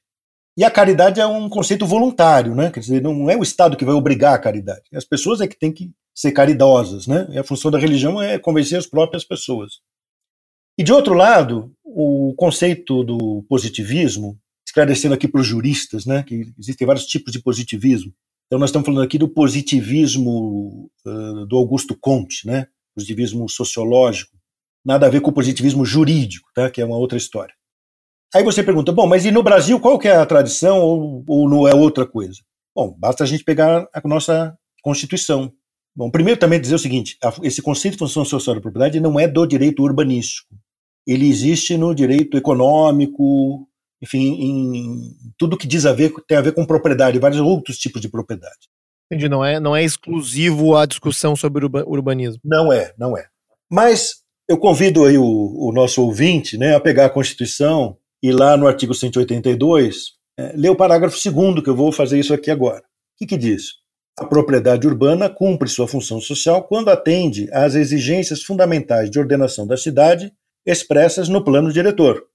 E 0.57 0.63
a 0.63 0.71
caridade 0.71 1.19
é 1.19 1.25
um 1.25 1.47
conceito 1.49 1.85
voluntário, 1.85 2.53
né? 2.53 2.69
Quer 2.69 2.81
dizer, 2.81 3.01
não 3.01 3.29
é 3.29 3.37
o 3.37 3.43
Estado 3.43 3.77
que 3.77 3.85
vai 3.85 3.95
obrigar 3.95 4.33
a 4.33 4.39
caridade. 4.39 4.83
As 4.93 5.05
pessoas 5.05 5.41
é 5.41 5.47
que 5.47 5.57
têm 5.57 5.71
que 5.71 5.89
ser 6.13 6.31
caridosas, 6.31 7.07
né? 7.07 7.27
E 7.31 7.37
a 7.37 7.43
função 7.43 7.71
da 7.71 7.79
religião 7.79 8.21
é 8.21 8.37
convencer 8.37 8.77
as 8.77 8.85
próprias 8.85 9.23
pessoas. 9.23 9.79
E 10.79 10.83
de 10.83 10.93
outro 10.93 11.13
lado, 11.13 11.73
o 11.83 12.33
conceito 12.37 13.03
do 13.03 13.43
positivismo, 13.49 14.39
esclarecendo 14.65 15.13
aqui 15.13 15.27
para 15.27 15.41
os 15.41 15.45
juristas, 15.45 16.05
né, 16.05 16.23
que 16.23 16.53
existem 16.57 16.87
vários 16.87 17.05
tipos 17.05 17.33
de 17.33 17.43
positivismo. 17.43 18.13
Então 18.47 18.57
nós 18.57 18.69
estamos 18.69 18.85
falando 18.85 19.03
aqui 19.03 19.17
do 19.17 19.27
positivismo 19.27 20.89
uh, 21.05 21.45
do 21.47 21.57
Augusto 21.57 21.97
Comte, 21.99 22.47
né? 22.47 22.65
positivismo 22.95 23.49
sociológico, 23.49 24.37
nada 24.85 25.05
a 25.05 25.09
ver 25.09 25.19
com 25.19 25.31
o 25.31 25.33
positivismo 25.33 25.85
jurídico, 25.85 26.49
tá? 26.55 26.71
que 26.71 26.81
é 26.81 26.85
uma 26.85 26.95
outra 26.95 27.17
história. 27.17 27.53
Aí 28.33 28.41
você 28.41 28.63
pergunta, 28.63 28.93
bom, 28.93 29.05
mas 29.05 29.25
e 29.25 29.31
no 29.31 29.43
Brasil 29.43 29.81
qual 29.81 29.99
que 29.99 30.07
é 30.07 30.15
a 30.15 30.25
tradição 30.25 30.79
ou, 30.79 31.25
ou 31.27 31.49
não 31.49 31.67
é 31.67 31.75
outra 31.75 32.07
coisa? 32.07 32.39
Bom, 32.73 32.95
basta 32.97 33.25
a 33.25 33.27
gente 33.27 33.43
pegar 33.43 33.85
a 33.93 34.07
nossa 34.07 34.57
Constituição. 34.81 35.51
Bom, 35.93 36.09
primeiro 36.09 36.39
também 36.39 36.61
dizer 36.61 36.75
o 36.75 36.79
seguinte, 36.79 37.17
esse 37.43 37.61
conceito 37.61 37.95
de 37.95 37.99
função 37.99 38.23
social 38.23 38.55
da 38.55 38.61
propriedade 38.61 39.01
não 39.01 39.19
é 39.19 39.27
do 39.27 39.45
direito 39.45 39.83
urbanístico. 39.83 40.55
Ele 41.11 41.27
existe 41.27 41.75
no 41.75 41.93
direito 41.95 42.37
econômico, 42.37 43.67
enfim, 44.01 44.27
em 44.39 45.13
tudo 45.37 45.57
que 45.57 45.67
diz 45.67 45.85
a 45.85 45.93
ver, 45.93 46.13
tem 46.27 46.37
a 46.37 46.41
ver 46.41 46.53
com 46.53 46.65
propriedade, 46.65 47.19
vários 47.19 47.41
outros 47.41 47.77
tipos 47.77 48.01
de 48.01 48.09
propriedade. 48.09 48.69
Entendi, 49.11 49.27
não 49.27 49.43
é, 49.43 49.59
não 49.59 49.75
é 49.75 49.83
exclusivo 49.83 50.75
a 50.75 50.85
discussão 50.85 51.35
sobre 51.35 51.65
urbanismo. 51.65 52.39
Não 52.43 52.71
é, 52.71 52.93
não 52.97 53.17
é. 53.17 53.25
Mas 53.71 54.17
eu 54.47 54.57
convido 54.57 55.03
aí 55.03 55.17
o, 55.17 55.25
o 55.25 55.71
nosso 55.71 56.03
ouvinte 56.03 56.57
né, 56.57 56.75
a 56.75 56.79
pegar 56.79 57.05
a 57.05 57.09
Constituição 57.09 57.97
e 58.21 58.31
lá 58.31 58.55
no 58.55 58.67
artigo 58.67 58.93
182, 58.93 60.11
é, 60.37 60.53
ler 60.55 60.69
o 60.69 60.75
parágrafo 60.75 61.17
segundo, 61.17 61.63
que 61.63 61.69
eu 61.69 61.75
vou 61.75 61.91
fazer 61.91 62.19
isso 62.19 62.33
aqui 62.33 62.51
agora. 62.51 62.81
O 62.81 63.17
que, 63.17 63.25
que 63.25 63.37
diz? 63.37 63.79
A 64.19 64.25
propriedade 64.25 64.85
urbana 64.85 65.29
cumpre 65.29 65.69
sua 65.69 65.87
função 65.87 66.19
social 66.19 66.63
quando 66.63 66.89
atende 66.89 67.49
às 67.51 67.73
exigências 67.73 68.43
fundamentais 68.43 69.09
de 69.09 69.17
ordenação 69.17 69.65
da 69.65 69.77
cidade 69.77 70.31
expressas 70.69 71.29
no 71.29 71.43
plano 71.43 71.71
diretor. 71.71 72.25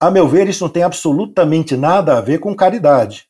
A 0.00 0.10
meu 0.10 0.28
ver, 0.28 0.48
isso 0.48 0.62
não 0.62 0.70
tem 0.70 0.82
absolutamente 0.82 1.76
nada 1.76 2.18
a 2.18 2.20
ver 2.20 2.38
com 2.38 2.54
caridade. 2.54 3.26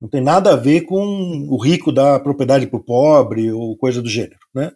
Não 0.00 0.08
tem 0.08 0.20
nada 0.20 0.52
a 0.52 0.56
ver 0.56 0.82
com 0.82 1.46
o 1.50 1.60
rico 1.60 1.92
dar 1.92 2.20
propriedade 2.20 2.66
para 2.66 2.78
o 2.78 2.84
pobre 2.84 3.50
ou 3.52 3.76
coisa 3.76 4.00
do 4.00 4.08
gênero. 4.08 4.38
Né? 4.54 4.72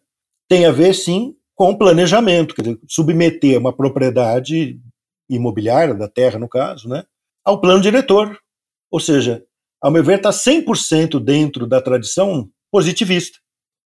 tem 0.53 0.67
a 0.67 0.71
ver, 0.71 0.95
sim, 0.95 1.35
com 1.55 1.75
planejamento, 1.75 2.55
quer 2.55 2.61
dizer, 2.61 2.79
submeter 2.87 3.59
uma 3.59 3.75
propriedade 3.75 4.79
imobiliária, 5.27 5.95
da 5.95 6.07
terra 6.07 6.39
no 6.39 6.47
caso, 6.47 6.91
né, 6.91 7.05
ao 7.43 7.59
plano 7.59 7.81
diretor. 7.81 8.39
Ou 8.91 9.01
seja, 9.01 9.43
ao 9.81 9.91
meu 9.91 10.05
ver, 10.05 10.19
está 10.19 10.29
100% 10.29 11.19
dentro 11.19 11.67
da 11.67 11.81
tradição 11.81 12.51
positivista. 12.71 13.39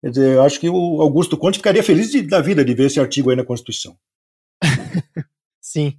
Quer 0.01 0.11
dizer, 0.11 0.35
eu 0.37 0.43
acho 0.45 0.61
que 0.61 0.69
o 0.69 1.03
Augusto 1.03 1.37
Conte 1.37 1.59
ficaria 1.59 1.83
feliz 1.83 2.13
de, 2.13 2.23
da 2.23 2.41
vida 2.41 2.65
de 2.65 2.73
ver 2.73 2.87
esse 2.87 3.01
artigo 3.01 3.31
aí 3.31 3.37
na 3.37 3.45
Constituição. 3.45 3.97
Sim. 5.61 5.99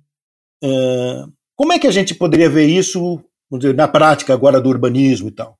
Uh, 0.64 1.32
como 1.56 1.74
é 1.74 1.80
que 1.80 1.88
a 1.88 1.92
gente 1.92 2.14
poderia 2.14 2.50
ver 2.50 2.68
isso 2.68 3.24
dizer, 3.54 3.74
na 3.74 3.88
prática 3.88 4.34
agora 4.34 4.60
do 4.60 4.70
urbanismo 4.70 5.30
e 5.30 5.32
tal? 5.32 5.58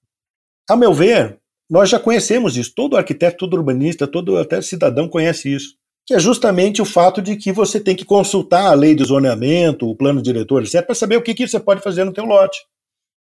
A 0.70 0.76
meu 0.76 0.94
ver, 0.94 1.40
nós 1.70 1.90
já 1.90 2.00
conhecemos 2.00 2.58
isso. 2.58 2.74
Todo 2.76 2.98
arquiteto, 2.98 3.38
todo 3.38 3.56
urbanista, 3.56 4.08
todo 4.08 4.38
até 4.38 4.62
cidadão 4.62 5.08
conhece 5.08 5.54
isso. 5.54 5.76
Que 6.06 6.14
é 6.14 6.20
justamente 6.20 6.82
o 6.82 6.86
fato 6.86 7.22
de 7.22 7.36
que 7.36 7.52
você 7.52 7.80
tem 7.80 7.96
que 7.96 8.06
consultar 8.06 8.68
a 8.68 8.74
lei 8.74 8.94
de 8.94 9.04
zoneamento, 9.04 9.90
o 9.90 9.96
plano 9.96 10.22
diretor, 10.22 10.64
etc., 10.64 10.86
para 10.86 10.94
saber 10.94 11.18
o 11.18 11.22
que, 11.22 11.34
que 11.34 11.48
você 11.48 11.60
pode 11.60 11.82
fazer 11.82 12.04
no 12.04 12.14
teu 12.14 12.26
lote. 12.26 12.60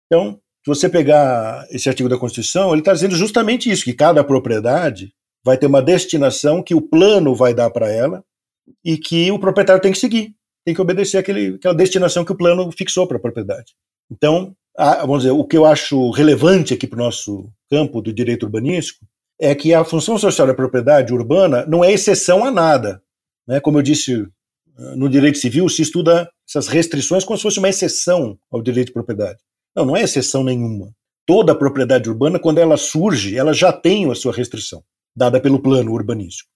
Então, 0.07 0.41
se 0.65 0.67
você 0.67 0.89
pegar 0.89 1.67
esse 1.71 1.89
artigo 1.89 2.09
da 2.09 2.19
Constituição, 2.19 2.73
ele 2.73 2.81
está 2.81 2.93
dizendo 2.93 3.15
justamente 3.15 3.71
isso, 3.71 3.85
que 3.85 3.93
cada 3.93 4.25
propriedade 4.25 5.13
vai 5.45 5.59
ter 5.59 5.67
uma 5.67 5.83
destinação 5.83 6.63
que 6.63 6.75
o 6.75 6.81
plano 6.81 7.35
vai 7.35 7.53
dar 7.53 7.71
para 7.71 7.91
ela 7.91 8.25
e 8.85 8.97
que 8.97 9.31
o 9.31 9.39
proprietário 9.39 9.83
tem 9.83 9.93
que 9.93 9.99
seguir, 9.99 10.35
tem 10.65 10.75
que 10.75 10.81
obedecer 10.81 11.19
aquele, 11.19 11.55
aquela 11.57 11.75
destinação 11.75 12.25
que 12.25 12.33
o 12.33 12.37
plano 12.37 12.71
fixou 12.73 13.07
para 13.07 13.17
a 13.17 13.21
propriedade. 13.21 13.75
Então, 14.11 14.55
a, 14.77 15.01
vamos 15.01 15.23
dizer, 15.23 15.33
o 15.33 15.45
que 15.45 15.57
eu 15.57 15.65
acho 15.65 16.11
relevante 16.11 16.75
aqui 16.75 16.87
para 16.87 17.01
o 17.01 17.05
nosso 17.05 17.51
campo 17.71 18.01
do 18.01 18.13
direito 18.13 18.45
urbanístico 18.45 19.05
é 19.41 19.55
que 19.55 19.73
a 19.73 19.85
função 19.85 20.19
social 20.19 20.47
da 20.47 20.55
propriedade 20.55 21.13
urbana 21.13 21.65
não 21.67 21.85
é 21.85 21.93
exceção 21.93 22.45
a 22.45 22.51
nada. 22.51 23.03
Né? 23.47 23.59
Como 23.61 23.79
eu 23.79 23.83
disse, 23.83 24.27
no 24.97 25.09
direito 25.09 25.39
civil 25.39 25.69
se 25.69 25.83
estuda 25.83 26.31
essas 26.49 26.69
restrições 26.69 27.25
como 27.25 27.37
se 27.37 27.43
fosse 27.43 27.59
uma 27.59 27.69
exceção 27.69 28.39
ao 28.51 28.63
direito 28.63 28.89
de 28.89 28.93
propriedade. 28.93 29.39
Não, 29.75 29.87
não 29.87 29.97
é 29.97 30.03
exceção 30.03 30.43
nenhuma. 30.43 30.93
Toda 31.27 31.55
propriedade 31.55 32.09
urbana, 32.09 32.39
quando 32.39 32.59
ela 32.59 32.77
surge, 32.77 33.37
ela 33.37 33.53
já 33.53 33.73
tem 33.73 34.11
a 34.11 34.15
sua 34.15 34.33
restrição, 34.33 34.83
dada 35.17 35.41
pelo 35.41 35.61
plano 35.61 35.93
urbanístico. 35.93 36.51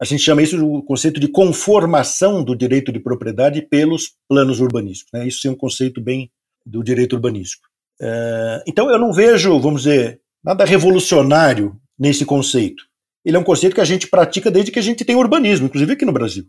A 0.00 0.04
gente 0.04 0.22
chama 0.22 0.42
isso 0.42 0.58
do 0.58 0.82
conceito 0.82 1.18
de 1.18 1.28
conformação 1.28 2.44
do 2.44 2.54
direito 2.54 2.92
de 2.92 3.00
propriedade 3.00 3.62
pelos 3.62 4.12
planos 4.28 4.60
urbanísticos. 4.60 5.10
Né? 5.12 5.26
Isso 5.26 5.46
é 5.48 5.50
um 5.50 5.56
conceito 5.56 6.00
bem 6.00 6.30
do 6.64 6.82
direito 6.82 7.14
urbanístico. 7.14 7.66
É, 8.00 8.62
então 8.66 8.90
eu 8.90 8.98
não 8.98 9.12
vejo, 9.12 9.58
vamos 9.58 9.82
dizer, 9.82 10.20
nada 10.44 10.64
revolucionário 10.64 11.80
nesse 11.98 12.24
conceito. 12.26 12.84
Ele 13.24 13.36
é 13.36 13.40
um 13.40 13.44
conceito 13.44 13.74
que 13.74 13.80
a 13.80 13.86
gente 13.86 14.06
pratica 14.06 14.50
desde 14.50 14.70
que 14.70 14.78
a 14.78 14.82
gente 14.82 15.04
tem 15.04 15.16
urbanismo, 15.16 15.66
inclusive 15.66 15.94
aqui 15.94 16.04
no 16.04 16.12
Brasil. 16.12 16.44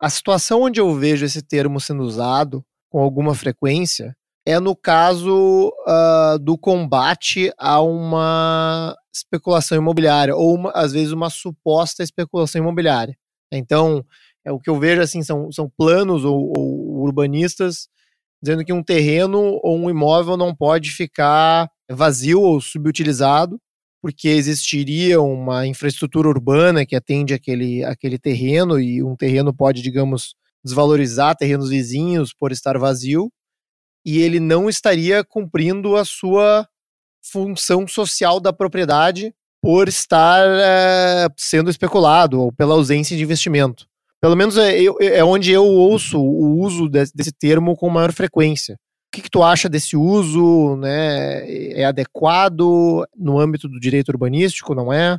A 0.00 0.08
situação 0.08 0.62
onde 0.62 0.80
eu 0.80 0.92
vejo 0.94 1.26
esse 1.26 1.42
termo 1.42 1.78
sendo 1.78 2.02
usado 2.02 2.64
com 2.88 3.00
alguma 3.00 3.34
frequência 3.34 4.16
é 4.50 4.58
no 4.58 4.74
caso 4.74 5.72
uh, 5.86 6.38
do 6.40 6.58
combate 6.58 7.52
a 7.56 7.80
uma 7.80 8.96
especulação 9.14 9.78
imobiliária, 9.78 10.34
ou 10.34 10.54
uma, 10.54 10.70
às 10.72 10.92
vezes 10.92 11.12
uma 11.12 11.30
suposta 11.30 12.02
especulação 12.02 12.60
imobiliária. 12.60 13.16
Então, 13.52 14.04
é 14.44 14.50
o 14.50 14.58
que 14.58 14.68
eu 14.68 14.78
vejo 14.78 15.02
assim, 15.02 15.22
são, 15.22 15.52
são 15.52 15.70
planos 15.76 16.24
ou, 16.24 16.52
ou 16.56 17.02
urbanistas 17.02 17.88
dizendo 18.42 18.64
que 18.64 18.72
um 18.72 18.82
terreno 18.82 19.60
ou 19.62 19.76
um 19.76 19.90
imóvel 19.90 20.36
não 20.36 20.54
pode 20.54 20.90
ficar 20.90 21.68
vazio 21.90 22.40
ou 22.40 22.60
subutilizado, 22.60 23.60
porque 24.02 24.28
existiria 24.28 25.20
uma 25.20 25.66
infraestrutura 25.66 26.28
urbana 26.28 26.86
que 26.86 26.96
atende 26.96 27.34
aquele, 27.34 27.84
aquele 27.84 28.18
terreno 28.18 28.80
e 28.80 29.02
um 29.02 29.14
terreno 29.14 29.54
pode, 29.54 29.82
digamos, 29.82 30.34
desvalorizar 30.64 31.36
terrenos 31.36 31.68
vizinhos 31.68 32.32
por 32.32 32.50
estar 32.50 32.78
vazio 32.78 33.30
e 34.04 34.20
ele 34.20 34.40
não 34.40 34.68
estaria 34.68 35.22
cumprindo 35.24 35.96
a 35.96 36.04
sua 36.04 36.66
função 37.22 37.86
social 37.86 38.40
da 38.40 38.52
propriedade 38.52 39.34
por 39.62 39.88
estar 39.88 40.46
é, 40.48 41.28
sendo 41.36 41.70
especulado 41.70 42.40
ou 42.40 42.52
pela 42.52 42.74
ausência 42.74 43.16
de 43.16 43.22
investimento. 43.22 43.86
Pelo 44.20 44.36
menos 44.36 44.56
é, 44.56 44.84
é 44.84 45.24
onde 45.24 45.50
eu 45.50 45.64
ouço 45.64 46.18
o 46.18 46.58
uso 46.60 46.88
desse, 46.88 47.14
desse 47.14 47.32
termo 47.32 47.76
com 47.76 47.88
maior 47.88 48.12
frequência. 48.12 48.74
O 48.74 49.16
que, 49.16 49.22
que, 49.22 49.30
tu 49.30 49.42
acha 49.42 49.68
desse 49.68 49.96
uso? 49.96 50.76
Né? 50.76 51.72
É 51.72 51.84
adequado 51.84 53.04
no 53.16 53.38
âmbito 53.38 53.68
do 53.68 53.80
direito 53.80 54.10
urbanístico, 54.10 54.74
não 54.74 54.92
é? 54.92 55.18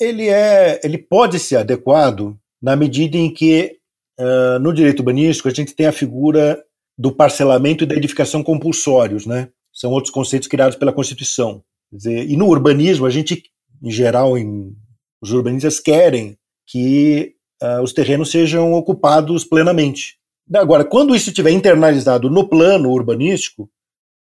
Ele 0.00 0.28
é, 0.28 0.80
ele 0.82 0.98
pode 0.98 1.38
ser 1.38 1.56
adequado 1.56 2.36
na 2.60 2.74
medida 2.74 3.16
em 3.16 3.32
que 3.32 3.76
uh, 4.18 4.58
no 4.58 4.72
direito 4.72 5.00
urbanístico 5.00 5.48
a 5.48 5.52
gente 5.52 5.74
tem 5.74 5.86
a 5.86 5.92
figura 5.92 6.60
do 6.98 7.12
parcelamento 7.12 7.84
e 7.84 7.86
da 7.86 7.94
edificação 7.94 8.42
compulsórios, 8.42 9.24
né? 9.24 9.50
São 9.72 9.92
outros 9.92 10.10
conceitos 10.10 10.48
criados 10.48 10.76
pela 10.76 10.92
Constituição. 10.92 11.62
Dizer, 11.92 12.28
e 12.28 12.36
no 12.36 12.48
urbanismo, 12.48 13.06
a 13.06 13.10
gente, 13.10 13.44
em 13.82 13.90
geral, 13.90 14.36
em, 14.36 14.74
os 15.22 15.30
urbanistas 15.30 15.78
querem 15.78 16.36
que 16.66 17.34
uh, 17.62 17.80
os 17.82 17.92
terrenos 17.92 18.30
sejam 18.30 18.72
ocupados 18.72 19.44
plenamente. 19.44 20.18
Agora, 20.52 20.84
quando 20.84 21.14
isso 21.14 21.28
estiver 21.28 21.50
internalizado 21.50 22.28
no 22.28 22.48
plano 22.48 22.90
urbanístico, 22.90 23.70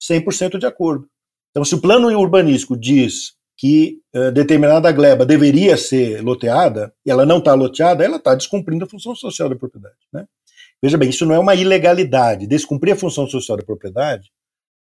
100% 0.03 0.59
de 0.59 0.67
acordo. 0.67 1.07
Então, 1.51 1.65
se 1.65 1.75
o 1.75 1.81
plano 1.81 2.09
urbanístico 2.19 2.77
diz 2.77 3.35
que 3.57 3.99
uh, 4.17 4.33
determinada 4.33 4.91
gleba 4.91 5.27
deveria 5.27 5.77
ser 5.77 6.23
loteada, 6.23 6.93
e 7.05 7.11
ela 7.11 7.27
não 7.27 7.39
está 7.39 7.55
loteada, 7.55 8.05
ela 8.05 8.17
está 8.17 8.35
descumprindo 8.35 8.85
a 8.85 8.89
função 8.89 9.15
social 9.15 9.49
da 9.49 9.57
propriedade. 9.57 9.95
Né? 10.13 10.27
Veja 10.83 10.99
bem, 10.99 11.11
isso 11.11 11.25
não 11.25 11.35
é 11.35 11.39
uma 11.39 11.55
ilegalidade. 11.55 12.47
Descumprir 12.47 12.95
a 12.95 12.99
função 12.99 13.27
social 13.29 13.57
da 13.57 13.65
propriedade 13.65 14.31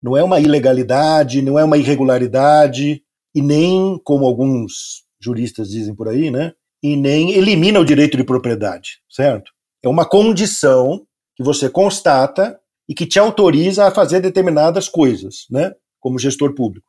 não 0.02 0.16
é 0.16 0.22
uma 0.22 0.38
ilegalidade, 0.40 1.40
não 1.40 1.58
é 1.58 1.64
uma 1.64 1.78
irregularidade, 1.78 3.02
e 3.34 3.42
nem, 3.42 3.98
como 4.04 4.26
alguns 4.26 5.04
juristas 5.20 5.70
dizem 5.70 5.94
por 5.94 6.08
aí, 6.08 6.30
né? 6.30 6.52
E 6.82 6.94
nem 6.94 7.32
elimina 7.32 7.80
o 7.80 7.84
direito 7.84 8.16
de 8.16 8.24
propriedade, 8.24 9.00
certo? 9.10 9.50
É 9.82 9.88
uma 9.88 10.06
condição 10.06 11.06
que 11.34 11.42
você 11.42 11.70
constata 11.70 12.60
e 12.88 12.94
que 12.94 13.06
te 13.06 13.18
autoriza 13.18 13.86
a 13.86 13.90
fazer 13.90 14.20
determinadas 14.20 14.88
coisas, 14.88 15.46
né? 15.50 15.74
Como 15.98 16.18
gestor 16.18 16.54
público. 16.54 16.86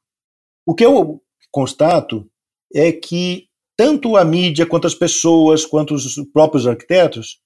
O 0.65 0.75
que 0.75 0.85
eu 0.85 1.21
constato 1.51 2.29
é 2.73 2.91
que 2.91 3.47
tanto 3.77 4.17
a 4.17 4.25
mídia 4.25 4.65
quanto 4.65 4.87
as 4.87 4.93
pessoas, 4.95 5.65
quanto 5.65 5.93
os 5.93 6.15
próprios 6.33 6.67
arquitetos 6.67 7.39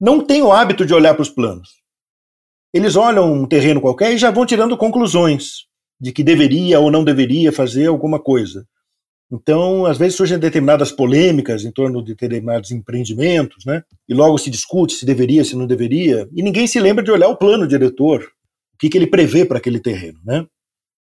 não 0.00 0.24
têm 0.24 0.42
o 0.42 0.50
hábito 0.50 0.86
de 0.86 0.94
olhar 0.94 1.14
para 1.14 1.22
os 1.22 1.28
planos. 1.28 1.80
Eles 2.72 2.96
olham 2.96 3.32
um 3.32 3.46
terreno 3.46 3.80
qualquer 3.80 4.12
e 4.14 4.18
já 4.18 4.30
vão 4.30 4.46
tirando 4.46 4.76
conclusões 4.76 5.66
de 6.00 6.12
que 6.12 6.24
deveria 6.24 6.80
ou 6.80 6.90
não 6.90 7.04
deveria 7.04 7.52
fazer 7.52 7.86
alguma 7.86 8.18
coisa. 8.18 8.66
Então, 9.30 9.84
às 9.84 9.98
vezes 9.98 10.16
surgem 10.16 10.38
determinadas 10.38 10.90
polêmicas 10.90 11.64
em 11.64 11.70
torno 11.70 12.02
de 12.02 12.14
determinados 12.14 12.70
empreendimentos, 12.70 13.64
né? 13.64 13.82
E 14.08 14.14
logo 14.14 14.38
se 14.38 14.50
discute 14.50 14.94
se 14.94 15.06
deveria, 15.06 15.44
se 15.44 15.54
não 15.54 15.66
deveria, 15.66 16.28
e 16.34 16.42
ninguém 16.42 16.66
se 16.66 16.80
lembra 16.80 17.04
de 17.04 17.10
olhar 17.10 17.28
o 17.28 17.36
plano 17.36 17.68
diretor, 17.68 18.22
o 18.74 18.78
que, 18.78 18.88
que 18.88 18.98
ele 18.98 19.06
prevê 19.06 19.44
para 19.44 19.58
aquele 19.58 19.78
terreno, 19.78 20.18
né? 20.24 20.46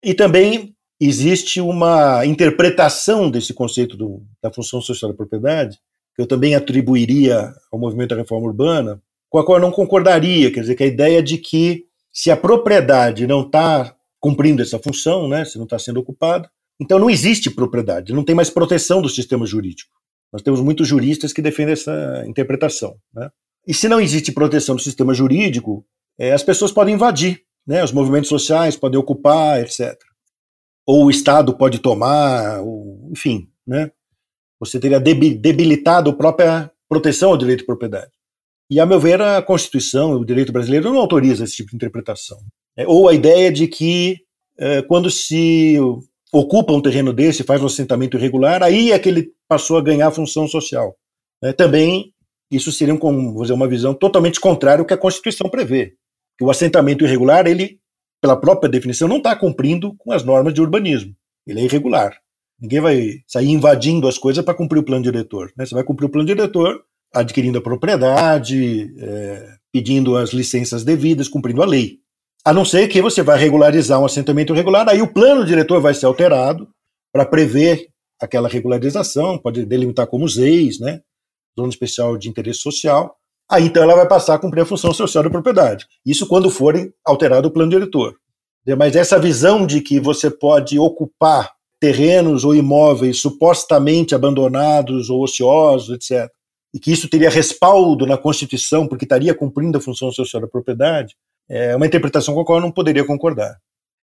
E 0.03 0.13
também 0.13 0.75
existe 0.99 1.61
uma 1.61 2.25
interpretação 2.25 3.29
desse 3.29 3.53
conceito 3.53 3.95
do, 3.95 4.23
da 4.41 4.51
função 4.51 4.81
social 4.81 5.11
da 5.11 5.17
propriedade 5.17 5.77
que 6.15 6.21
eu 6.21 6.27
também 6.27 6.55
atribuiria 6.55 7.53
ao 7.71 7.79
movimento 7.79 8.09
da 8.09 8.17
reforma 8.17 8.47
urbana, 8.47 9.01
com 9.29 9.39
a 9.39 9.45
qual 9.45 9.57
eu 9.57 9.61
não 9.61 9.71
concordaria, 9.71 10.51
quer 10.51 10.61
dizer, 10.61 10.75
que 10.75 10.83
a 10.83 10.87
ideia 10.87 11.23
de 11.23 11.37
que 11.37 11.85
se 12.11 12.29
a 12.29 12.37
propriedade 12.37 13.25
não 13.25 13.41
está 13.41 13.95
cumprindo 14.19 14.61
essa 14.61 14.77
função, 14.77 15.27
né, 15.27 15.45
se 15.45 15.57
não 15.57 15.63
está 15.63 15.79
sendo 15.79 15.99
ocupada, 15.99 16.49
então 16.79 16.99
não 16.99 17.09
existe 17.09 17.49
propriedade, 17.49 18.13
não 18.13 18.23
tem 18.23 18.35
mais 18.35 18.49
proteção 18.49 19.01
do 19.01 19.09
sistema 19.09 19.45
jurídico. 19.45 19.91
Nós 20.31 20.41
temos 20.41 20.61
muitos 20.61 20.87
juristas 20.87 21.33
que 21.33 21.41
defendem 21.41 21.73
essa 21.73 22.23
interpretação. 22.27 22.95
Né? 23.13 23.29
E 23.67 23.73
se 23.73 23.87
não 23.87 23.99
existe 23.99 24.31
proteção 24.31 24.75
do 24.75 24.81
sistema 24.81 25.13
jurídico, 25.13 25.85
é, 26.17 26.31
as 26.31 26.43
pessoas 26.43 26.71
podem 26.71 26.95
invadir, 26.95 27.41
né? 27.65 27.83
os 27.83 27.91
movimentos 27.91 28.29
sociais 28.29 28.75
podem 28.75 28.99
ocupar, 28.99 29.61
etc. 29.61 29.97
Ou 30.85 31.05
o 31.05 31.09
Estado 31.11 31.55
pode 31.55 31.79
tomar, 31.79 32.61
ou, 32.61 33.09
enfim, 33.11 33.49
né? 33.65 33.91
Você 34.61 34.79
teria 34.79 34.99
debilitado 34.99 36.11
a 36.11 36.13
própria 36.13 36.71
proteção 36.87 37.31
ao 37.31 37.37
direito 37.37 37.61
de 37.61 37.65
propriedade. 37.65 38.11
E, 38.69 38.79
a 38.79 38.85
meu 38.85 38.99
ver, 38.99 39.19
a 39.19 39.41
Constituição, 39.41 40.13
o 40.13 40.23
direito 40.23 40.53
brasileiro, 40.53 40.93
não 40.93 40.99
autoriza 40.99 41.43
esse 41.43 41.55
tipo 41.55 41.71
de 41.71 41.75
interpretação. 41.77 42.37
É, 42.77 42.87
ou 42.87 43.09
a 43.09 43.13
ideia 43.13 43.51
de 43.51 43.67
que, 43.67 44.19
é, 44.59 44.83
quando 44.83 45.09
se 45.09 45.77
ocupa 46.31 46.71
um 46.71 46.81
terreno 46.81 47.11
desse, 47.11 47.43
faz 47.43 47.61
um 47.61 47.65
assentamento 47.65 48.17
irregular, 48.17 48.61
aí 48.61 48.91
é 48.91 48.99
que 48.99 49.09
ele 49.09 49.31
passou 49.47 49.79
a 49.79 49.81
ganhar 49.81 50.11
função 50.11 50.47
social. 50.47 50.95
É, 51.43 51.51
também, 51.51 52.13
isso 52.51 52.71
seria 52.71 52.93
um, 52.93 53.41
dizer, 53.41 53.53
uma 53.53 53.67
visão 53.67 53.95
totalmente 53.95 54.39
contrária 54.39 54.81
ao 54.81 54.85
que 54.85 54.93
a 54.93 54.97
Constituição 54.97 55.49
prevê. 55.49 55.95
O 56.39 56.51
assentamento 56.51 57.03
irregular, 57.03 57.47
ele, 57.47 57.79
pela 58.21 58.39
própria 58.39 58.69
definição, 58.69 59.07
não 59.07 59.17
está 59.17 59.35
cumprindo 59.35 59.95
com 59.97 60.11
as 60.11 60.23
normas 60.23 60.53
de 60.53 60.61
urbanismo. 60.61 61.13
Ele 61.47 61.61
é 61.61 61.63
irregular. 61.63 62.20
Ninguém 62.61 62.79
vai 62.79 63.13
sair 63.27 63.49
invadindo 63.49 64.07
as 64.07 64.17
coisas 64.17 64.45
para 64.45 64.53
cumprir 64.53 64.79
o 64.79 64.83
plano 64.83 65.03
diretor. 65.03 65.51
Né? 65.57 65.65
Você 65.65 65.73
vai 65.73 65.83
cumprir 65.83 66.05
o 66.05 66.09
plano 66.09 66.27
diretor 66.27 66.83
adquirindo 67.13 67.57
a 67.57 67.61
propriedade, 67.61 68.93
é, 68.99 69.55
pedindo 69.73 70.15
as 70.15 70.31
licenças 70.31 70.83
devidas, 70.83 71.27
cumprindo 71.27 71.63
a 71.63 71.65
lei. 71.65 71.97
A 72.45 72.53
não 72.53 72.63
ser 72.63 72.87
que 72.87 73.01
você 73.01 73.21
vai 73.21 73.37
regularizar 73.37 73.99
um 73.99 74.05
assentamento 74.05 74.53
irregular, 74.53 74.87
aí 74.87 75.01
o 75.01 75.11
plano 75.11 75.45
diretor 75.45 75.81
vai 75.81 75.93
ser 75.93 76.05
alterado 76.05 76.67
para 77.11 77.25
prever 77.25 77.87
aquela 78.19 78.47
regularização, 78.47 79.37
pode 79.37 79.65
delimitar 79.65 80.07
como 80.07 80.27
ZEIS, 80.27 80.79
né? 80.79 81.01
Zona 81.59 81.69
Especial 81.69 82.17
de 82.17 82.29
Interesse 82.29 82.59
Social. 82.59 83.15
Aí 83.49 83.65
então 83.65 83.83
ela 83.83 83.95
vai 83.95 84.07
passar 84.07 84.35
a 84.35 84.39
cumprir 84.39 84.61
a 84.61 84.65
função 84.65 84.93
social 84.93 85.23
da 85.23 85.29
propriedade. 85.29 85.85
Isso 86.05 86.27
quando 86.27 86.49
forem 86.49 86.93
alterado 87.05 87.47
o 87.47 87.51
plano 87.51 87.71
diretor. 87.71 88.15
Mas 88.77 88.95
essa 88.95 89.19
visão 89.19 89.65
de 89.65 89.81
que 89.81 89.99
você 89.99 90.29
pode 90.29 90.77
ocupar 90.79 91.51
terrenos 91.81 92.45
ou 92.45 92.53
imóveis 92.53 93.19
supostamente 93.19 94.13
abandonados 94.13 95.09
ou 95.09 95.23
ociosos, 95.23 95.89
etc., 95.89 96.31
e 96.73 96.79
que 96.79 96.91
isso 96.91 97.09
teria 97.09 97.29
respaldo 97.29 98.05
na 98.05 98.17
Constituição, 98.17 98.87
porque 98.87 99.03
estaria 99.03 99.35
cumprindo 99.35 99.77
a 99.77 99.81
função 99.81 100.09
social 100.09 100.41
da 100.41 100.47
propriedade, 100.47 101.17
é 101.49 101.75
uma 101.75 101.85
interpretação 101.85 102.33
com 102.33 102.39
a 102.39 102.45
qual 102.45 102.59
eu 102.59 102.61
não 102.61 102.71
poderia 102.71 103.03
concordar. 103.03 103.57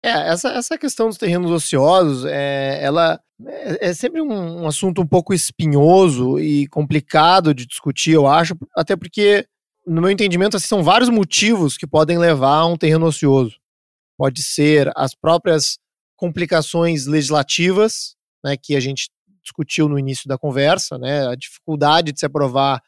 É, 0.04 0.30
essa, 0.30 0.48
essa 0.50 0.76
questão 0.76 1.06
dos 1.06 1.18
terrenos 1.18 1.50
ociosos, 1.50 2.24
é, 2.24 2.82
ela 2.82 3.20
é, 3.46 3.90
é 3.90 3.94
sempre 3.94 4.20
um, 4.20 4.62
um, 4.62 4.66
assunto 4.66 5.00
um 5.02 5.06
pouco 5.06 5.32
espinhoso 5.32 6.40
e 6.40 6.66
complicado 6.68 7.54
de 7.54 7.66
discutir, 7.66 8.12
eu 8.12 8.26
acho, 8.26 8.56
até 8.74 8.96
porque, 8.96 9.46
no 9.86 10.00
meu 10.00 10.10
entendimento, 10.10 10.56
assim, 10.56 10.66
são 10.66 10.82
vários 10.82 11.08
motivos 11.08 11.76
que 11.76 11.86
podem 11.86 12.18
levar 12.18 12.56
a 12.56 12.66
um 12.66 12.76
terreno 12.76 13.06
ocioso. 13.06 13.56
Pode 14.18 14.42
ser 14.42 14.90
as 14.96 15.14
próprias 15.14 15.78
complicações 16.16 17.06
legislativas, 17.06 18.16
né, 18.44 18.56
que 18.56 18.74
a 18.74 18.80
gente 18.80 19.10
discutiu 19.42 19.88
no 19.88 19.98
início 19.98 20.28
da 20.28 20.38
conversa, 20.38 20.98
né, 20.98 21.28
a 21.28 21.34
dificuldade 21.34 22.12
de 22.12 22.18
se 22.18 22.26
aprovar 22.26 22.82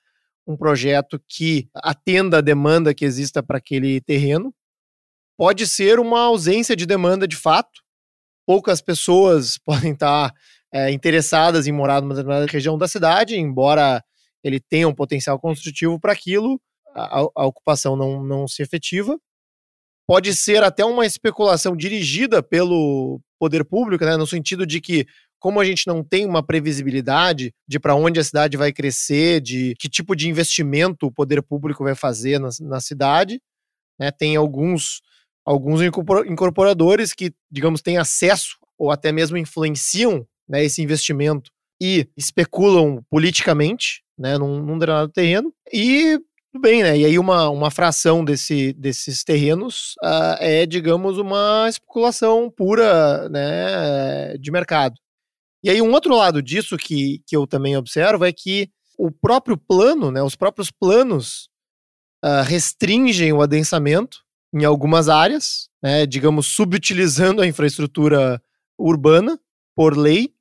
um 0.47 0.57
projeto 0.57 1.23
que 1.29 1.69
atenda 1.75 2.39
a 2.39 2.41
demanda 2.41 2.95
que 2.95 3.05
exista 3.05 3.43
para 3.43 3.59
aquele 3.59 4.01
terreno. 4.01 4.53
Pode 5.37 5.67
ser 5.67 6.01
uma 6.01 6.23
ausência 6.23 6.75
de 6.75 6.87
demanda 6.87 7.29
de 7.29 7.37
fato. 7.37 7.83
Poucas 8.47 8.81
pessoas 8.81 9.59
podem 9.63 9.93
estar 9.93 10.33
é, 10.73 10.91
interessadas 10.91 11.67
em 11.67 11.73
morar 11.73 12.01
numa 12.01 12.15
determinada 12.15 12.51
região 12.51 12.79
da 12.79 12.89
cidade, 12.89 13.37
embora 13.37 14.03
ele 14.43 14.59
tenha 14.59 14.89
um 14.89 14.95
potencial 14.95 15.39
construtivo 15.39 16.01
para 16.01 16.13
aquilo, 16.13 16.61
a, 16.95 17.21
a, 17.21 17.47
ocupação 17.47 17.97
não, 17.97 18.23
não 18.23 18.49
se 18.49 18.63
efetiva. 18.63 19.19
Pode 20.09 20.35
ser 20.35 20.65
até 20.65 20.83
uma 20.83 21.05
especulação 21.05 21.77
dirigida 21.77 22.43
pelo 22.43 23.21
poder 23.39 23.63
público, 23.63 24.07
né, 24.07 24.17
no 24.17 24.27
sentido 24.27 24.67
de 24.67 24.81
que 24.81 25.07
como 25.39 25.61
a 25.61 25.65
gente 25.65 25.87
não 25.87 26.03
tem 26.03 26.25
uma 26.25 26.43
previsibilidade 26.43 27.53
de 27.69 27.79
para 27.79 27.95
onde 27.95 28.19
a 28.19 28.25
cidade 28.25 28.57
vai 28.57 28.73
crescer, 28.73 29.41
de 29.43 29.75
que 29.79 29.87
tipo 29.87 30.17
de 30.17 30.27
investimento 30.27 31.07
o 31.07 31.13
poder 31.13 31.43
público 31.43 31.85
vai 31.85 31.95
fazer 31.95 32.41
na, 32.41 32.49
na 32.63 32.81
cidade, 32.81 33.39
né, 34.01 34.11
tem 34.11 34.35
alguns, 34.35 35.03
alguns 35.45 35.83
incorporadores 35.83 37.13
que, 37.13 37.31
digamos, 37.51 37.83
têm 37.83 37.99
acesso 37.99 38.57
ou 38.79 38.91
até 38.91 39.13
mesmo 39.13 39.37
influenciam 39.37 40.27
né, 40.49 40.65
esse 40.65 40.81
investimento 40.81 41.51
e 41.79 42.09
especulam 42.17 43.03
politicamente 43.11 44.03
né, 44.19 44.39
num, 44.39 44.63
num 44.63 44.79
determinado 44.79 45.13
terreno. 45.13 45.53
E 45.71 46.19
tudo 46.53 46.63
bem, 46.63 46.83
né? 46.83 46.97
E 46.97 47.05
aí 47.05 47.19
uma, 47.19 47.49
uma 47.51 47.71
fração 47.71 48.25
desse, 48.25 48.73
desses 48.73 49.23
terrenos 49.23 49.95
uh, 50.03 50.37
é, 50.41 50.67
digamos, 50.67 51.19
uma 51.19 51.67
especulação 51.69 52.51
pura 52.51 53.29
né, 53.29 54.37
de 54.39 54.51
mercado. 54.51 54.97
E 55.63 55.71
aí, 55.71 55.83
um 55.83 55.93
outro 55.93 56.17
lado 56.17 56.41
disso 56.41 56.77
que, 56.77 57.21
que 57.27 57.37
eu 57.37 57.47
também 57.47 57.77
observo 57.77 58.25
é 58.25 58.33
que 58.33 58.71
o 58.97 59.11
próprio 59.11 59.57
plano, 59.57 60.11
né, 60.11 60.23
os 60.23 60.37
próprios 60.37 60.71
planos 60.71 61.49
uh, 62.25 62.43
restringem 62.45 63.33
o 63.33 63.43
adensamento 63.43 64.19
em 64.55 64.65
algumas 64.65 65.09
áreas, 65.09 65.69
né, 65.83 66.07
digamos, 66.07 66.47
subutilizando 66.47 67.43
a 67.43 67.47
infraestrutura 67.47 68.41
urbana 68.79 69.39
por 69.77 69.97
lei, 69.97 70.33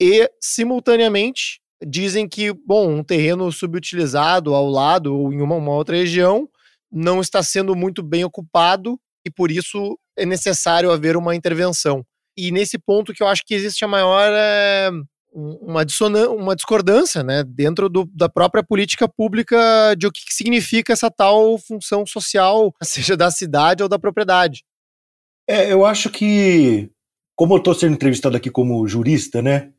e, 0.00 0.28
simultaneamente, 0.40 1.61
dizem 1.86 2.28
que, 2.28 2.52
bom, 2.52 2.88
um 2.88 3.04
terreno 3.04 3.50
subutilizado 3.50 4.54
ao 4.54 4.68
lado 4.68 5.14
ou 5.14 5.32
em 5.32 5.40
uma, 5.40 5.56
uma 5.56 5.72
outra 5.72 5.96
região 5.96 6.48
não 6.90 7.20
está 7.20 7.42
sendo 7.42 7.74
muito 7.74 8.02
bem 8.02 8.24
ocupado 8.24 8.98
e, 9.26 9.30
por 9.30 9.50
isso, 9.50 9.98
é 10.16 10.26
necessário 10.26 10.90
haver 10.90 11.16
uma 11.16 11.34
intervenção. 11.34 12.04
E 12.36 12.50
nesse 12.50 12.78
ponto 12.78 13.12
que 13.12 13.22
eu 13.22 13.26
acho 13.26 13.42
que 13.44 13.54
existe 13.54 13.84
a 13.84 13.88
maior 13.88 14.30
é, 14.32 14.90
uma, 15.32 15.84
uma 16.28 16.56
discordância 16.56 17.22
né, 17.22 17.42
dentro 17.44 17.88
do, 17.88 18.04
da 18.14 18.28
própria 18.28 18.62
política 18.62 19.08
pública 19.08 19.94
de 19.96 20.06
o 20.06 20.12
que, 20.12 20.24
que 20.26 20.34
significa 20.34 20.92
essa 20.92 21.10
tal 21.10 21.58
função 21.58 22.06
social, 22.06 22.72
seja 22.82 23.16
da 23.16 23.30
cidade 23.30 23.82
ou 23.82 23.88
da 23.88 23.98
propriedade. 23.98 24.62
É, 25.48 25.72
eu 25.72 25.84
acho 25.84 26.08
que, 26.10 26.90
como 27.34 27.54
eu 27.54 27.58
estou 27.58 27.74
sendo 27.74 27.94
entrevistado 27.94 28.36
aqui 28.36 28.50
como 28.50 28.86
jurista, 28.86 29.42
né, 29.42 29.72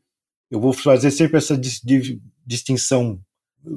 eu 0.54 0.60
vou 0.60 0.72
fazer 0.72 1.10
sempre 1.10 1.36
essa 1.36 1.56
dis 1.56 1.82
distinção 2.46 3.18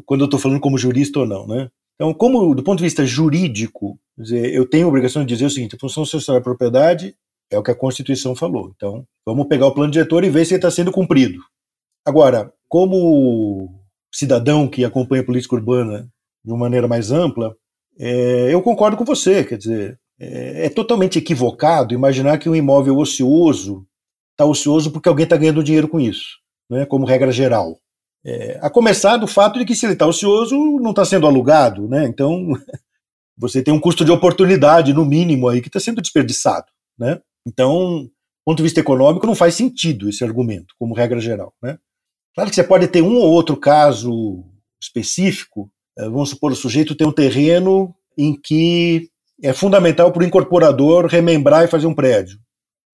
quando 0.06 0.22
eu 0.22 0.26
estou 0.26 0.40
falando 0.40 0.60
como 0.60 0.78
jurista 0.78 1.20
ou 1.20 1.26
não, 1.26 1.48
né? 1.48 1.70
Então, 1.96 2.14
como 2.14 2.54
do 2.54 2.62
ponto 2.62 2.78
de 2.78 2.84
vista 2.84 3.04
jurídico, 3.04 4.00
dizer, 4.16 4.54
eu 4.54 4.70
tenho 4.70 4.86
a 4.86 4.90
obrigação 4.90 5.24
de 5.24 5.34
dizer 5.34 5.46
o 5.46 5.50
seguinte: 5.50 5.76
a 5.76 5.80
função 5.80 6.06
social 6.06 6.38
da 6.38 6.44
propriedade 6.44 7.16
é 7.50 7.58
o 7.58 7.64
que 7.64 7.72
a 7.72 7.76
Constituição 7.76 8.36
falou. 8.36 8.72
Então, 8.76 9.06
vamos 9.26 9.48
pegar 9.48 9.66
o 9.66 9.74
plano 9.74 9.92
diretor 9.92 10.24
e 10.24 10.30
ver 10.30 10.46
se 10.46 10.54
ele 10.54 10.60
está 10.60 10.70
sendo 10.70 10.92
cumprido. 10.92 11.40
Agora, 12.06 12.54
como 12.70 13.82
cidadão 14.14 14.68
que 14.68 14.86
acompanha 14.86 15.24
a 15.24 15.26
política 15.26 15.56
urbana 15.56 16.08
de 16.46 16.52
uma 16.52 16.60
maneira 16.60 16.88
mais 16.88 17.12
ampla, 17.12 17.56
é, 17.98 18.54
eu 18.54 18.62
concordo 18.62 18.96
com 18.96 19.04
você. 19.04 19.44
Quer 19.44 19.58
dizer, 19.58 20.00
é, 20.20 20.68
é 20.68 20.70
totalmente 20.70 21.18
equivocado 21.18 21.96
imaginar 21.96 22.38
que 22.38 22.48
um 22.48 22.56
imóvel 22.56 22.98
ocioso 22.98 23.88
está 24.34 24.46
ocioso 24.46 24.92
porque 24.92 25.10
alguém 25.10 25.24
está 25.24 25.36
ganhando 25.36 25.64
dinheiro 25.64 25.88
com 25.88 26.00
isso, 26.00 26.38
né, 26.70 26.86
como 26.86 27.06
regra 27.06 27.32
geral. 27.32 27.80
É, 28.26 28.60
a 28.62 28.70
começar 28.70 29.18
do 29.18 29.28
fato 29.28 29.60
de 29.60 29.66
que 29.66 29.76
se 29.76 29.86
ele 29.86 29.94
está 29.94 30.06
ocioso, 30.06 30.56
não 30.82 30.90
está 30.90 31.06
sendo 31.06 31.28
alugado, 31.28 31.88
né? 31.88 32.06
Então 32.06 32.54
você 33.38 33.62
tem 33.62 33.74
um 33.74 33.80
custo 33.80 34.04
de 34.04 34.12
oportunidade, 34.12 34.94
no 34.94 35.06
mínimo, 35.06 35.48
aí 35.48 35.62
que 35.62 35.68
está 35.68 35.80
sendo 35.80 36.02
desperdiçado, 36.02 36.66
né? 37.00 37.22
Então, 37.48 38.04
do 38.04 38.12
ponto 38.46 38.58
de 38.58 38.64
vista 38.64 38.82
econômico, 38.82 39.26
não 39.26 39.36
faz 39.36 39.56
sentido 39.56 40.10
esse 40.10 40.24
argumento, 40.24 40.76
como 40.78 40.94
regra 40.94 41.20
geral. 41.20 41.54
Né? 41.64 41.78
Claro 42.36 42.50
que 42.50 42.56
você 42.56 42.64
pode 42.64 42.88
ter 42.90 43.02
um 43.02 43.16
ou 43.16 43.32
outro 43.32 43.56
caso 43.56 44.44
específico, 44.82 45.72
eh, 45.98 46.10
vamos 46.10 46.30
supor, 46.30 46.52
o 46.52 46.56
sujeito 46.56 46.96
tem 46.96 47.08
um 47.08 47.12
terreno 47.12 47.96
em 48.18 48.38
que 48.40 49.10
é 49.42 49.54
fundamental 49.54 50.12
para 50.12 50.24
o 50.24 50.26
incorporador 50.26 51.06
remembrar 51.06 51.64
e 51.64 51.70
fazer 51.70 51.88
um 51.88 51.96
prédio. 51.96 52.38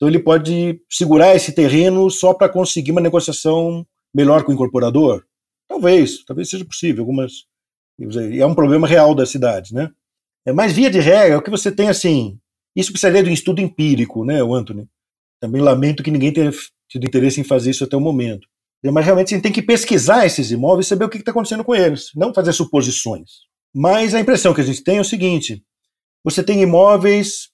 Então 0.03 0.09
ele 0.09 0.19
pode 0.19 0.81
segurar 0.89 1.33
esse 1.33 1.53
terreno 1.53 2.11
só 2.11 2.33
para 2.33 2.49
conseguir 2.49 2.91
uma 2.91 2.99
negociação 2.99 3.87
melhor 4.13 4.43
com 4.43 4.51
o 4.51 4.53
incorporador? 4.53 5.23
Talvez, 5.65 6.25
talvez 6.25 6.49
seja 6.49 6.65
possível. 6.65 7.03
Algumas 7.03 7.45
é 8.37 8.45
um 8.45 8.53
problema 8.53 8.85
real 8.85 9.15
da 9.15 9.25
cidade, 9.25 9.73
né? 9.73 9.89
É, 10.45 10.51
mas 10.51 10.73
via 10.73 10.91
de 10.91 10.99
regra, 10.99 11.37
o 11.37 11.41
que 11.41 11.49
você 11.49 11.71
tem 11.71 11.87
assim, 11.87 12.37
isso 12.75 12.91
precisaria 12.91 13.23
de 13.23 13.29
um 13.29 13.33
estudo 13.33 13.61
empírico, 13.61 14.25
né, 14.25 14.41
Anthony? 14.41 14.89
Também 15.39 15.61
lamento 15.61 16.03
que 16.03 16.11
ninguém 16.11 16.33
tenha 16.33 16.51
tido 16.89 17.05
interesse 17.05 17.39
em 17.39 17.45
fazer 17.45 17.71
isso 17.71 17.85
até 17.85 17.95
o 17.95 18.01
momento. 18.01 18.45
Mas 18.83 19.05
realmente 19.05 19.33
a 19.33 19.37
gente 19.37 19.43
tem 19.43 19.53
que 19.53 19.61
pesquisar 19.61 20.25
esses 20.25 20.51
imóveis 20.51 20.85
e 20.85 20.89
saber 20.89 21.05
o 21.05 21.09
que 21.09 21.15
está 21.15 21.31
acontecendo 21.31 21.63
com 21.63 21.73
eles, 21.73 22.09
não 22.13 22.33
fazer 22.33 22.51
suposições. 22.51 23.29
Mas 23.73 24.13
a 24.13 24.19
impressão 24.19 24.53
que 24.53 24.59
a 24.59 24.65
gente 24.65 24.83
tem 24.83 24.97
é 24.97 25.01
o 25.01 25.05
seguinte: 25.05 25.63
você 26.25 26.43
tem 26.43 26.61
imóveis 26.61 27.53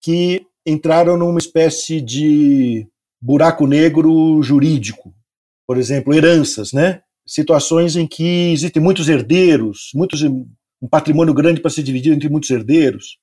que 0.00 0.46
entraram 0.66 1.16
numa 1.16 1.38
espécie 1.38 2.00
de 2.00 2.86
buraco 3.20 3.66
negro 3.66 4.42
jurídico. 4.42 5.14
Por 5.66 5.78
exemplo, 5.78 6.14
heranças, 6.14 6.72
né? 6.72 7.02
Situações 7.26 7.96
em 7.96 8.06
que 8.06 8.52
existem 8.52 8.82
muitos 8.82 9.08
herdeiros, 9.08 9.90
muitos, 9.94 10.22
um 10.22 10.88
patrimônio 10.90 11.32
grande 11.32 11.60
para 11.60 11.70
ser 11.70 11.82
dividido 11.82 12.16
entre 12.16 12.28
muitos 12.28 12.50
herdeiros. 12.50 13.18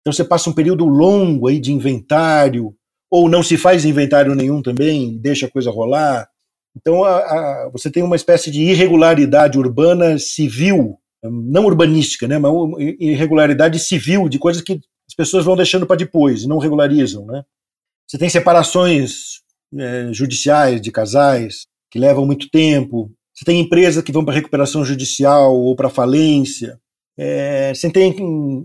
Então 0.00 0.12
você 0.12 0.24
passa 0.24 0.50
um 0.50 0.54
período 0.54 0.86
longo 0.86 1.46
aí 1.46 1.60
de 1.60 1.72
inventário, 1.72 2.74
ou 3.10 3.28
não 3.28 3.42
se 3.42 3.56
faz 3.56 3.84
inventário 3.84 4.34
nenhum 4.34 4.62
também, 4.62 5.18
deixa 5.18 5.46
a 5.46 5.50
coisa 5.50 5.70
rolar. 5.70 6.28
Então 6.76 7.04
a, 7.04 7.18
a, 7.18 7.70
você 7.72 7.90
tem 7.90 8.02
uma 8.02 8.16
espécie 8.16 8.50
de 8.50 8.62
irregularidade 8.62 9.58
urbana 9.58 10.18
civil, 10.18 10.98
não 11.22 11.66
urbanística, 11.66 12.26
né, 12.26 12.38
mas 12.38 12.52
irregularidade 12.98 13.78
civil 13.78 14.28
de 14.28 14.38
coisas 14.38 14.62
que 14.62 14.80
as 15.10 15.14
pessoas 15.14 15.44
vão 15.44 15.56
deixando 15.56 15.86
para 15.86 15.96
depois, 15.96 16.46
não 16.46 16.58
regularizam. 16.58 17.26
Né? 17.26 17.42
Você 18.06 18.16
tem 18.16 18.28
separações 18.28 19.40
é, 19.76 20.12
judiciais 20.12 20.80
de 20.80 20.92
casais 20.92 21.66
que 21.90 21.98
levam 21.98 22.24
muito 22.24 22.48
tempo. 22.48 23.10
Você 23.34 23.44
tem 23.44 23.58
empresas 23.58 24.04
que 24.04 24.12
vão 24.12 24.24
para 24.24 24.34
recuperação 24.34 24.84
judicial 24.84 25.52
ou 25.52 25.74
para 25.74 25.90
falência. 25.90 26.80
É, 27.18 27.74
você 27.74 27.90
tem 27.90 28.14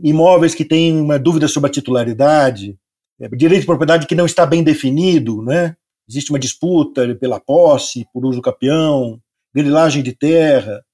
imóveis 0.03 0.53
que 0.53 0.63
têm 0.63 0.95
uma 1.01 1.17
dúvida 1.17 1.47
sobre 1.47 1.71
a 1.71 1.73
titularidade, 1.73 2.77
é, 3.19 3.27
direito 3.29 3.61
de 3.61 3.65
propriedade 3.65 4.05
que 4.05 4.13
não 4.13 4.27
está 4.27 4.45
bem 4.45 4.63
definido, 4.63 5.41
né? 5.41 5.75
existe 6.07 6.29
uma 6.29 6.37
disputa 6.37 7.15
pela 7.15 7.39
posse, 7.39 8.05
por 8.13 8.23
uso 8.23 8.39
capião, 8.39 9.19
grilagem 9.51 10.03
de 10.03 10.13
terra. 10.13 10.85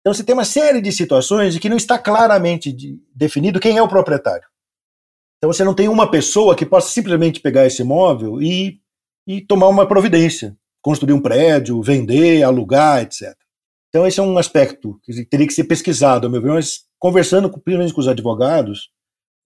Então 0.00 0.12
você 0.12 0.24
tem 0.24 0.34
uma 0.34 0.44
série 0.44 0.80
de 0.80 0.90
situações 0.90 1.54
em 1.54 1.60
que 1.60 1.68
não 1.68 1.76
está 1.76 1.96
claramente 2.00 2.72
de, 2.72 2.98
definido 3.14 3.60
quem 3.60 3.78
é 3.78 3.82
o 3.82 3.86
proprietário. 3.86 4.48
Então 5.38 5.52
você 5.52 5.64
não 5.64 5.74
tem 5.74 5.88
uma 5.88 6.10
pessoa 6.10 6.56
que 6.56 6.66
possa 6.66 6.90
simplesmente 6.90 7.40
pegar 7.40 7.66
esse 7.66 7.82
imóvel 7.82 8.42
e, 8.42 8.80
e 9.26 9.40
tomar 9.40 9.68
uma 9.68 9.86
providência, 9.86 10.56
construir 10.82 11.12
um 11.12 11.20
prédio, 11.20 11.80
vender, 11.80 12.42
alugar, 12.42 13.02
etc. 13.02 13.36
Então 13.88 14.06
esse 14.06 14.18
é 14.20 14.22
um 14.22 14.36
aspecto 14.36 15.00
que 15.02 15.24
teria 15.24 15.46
que 15.46 15.54
ser 15.54 15.64
pesquisado, 15.64 16.26
ao 16.26 16.30
meu 16.30 16.42
ver, 16.42 16.52
mas 16.52 16.84
conversando 16.98 17.48
com, 17.48 17.60
principalmente 17.60 17.94
com 17.94 18.00
os 18.00 18.08
advogados 18.08 18.90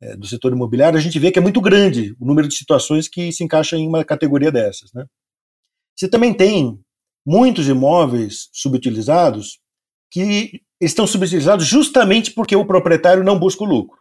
é, 0.00 0.16
do 0.16 0.26
setor 0.26 0.52
imobiliário, 0.52 0.98
a 0.98 1.02
gente 1.02 1.18
vê 1.18 1.30
que 1.30 1.38
é 1.38 1.42
muito 1.42 1.60
grande 1.60 2.16
o 2.18 2.24
número 2.24 2.48
de 2.48 2.54
situações 2.54 3.06
que 3.06 3.30
se 3.30 3.44
encaixam 3.44 3.78
em 3.78 3.86
uma 3.86 4.04
categoria 4.04 4.50
dessas. 4.50 4.92
Né? 4.92 5.04
Você 5.96 6.08
também 6.08 6.34
tem 6.34 6.80
muitos 7.24 7.68
imóveis 7.68 8.48
subutilizados 8.52 9.60
que 10.10 10.62
estão 10.80 11.06
subutilizados 11.06 11.66
justamente 11.66 12.32
porque 12.32 12.56
o 12.56 12.66
proprietário 12.66 13.22
não 13.22 13.38
busca 13.38 13.62
o 13.62 13.66
lucro. 13.66 14.00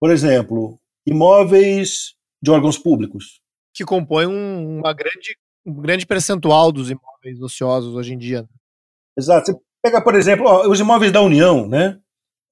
Por 0.00 0.10
exemplo, 0.10 0.80
imóveis 1.06 2.14
de 2.42 2.50
órgãos 2.50 2.78
públicos. 2.78 3.40
Que 3.74 3.84
compõem 3.84 4.26
um, 4.26 4.78
uma 4.78 4.92
grande, 4.92 5.36
um 5.64 5.74
grande 5.74 6.06
percentual 6.06 6.72
dos 6.72 6.90
imóveis 6.90 7.40
ociosos 7.40 7.94
hoje 7.94 8.14
em 8.14 8.18
dia. 8.18 8.42
Né? 8.42 8.48
Exato. 9.18 9.52
Você 9.52 9.58
pega, 9.82 10.02
por 10.02 10.14
exemplo, 10.14 10.46
ó, 10.46 10.68
os 10.68 10.80
imóveis 10.80 11.12
da 11.12 11.22
União, 11.22 11.68
né? 11.68 11.98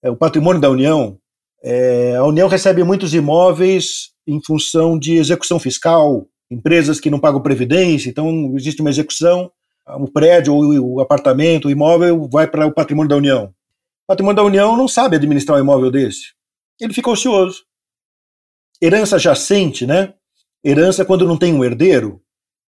É, 0.02 0.10
o 0.10 0.16
patrimônio 0.16 0.60
da 0.60 0.70
União. 0.70 1.18
É, 1.62 2.14
a 2.16 2.24
União 2.24 2.46
recebe 2.46 2.84
muitos 2.84 3.14
imóveis 3.14 4.12
em 4.26 4.40
função 4.44 4.98
de 4.98 5.14
execução 5.16 5.58
fiscal, 5.58 6.26
empresas 6.50 7.00
que 7.00 7.10
não 7.10 7.18
pagam 7.18 7.42
previdência, 7.42 8.08
então 8.08 8.54
existe 8.54 8.80
uma 8.80 8.90
execução, 8.90 9.50
o 9.86 10.10
prédio, 10.10 10.54
o, 10.54 10.94
o 10.94 11.00
apartamento, 11.00 11.68
o 11.68 11.70
imóvel 11.70 12.28
vai 12.30 12.46
para 12.46 12.66
o 12.66 12.72
patrimônio 12.72 13.08
da 13.08 13.16
União. 13.16 13.46
O 13.46 14.06
patrimônio 14.08 14.36
da 14.36 14.42
União 14.42 14.76
não 14.76 14.86
sabe 14.86 15.16
administrar 15.16 15.58
um 15.58 15.62
imóvel 15.62 15.90
desse. 15.90 16.34
Ele 16.80 16.92
fica 16.92 17.10
ocioso. 17.10 17.64
Herança 18.82 19.18
jacente, 19.18 19.86
né? 19.86 20.14
Herança, 20.64 21.04
quando 21.04 21.26
não 21.26 21.36
tem 21.36 21.54
um 21.54 21.64
herdeiro, 21.64 22.22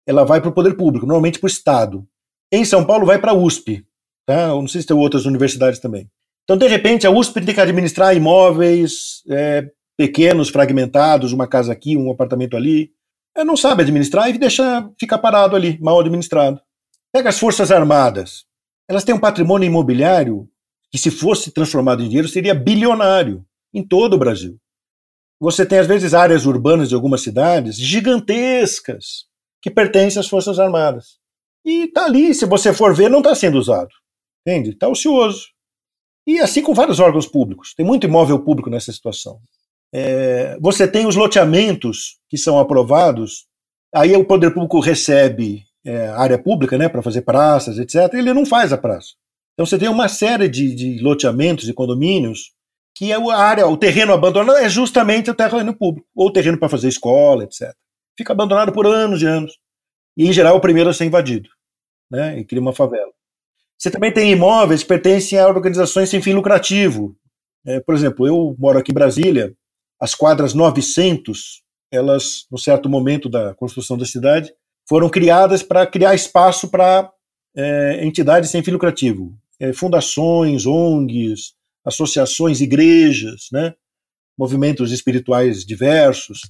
ela 0.06 0.24
vai 0.24 0.40
para 0.40 0.50
o 0.50 0.54
poder 0.54 0.76
público, 0.76 1.06
normalmente 1.06 1.38
para 1.38 1.46
o 1.46 1.50
Estado. 1.50 2.06
Em 2.52 2.64
São 2.64 2.84
Paulo, 2.84 3.06
vai 3.06 3.18
para 3.18 3.32
a 3.32 3.34
USP. 3.34 3.84
Tá? 4.26 4.48
Eu 4.48 4.60
não 4.60 4.68
sei 4.68 4.80
se 4.80 4.86
tem 4.86 4.96
outras 4.96 5.24
universidades 5.24 5.80
também. 5.80 6.08
Então, 6.44 6.56
de 6.56 6.68
repente, 6.68 7.06
a 7.06 7.10
USP 7.10 7.40
tem 7.40 7.54
que 7.54 7.60
administrar 7.60 8.16
imóveis 8.16 9.22
é, 9.28 9.68
pequenos, 9.96 10.48
fragmentados, 10.48 11.32
uma 11.32 11.46
casa 11.46 11.72
aqui, 11.72 11.96
um 11.96 12.10
apartamento 12.10 12.56
ali. 12.56 12.92
Ela 13.34 13.44
não 13.44 13.56
sabe 13.56 13.82
administrar 13.82 14.28
e 14.28 14.38
deixa 14.38 14.88
ficar 14.98 15.18
parado 15.18 15.56
ali, 15.56 15.78
mal 15.80 15.98
administrado. 15.98 16.60
Pega 17.12 17.30
as 17.30 17.38
Forças 17.38 17.72
Armadas. 17.72 18.44
Elas 18.88 19.04
têm 19.04 19.14
um 19.14 19.20
patrimônio 19.20 19.66
imobiliário 19.66 20.48
que, 20.90 20.98
se 20.98 21.10
fosse 21.10 21.50
transformado 21.50 22.02
em 22.02 22.08
dinheiro, 22.08 22.28
seria 22.28 22.54
bilionário 22.54 23.44
em 23.74 23.82
todo 23.82 24.14
o 24.14 24.18
Brasil. 24.18 24.56
Você 25.40 25.66
tem, 25.66 25.78
às 25.78 25.86
vezes, 25.86 26.14
áreas 26.14 26.46
urbanas 26.46 26.88
de 26.88 26.94
algumas 26.94 27.22
cidades 27.22 27.76
gigantescas 27.76 29.26
que 29.60 29.70
pertencem 29.70 30.20
às 30.20 30.28
Forças 30.28 30.58
Armadas. 30.58 31.18
E 31.64 31.84
está 31.84 32.04
ali, 32.04 32.32
se 32.34 32.46
você 32.46 32.72
for 32.72 32.94
ver, 32.94 33.10
não 33.10 33.18
está 33.18 33.34
sendo 33.34 33.58
usado. 33.58 33.90
Entende? 34.46 34.70
Está 34.70 34.88
ocioso. 34.88 35.48
E 36.26 36.38
assim 36.40 36.62
com 36.62 36.74
vários 36.74 37.00
órgãos 37.00 37.26
públicos. 37.26 37.74
Tem 37.74 37.84
muito 37.84 38.06
imóvel 38.06 38.38
público 38.38 38.70
nessa 38.70 38.92
situação. 38.92 39.38
É, 39.92 40.58
você 40.60 40.86
tem 40.88 41.06
os 41.06 41.16
loteamentos 41.16 42.18
que 42.28 42.36
são 42.36 42.58
aprovados, 42.58 43.46
aí 43.94 44.14
o 44.16 44.24
poder 44.24 44.52
público 44.52 44.80
recebe 44.80 45.64
é, 45.84 46.08
área 46.08 46.38
pública 46.38 46.76
né, 46.76 46.88
para 46.88 47.02
fazer 47.02 47.22
praças, 47.22 47.78
etc., 47.78 48.12
e 48.14 48.18
ele 48.18 48.34
não 48.34 48.44
faz 48.44 48.72
a 48.72 48.78
praça. 48.78 49.14
Então 49.54 49.64
você 49.64 49.78
tem 49.78 49.88
uma 49.88 50.08
série 50.08 50.48
de, 50.48 50.74
de 50.74 50.98
loteamentos 51.00 51.68
e 51.68 51.72
condomínios 51.72 52.52
que 52.96 53.12
é 53.12 53.14
a 53.14 53.36
área, 53.36 53.66
o 53.66 53.76
terreno 53.76 54.14
abandonado 54.14 54.56
é 54.56 54.70
justamente 54.70 55.30
o 55.30 55.34
terreno 55.34 55.76
público, 55.76 56.08
ou 56.16 56.32
terreno 56.32 56.58
para 56.58 56.70
fazer 56.70 56.88
escola, 56.88 57.44
etc. 57.44 57.74
Fica 58.16 58.32
abandonado 58.32 58.72
por 58.72 58.86
anos 58.86 59.20
e 59.20 59.26
anos. 59.26 59.52
E, 60.16 60.26
em 60.26 60.32
geral, 60.32 60.56
o 60.56 60.60
primeiro 60.62 60.88
a 60.88 60.94
ser 60.94 61.04
invadido, 61.04 61.50
né, 62.10 62.38
e 62.40 62.44
cria 62.44 62.60
uma 62.60 62.72
favela. 62.72 63.12
Você 63.78 63.90
também 63.90 64.10
tem 64.10 64.32
imóveis 64.32 64.82
que 64.82 64.88
pertencem 64.88 65.38
a 65.38 65.46
organizações 65.46 66.08
sem 66.08 66.22
fim 66.22 66.32
lucrativo. 66.32 67.14
É, 67.66 67.80
por 67.80 67.94
exemplo, 67.94 68.26
eu 68.26 68.56
moro 68.58 68.78
aqui 68.78 68.92
em 68.92 68.94
Brasília, 68.94 69.54
as 70.00 70.14
quadras 70.14 70.54
900, 70.54 71.62
elas, 71.92 72.46
no 72.50 72.56
certo 72.56 72.88
momento 72.88 73.28
da 73.28 73.54
construção 73.54 73.98
da 73.98 74.06
cidade, 74.06 74.50
foram 74.88 75.10
criadas 75.10 75.62
para 75.62 75.86
criar 75.86 76.14
espaço 76.14 76.70
para 76.70 77.12
é, 77.54 78.06
entidades 78.06 78.48
sem 78.48 78.62
fim 78.62 78.70
lucrativo, 78.70 79.36
é, 79.60 79.74
fundações, 79.74 80.64
ONGs, 80.64 81.55
associações, 81.86 82.60
igrejas, 82.60 83.46
né, 83.52 83.74
movimentos 84.36 84.92
espirituais 84.92 85.64
diversos. 85.64 86.40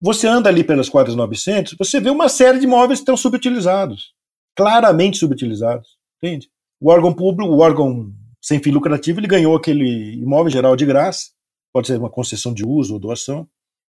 Você 0.00 0.26
anda 0.26 0.48
ali 0.48 0.64
pelas 0.64 0.88
quadras 0.88 1.14
900, 1.14 1.76
você 1.78 2.00
vê 2.00 2.10
uma 2.10 2.28
série 2.28 2.58
de 2.58 2.64
imóveis 2.64 2.98
que 2.98 3.04
estão 3.04 3.16
subutilizados, 3.16 4.12
claramente 4.56 5.16
subutilizados, 5.16 5.96
entende? 6.22 6.50
O 6.80 6.90
órgão 6.90 7.14
público, 7.14 7.52
o 7.52 7.60
órgão 7.60 8.12
sem 8.42 8.60
fim 8.60 8.72
lucrativo, 8.72 9.20
ele 9.20 9.26
ganhou 9.26 9.56
aquele 9.56 10.14
imóvel 10.16 10.50
geral 10.50 10.76
de 10.76 10.84
graça, 10.84 11.30
pode 11.72 11.86
ser 11.86 11.98
uma 11.98 12.10
concessão 12.10 12.52
de 12.52 12.66
uso 12.66 12.92
ou 12.92 13.00
doação. 13.00 13.48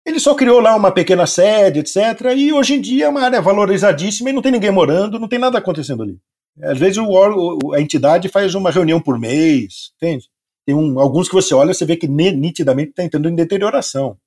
Ele 0.06 0.20
só 0.20 0.36
criou 0.36 0.60
lá 0.60 0.76
uma 0.76 0.92
pequena 0.92 1.26
sede, 1.26 1.80
etc. 1.80 1.96
E 2.36 2.52
hoje 2.52 2.74
em 2.74 2.80
dia 2.80 3.06
é 3.06 3.08
uma 3.08 3.22
área 3.22 3.42
valorizadíssima 3.42 4.30
e 4.30 4.32
não 4.32 4.40
tem 4.40 4.52
ninguém 4.52 4.70
morando, 4.70 5.18
não 5.18 5.26
tem 5.26 5.38
nada 5.38 5.58
acontecendo 5.58 6.04
ali. 6.04 6.20
Às 6.62 6.78
vezes 6.78 6.98
o, 6.98 7.74
a 7.74 7.80
entidade 7.80 8.28
faz 8.28 8.54
uma 8.54 8.70
reunião 8.70 9.00
por 9.00 9.18
mês, 9.18 9.90
entende? 9.96 10.28
Tem 10.66 10.74
um, 10.74 10.98
alguns 10.98 11.28
que 11.28 11.34
você 11.34 11.54
olha, 11.54 11.72
você 11.72 11.86
vê 11.86 11.96
que 11.96 12.08
nitidamente 12.08 12.90
está 12.90 13.04
entrando 13.04 13.28
em 13.28 13.34
deterioração. 13.34 14.18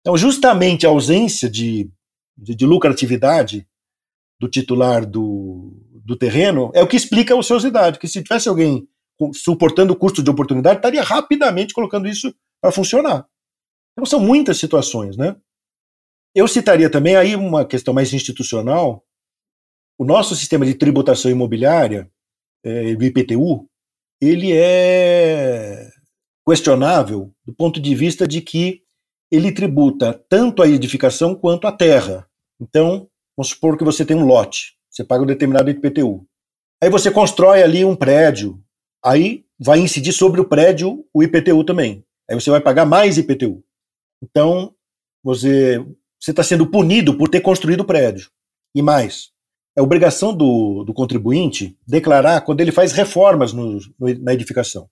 Então, 0.00 0.16
justamente 0.16 0.86
a 0.86 0.90
ausência 0.90 1.48
de, 1.48 1.90
de, 2.36 2.54
de 2.54 2.66
lucratividade 2.66 3.66
do 4.38 4.48
titular 4.48 5.06
do, 5.06 5.72
do 6.04 6.16
terreno 6.16 6.70
é 6.74 6.82
o 6.82 6.88
que 6.88 6.96
explica 6.96 7.34
a 7.34 7.36
ociosidade, 7.36 7.98
que 7.98 8.08
se 8.08 8.22
tivesse 8.22 8.48
alguém 8.48 8.86
suportando 9.34 9.92
o 9.92 9.96
custo 9.96 10.22
de 10.22 10.30
oportunidade, 10.30 10.78
estaria 10.78 11.02
rapidamente 11.02 11.74
colocando 11.74 12.08
isso 12.08 12.34
para 12.60 12.72
funcionar. 12.72 13.26
Então 13.92 14.06
são 14.06 14.20
muitas 14.20 14.58
situações, 14.58 15.16
né? 15.16 15.36
Eu 16.34 16.48
citaria 16.48 16.88
também 16.88 17.16
aí 17.16 17.36
uma 17.36 17.64
questão 17.64 17.92
mais 17.92 18.12
institucional. 18.12 19.04
O 19.98 20.04
nosso 20.04 20.34
sistema 20.34 20.64
de 20.64 20.74
tributação 20.74 21.30
imobiliária, 21.30 22.10
é, 22.64 22.94
do 22.94 23.04
IPTU, 23.04 23.68
ele 24.20 24.52
é 24.52 25.88
questionável 26.46 27.32
do 27.44 27.52
ponto 27.54 27.80
de 27.80 27.94
vista 27.94 28.26
de 28.26 28.40
que 28.40 28.82
ele 29.30 29.52
tributa 29.52 30.12
tanto 30.28 30.62
a 30.62 30.68
edificação 30.68 31.34
quanto 31.34 31.66
a 31.66 31.72
terra. 31.72 32.28
Então, 32.60 33.08
vamos 33.36 33.50
supor 33.50 33.78
que 33.78 33.84
você 33.84 34.04
tem 34.04 34.16
um 34.16 34.26
lote, 34.26 34.74
você 34.90 35.04
paga 35.04 35.22
um 35.22 35.26
determinado 35.26 35.70
IPTU. 35.70 36.26
Aí 36.82 36.90
você 36.90 37.10
constrói 37.10 37.62
ali 37.62 37.84
um 37.84 37.94
prédio, 37.94 38.60
aí 39.04 39.44
vai 39.58 39.78
incidir 39.78 40.12
sobre 40.12 40.40
o 40.40 40.48
prédio 40.48 41.04
o 41.14 41.22
IPTU 41.22 41.62
também. 41.64 42.04
Aí 42.28 42.34
você 42.34 42.50
vai 42.50 42.60
pagar 42.60 42.84
mais 42.84 43.18
IPTU. 43.18 43.62
Então, 44.22 44.74
você 45.22 45.84
está 46.26 46.42
sendo 46.42 46.66
punido 46.66 47.16
por 47.16 47.28
ter 47.28 47.40
construído 47.40 47.80
o 47.80 47.86
prédio. 47.86 48.30
E 48.74 48.82
mais, 48.82 49.30
é 49.76 49.82
obrigação 49.82 50.34
do, 50.34 50.84
do 50.84 50.92
contribuinte 50.92 51.76
declarar 51.86 52.40
quando 52.42 52.60
ele 52.60 52.72
faz 52.72 52.92
reformas 52.92 53.52
no, 53.52 53.78
no, 53.98 54.14
na 54.20 54.34
edificação. 54.34 54.88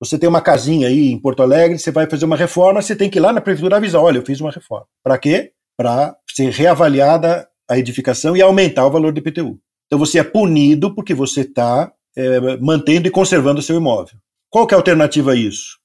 Você 0.00 0.18
tem 0.18 0.28
uma 0.28 0.40
casinha 0.40 0.88
aí 0.88 1.12
em 1.12 1.18
Porto 1.18 1.42
Alegre, 1.42 1.78
você 1.78 1.92
vai 1.92 2.08
fazer 2.10 2.24
uma 2.24 2.36
reforma, 2.36 2.82
você 2.82 2.96
tem 2.96 3.08
que 3.08 3.18
ir 3.18 3.20
lá 3.20 3.32
na 3.32 3.40
prefeitura 3.40 3.76
avisar: 3.76 4.02
olha, 4.02 4.18
eu 4.18 4.26
fiz 4.26 4.40
uma 4.40 4.50
reforma. 4.50 4.86
Para 5.02 5.16
quê? 5.16 5.52
Para 5.76 6.16
ser 6.34 6.50
reavaliada 6.50 7.48
a 7.70 7.78
edificação 7.78 8.36
e 8.36 8.42
aumentar 8.42 8.86
o 8.86 8.90
valor 8.90 9.12
do 9.12 9.18
IPTU. 9.20 9.60
Então 9.86 9.98
você 9.98 10.18
é 10.18 10.24
punido 10.24 10.94
porque 10.94 11.14
você 11.14 11.42
está 11.42 11.92
é, 12.16 12.56
mantendo 12.58 13.06
e 13.06 13.10
conservando 13.10 13.60
o 13.60 13.62
seu 13.62 13.76
imóvel. 13.76 14.18
Qual 14.50 14.66
que 14.66 14.74
é 14.74 14.76
a 14.76 14.78
alternativa 14.80 15.32
a 15.32 15.36
isso? 15.36 15.78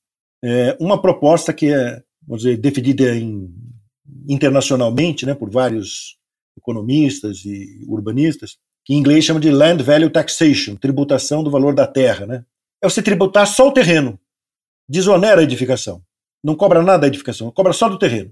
É 0.43 0.75
uma 0.79 1.01
proposta 1.01 1.53
que 1.53 1.71
é, 1.71 2.01
vamos 2.27 2.43
dizer, 2.43 2.57
definida 2.57 3.15
em, 3.15 3.47
internacionalmente 4.27 5.25
né, 5.25 5.33
por 5.33 5.49
vários 5.49 6.16
economistas 6.67 7.45
e 7.45 7.85
urbanistas, 7.87 8.57
que 8.85 8.93
em 8.93 8.97
inglês 8.97 9.23
chama 9.23 9.39
de 9.39 9.49
Land 9.49 9.83
Value 9.83 10.09
Taxation, 10.09 10.75
tributação 10.75 11.43
do 11.43 11.49
valor 11.49 11.73
da 11.73 11.87
terra. 11.87 12.25
Né? 12.25 12.45
É 12.83 12.89
você 12.89 13.01
tributar 13.01 13.47
só 13.47 13.69
o 13.69 13.71
terreno, 13.71 14.19
desonera 14.87 15.39
a 15.39 15.43
edificação, 15.43 16.01
não 16.43 16.55
cobra 16.55 16.81
nada 16.83 16.99
da 16.99 17.07
edificação, 17.07 17.49
cobra 17.51 17.73
só 17.73 17.87
do 17.87 17.97
terreno. 17.97 18.31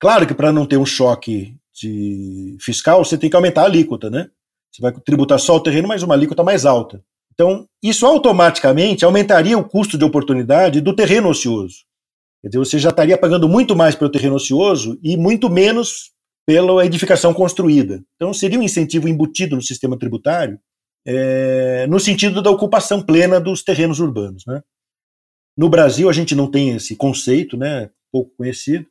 Claro 0.00 0.26
que 0.26 0.34
para 0.34 0.52
não 0.52 0.66
ter 0.66 0.78
um 0.78 0.86
choque 0.86 1.56
de 1.72 2.56
fiscal, 2.60 3.04
você 3.04 3.16
tem 3.16 3.30
que 3.30 3.36
aumentar 3.36 3.62
a 3.62 3.66
alíquota, 3.66 4.10
né? 4.10 4.28
Você 4.70 4.82
vai 4.82 4.92
tributar 4.92 5.38
só 5.38 5.56
o 5.56 5.60
terreno, 5.60 5.88
mas 5.88 6.02
uma 6.02 6.14
alíquota 6.14 6.42
mais 6.42 6.64
alta. 6.64 7.04
Então, 7.32 7.66
isso 7.82 8.04
automaticamente 8.04 9.04
aumentaria 9.04 9.56
o 9.56 9.64
custo 9.64 9.96
de 9.96 10.04
oportunidade 10.04 10.80
do 10.80 10.94
terreno 10.94 11.28
ocioso. 11.28 11.84
Quer 12.42 12.48
dizer, 12.48 12.58
você 12.58 12.78
já 12.78 12.90
estaria 12.90 13.16
pagando 13.16 13.48
muito 13.48 13.76
mais 13.76 13.94
pelo 13.94 14.10
terreno 14.10 14.34
ocioso 14.34 14.98
e 15.02 15.16
muito 15.16 15.48
menos 15.48 16.12
pela 16.46 16.84
edificação 16.84 17.32
construída. 17.32 18.02
Então, 18.16 18.32
seria 18.34 18.58
um 18.58 18.62
incentivo 18.62 19.08
embutido 19.08 19.56
no 19.56 19.62
sistema 19.62 19.98
tributário 19.98 20.58
é, 21.06 21.86
no 21.88 21.98
sentido 21.98 22.40
da 22.40 22.50
ocupação 22.50 23.02
plena 23.02 23.40
dos 23.40 23.62
terrenos 23.62 24.00
urbanos. 24.00 24.44
Né? 24.46 24.62
No 25.56 25.68
Brasil, 25.68 26.08
a 26.08 26.12
gente 26.12 26.34
não 26.34 26.50
tem 26.50 26.76
esse 26.76 26.96
conceito, 26.96 27.56
né, 27.56 27.90
pouco 28.10 28.34
conhecido, 28.36 28.86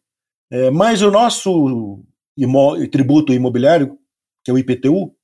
é, 0.51 0.69
mas 0.69 1.01
o 1.01 1.11
nosso 1.11 2.03
imó 2.37 2.75
tributo 2.87 3.33
imobiliário, 3.33 3.97
que 4.43 4.51
é 4.51 4.53
o 4.53 4.57
IPTU, 4.57 5.15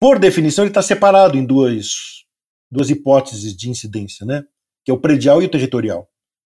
por 0.00 0.18
definição, 0.18 0.64
ele 0.64 0.70
está 0.70 0.82
separado 0.82 1.36
em 1.36 1.44
duas, 1.44 2.24
duas 2.70 2.90
hipóteses 2.90 3.56
de 3.56 3.70
incidência, 3.70 4.26
né, 4.26 4.44
que 4.84 4.90
é 4.90 4.94
o 4.94 5.00
predial 5.00 5.42
e 5.42 5.46
o 5.46 5.50
territorial. 5.50 6.08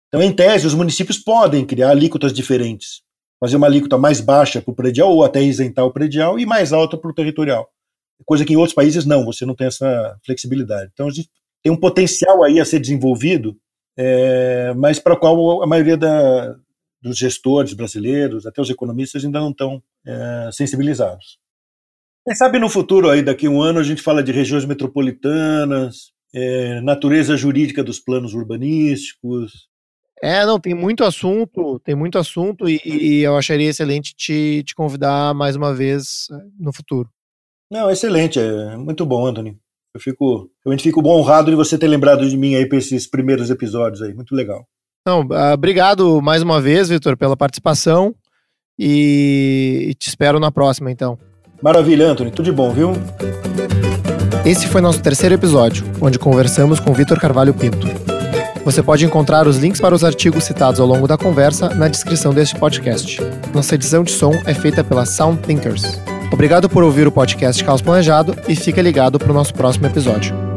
Então, 0.07 0.21
em 0.21 0.33
tese, 0.33 0.67
os 0.67 0.73
municípios 0.73 1.17
podem 1.17 1.65
criar 1.65 1.89
alíquotas 1.89 2.33
diferentes, 2.33 3.01
fazer 3.43 3.57
uma 3.57 3.67
alíquota 3.67 3.97
mais 3.97 4.21
baixa 4.21 4.61
para 4.61 4.71
o 4.71 4.75
predial 4.75 5.11
ou 5.11 5.23
até 5.23 5.41
isentar 5.41 5.85
o 5.85 5.91
predial 5.91 6.39
e 6.39 6.45
mais 6.45 6.71
alta 6.71 6.97
para 6.97 7.11
o 7.11 7.13
territorial. 7.13 7.69
Coisa 8.25 8.45
que 8.45 8.53
em 8.53 8.55
outros 8.55 8.73
países 8.73 9.05
não, 9.05 9.25
você 9.25 9.45
não 9.45 9.53
tem 9.53 9.67
essa 9.67 10.17
flexibilidade. 10.25 10.89
Então, 10.93 11.07
a 11.07 11.11
gente 11.11 11.29
tem 11.61 11.71
um 11.71 11.79
potencial 11.79 12.43
aí 12.43 12.59
a 12.59 12.65
ser 12.65 12.79
desenvolvido 12.79 13.57
é, 13.97 14.73
mas 14.75 14.99
para 14.99 15.13
o 15.13 15.17
qual 15.17 15.61
a 15.61 15.67
maioria 15.67 15.97
da, 15.97 16.55
dos 17.01 17.17
gestores 17.17 17.73
brasileiros, 17.73 18.45
até 18.45 18.61
os 18.61 18.69
economistas, 18.69 19.23
ainda 19.23 19.39
não 19.39 19.51
estão 19.51 19.81
é, 20.05 20.49
sensibilizados. 20.51 21.37
Quem 22.25 22.35
sabe 22.35 22.57
no 22.57 22.69
futuro, 22.69 23.09
aí, 23.09 23.21
daqui 23.21 23.47
a 23.47 23.49
um 23.49 23.61
ano, 23.61 23.79
a 23.79 23.83
gente 23.83 24.01
fala 24.01 24.23
de 24.23 24.31
regiões 24.31 24.65
metropolitanas, 24.65 26.13
é, 26.33 26.81
natureza 26.81 27.35
jurídica 27.35 27.83
dos 27.83 27.99
planos 27.99 28.33
urbanísticos. 28.33 29.67
É, 30.23 30.45
não, 30.45 30.57
tem 30.57 30.73
muito 30.73 31.03
assunto, 31.03 31.81
tem 31.83 31.93
muito 31.95 32.17
assunto 32.17 32.69
e, 32.69 32.79
e 32.85 33.23
eu 33.23 33.35
acharia 33.35 33.69
excelente 33.69 34.15
te, 34.15 34.63
te 34.65 34.73
convidar 34.73 35.33
mais 35.33 35.57
uma 35.57 35.73
vez 35.73 36.29
é, 36.31 36.35
no 36.57 36.71
futuro. 36.71 37.09
Não, 37.69 37.91
excelente, 37.91 38.39
é 38.39 38.77
muito 38.77 39.05
bom, 39.05 39.27
Anthony. 39.27 39.57
Eu 39.93 39.99
fico, 39.99 40.49
realmente 40.63 40.81
fico 40.81 41.05
honrado 41.05 41.51
de 41.51 41.57
você 41.57 41.77
ter 41.77 41.89
lembrado 41.89 42.29
de 42.29 42.37
mim 42.37 42.55
aí 42.55 42.65
para 42.65 42.77
esses 42.77 43.05
primeiros 43.05 43.49
episódios 43.49 44.01
aí. 44.01 44.13
Muito 44.13 44.33
legal. 44.33 44.65
Não, 45.05 45.23
uh, 45.23 45.53
obrigado 45.53 46.21
mais 46.21 46.41
uma 46.41 46.61
vez, 46.61 46.87
Vitor, 46.87 47.17
pela 47.17 47.35
participação 47.35 48.15
e, 48.79 49.87
e 49.89 49.93
te 49.93 50.07
espero 50.07 50.39
na 50.39 50.53
próxima, 50.53 50.89
então. 50.89 51.19
Maravilha, 51.61 52.07
Anthony. 52.07 52.31
Tudo 52.31 52.45
de 52.45 52.51
bom, 52.53 52.71
viu? 52.71 52.93
Esse 54.45 54.69
foi 54.69 54.79
nosso 54.79 55.03
terceiro 55.03 55.35
episódio, 55.35 55.83
onde 55.99 56.17
conversamos 56.17 56.79
com 56.79 56.93
Vitor 56.93 57.19
Carvalho 57.19 57.53
Pinto. 57.53 58.12
Você 58.63 58.81
pode 58.81 59.05
encontrar 59.05 59.47
os 59.47 59.57
links 59.57 59.81
para 59.81 59.93
os 59.93 60.03
artigos 60.03 60.45
citados 60.45 60.79
ao 60.79 60.87
longo 60.87 61.07
da 61.07 61.17
conversa 61.17 61.69
na 61.69 61.87
descrição 61.87 62.33
deste 62.33 62.55
podcast. 62.55 63.19
Nossa 63.53 63.75
edição 63.75 64.03
de 64.03 64.11
som 64.11 64.33
é 64.45 64.53
feita 64.53 64.83
pela 64.83 65.05
Sound 65.05 65.41
Thinkers. 65.41 65.99
Obrigado 66.31 66.69
por 66.69 66.83
ouvir 66.83 67.05
o 67.05 67.11
podcast 67.11 67.63
Caos 67.63 67.81
Planejado 67.81 68.35
e 68.47 68.55
fica 68.55 68.81
ligado 68.81 69.19
para 69.19 69.31
o 69.31 69.33
nosso 69.33 69.53
próximo 69.53 69.85
episódio. 69.85 70.52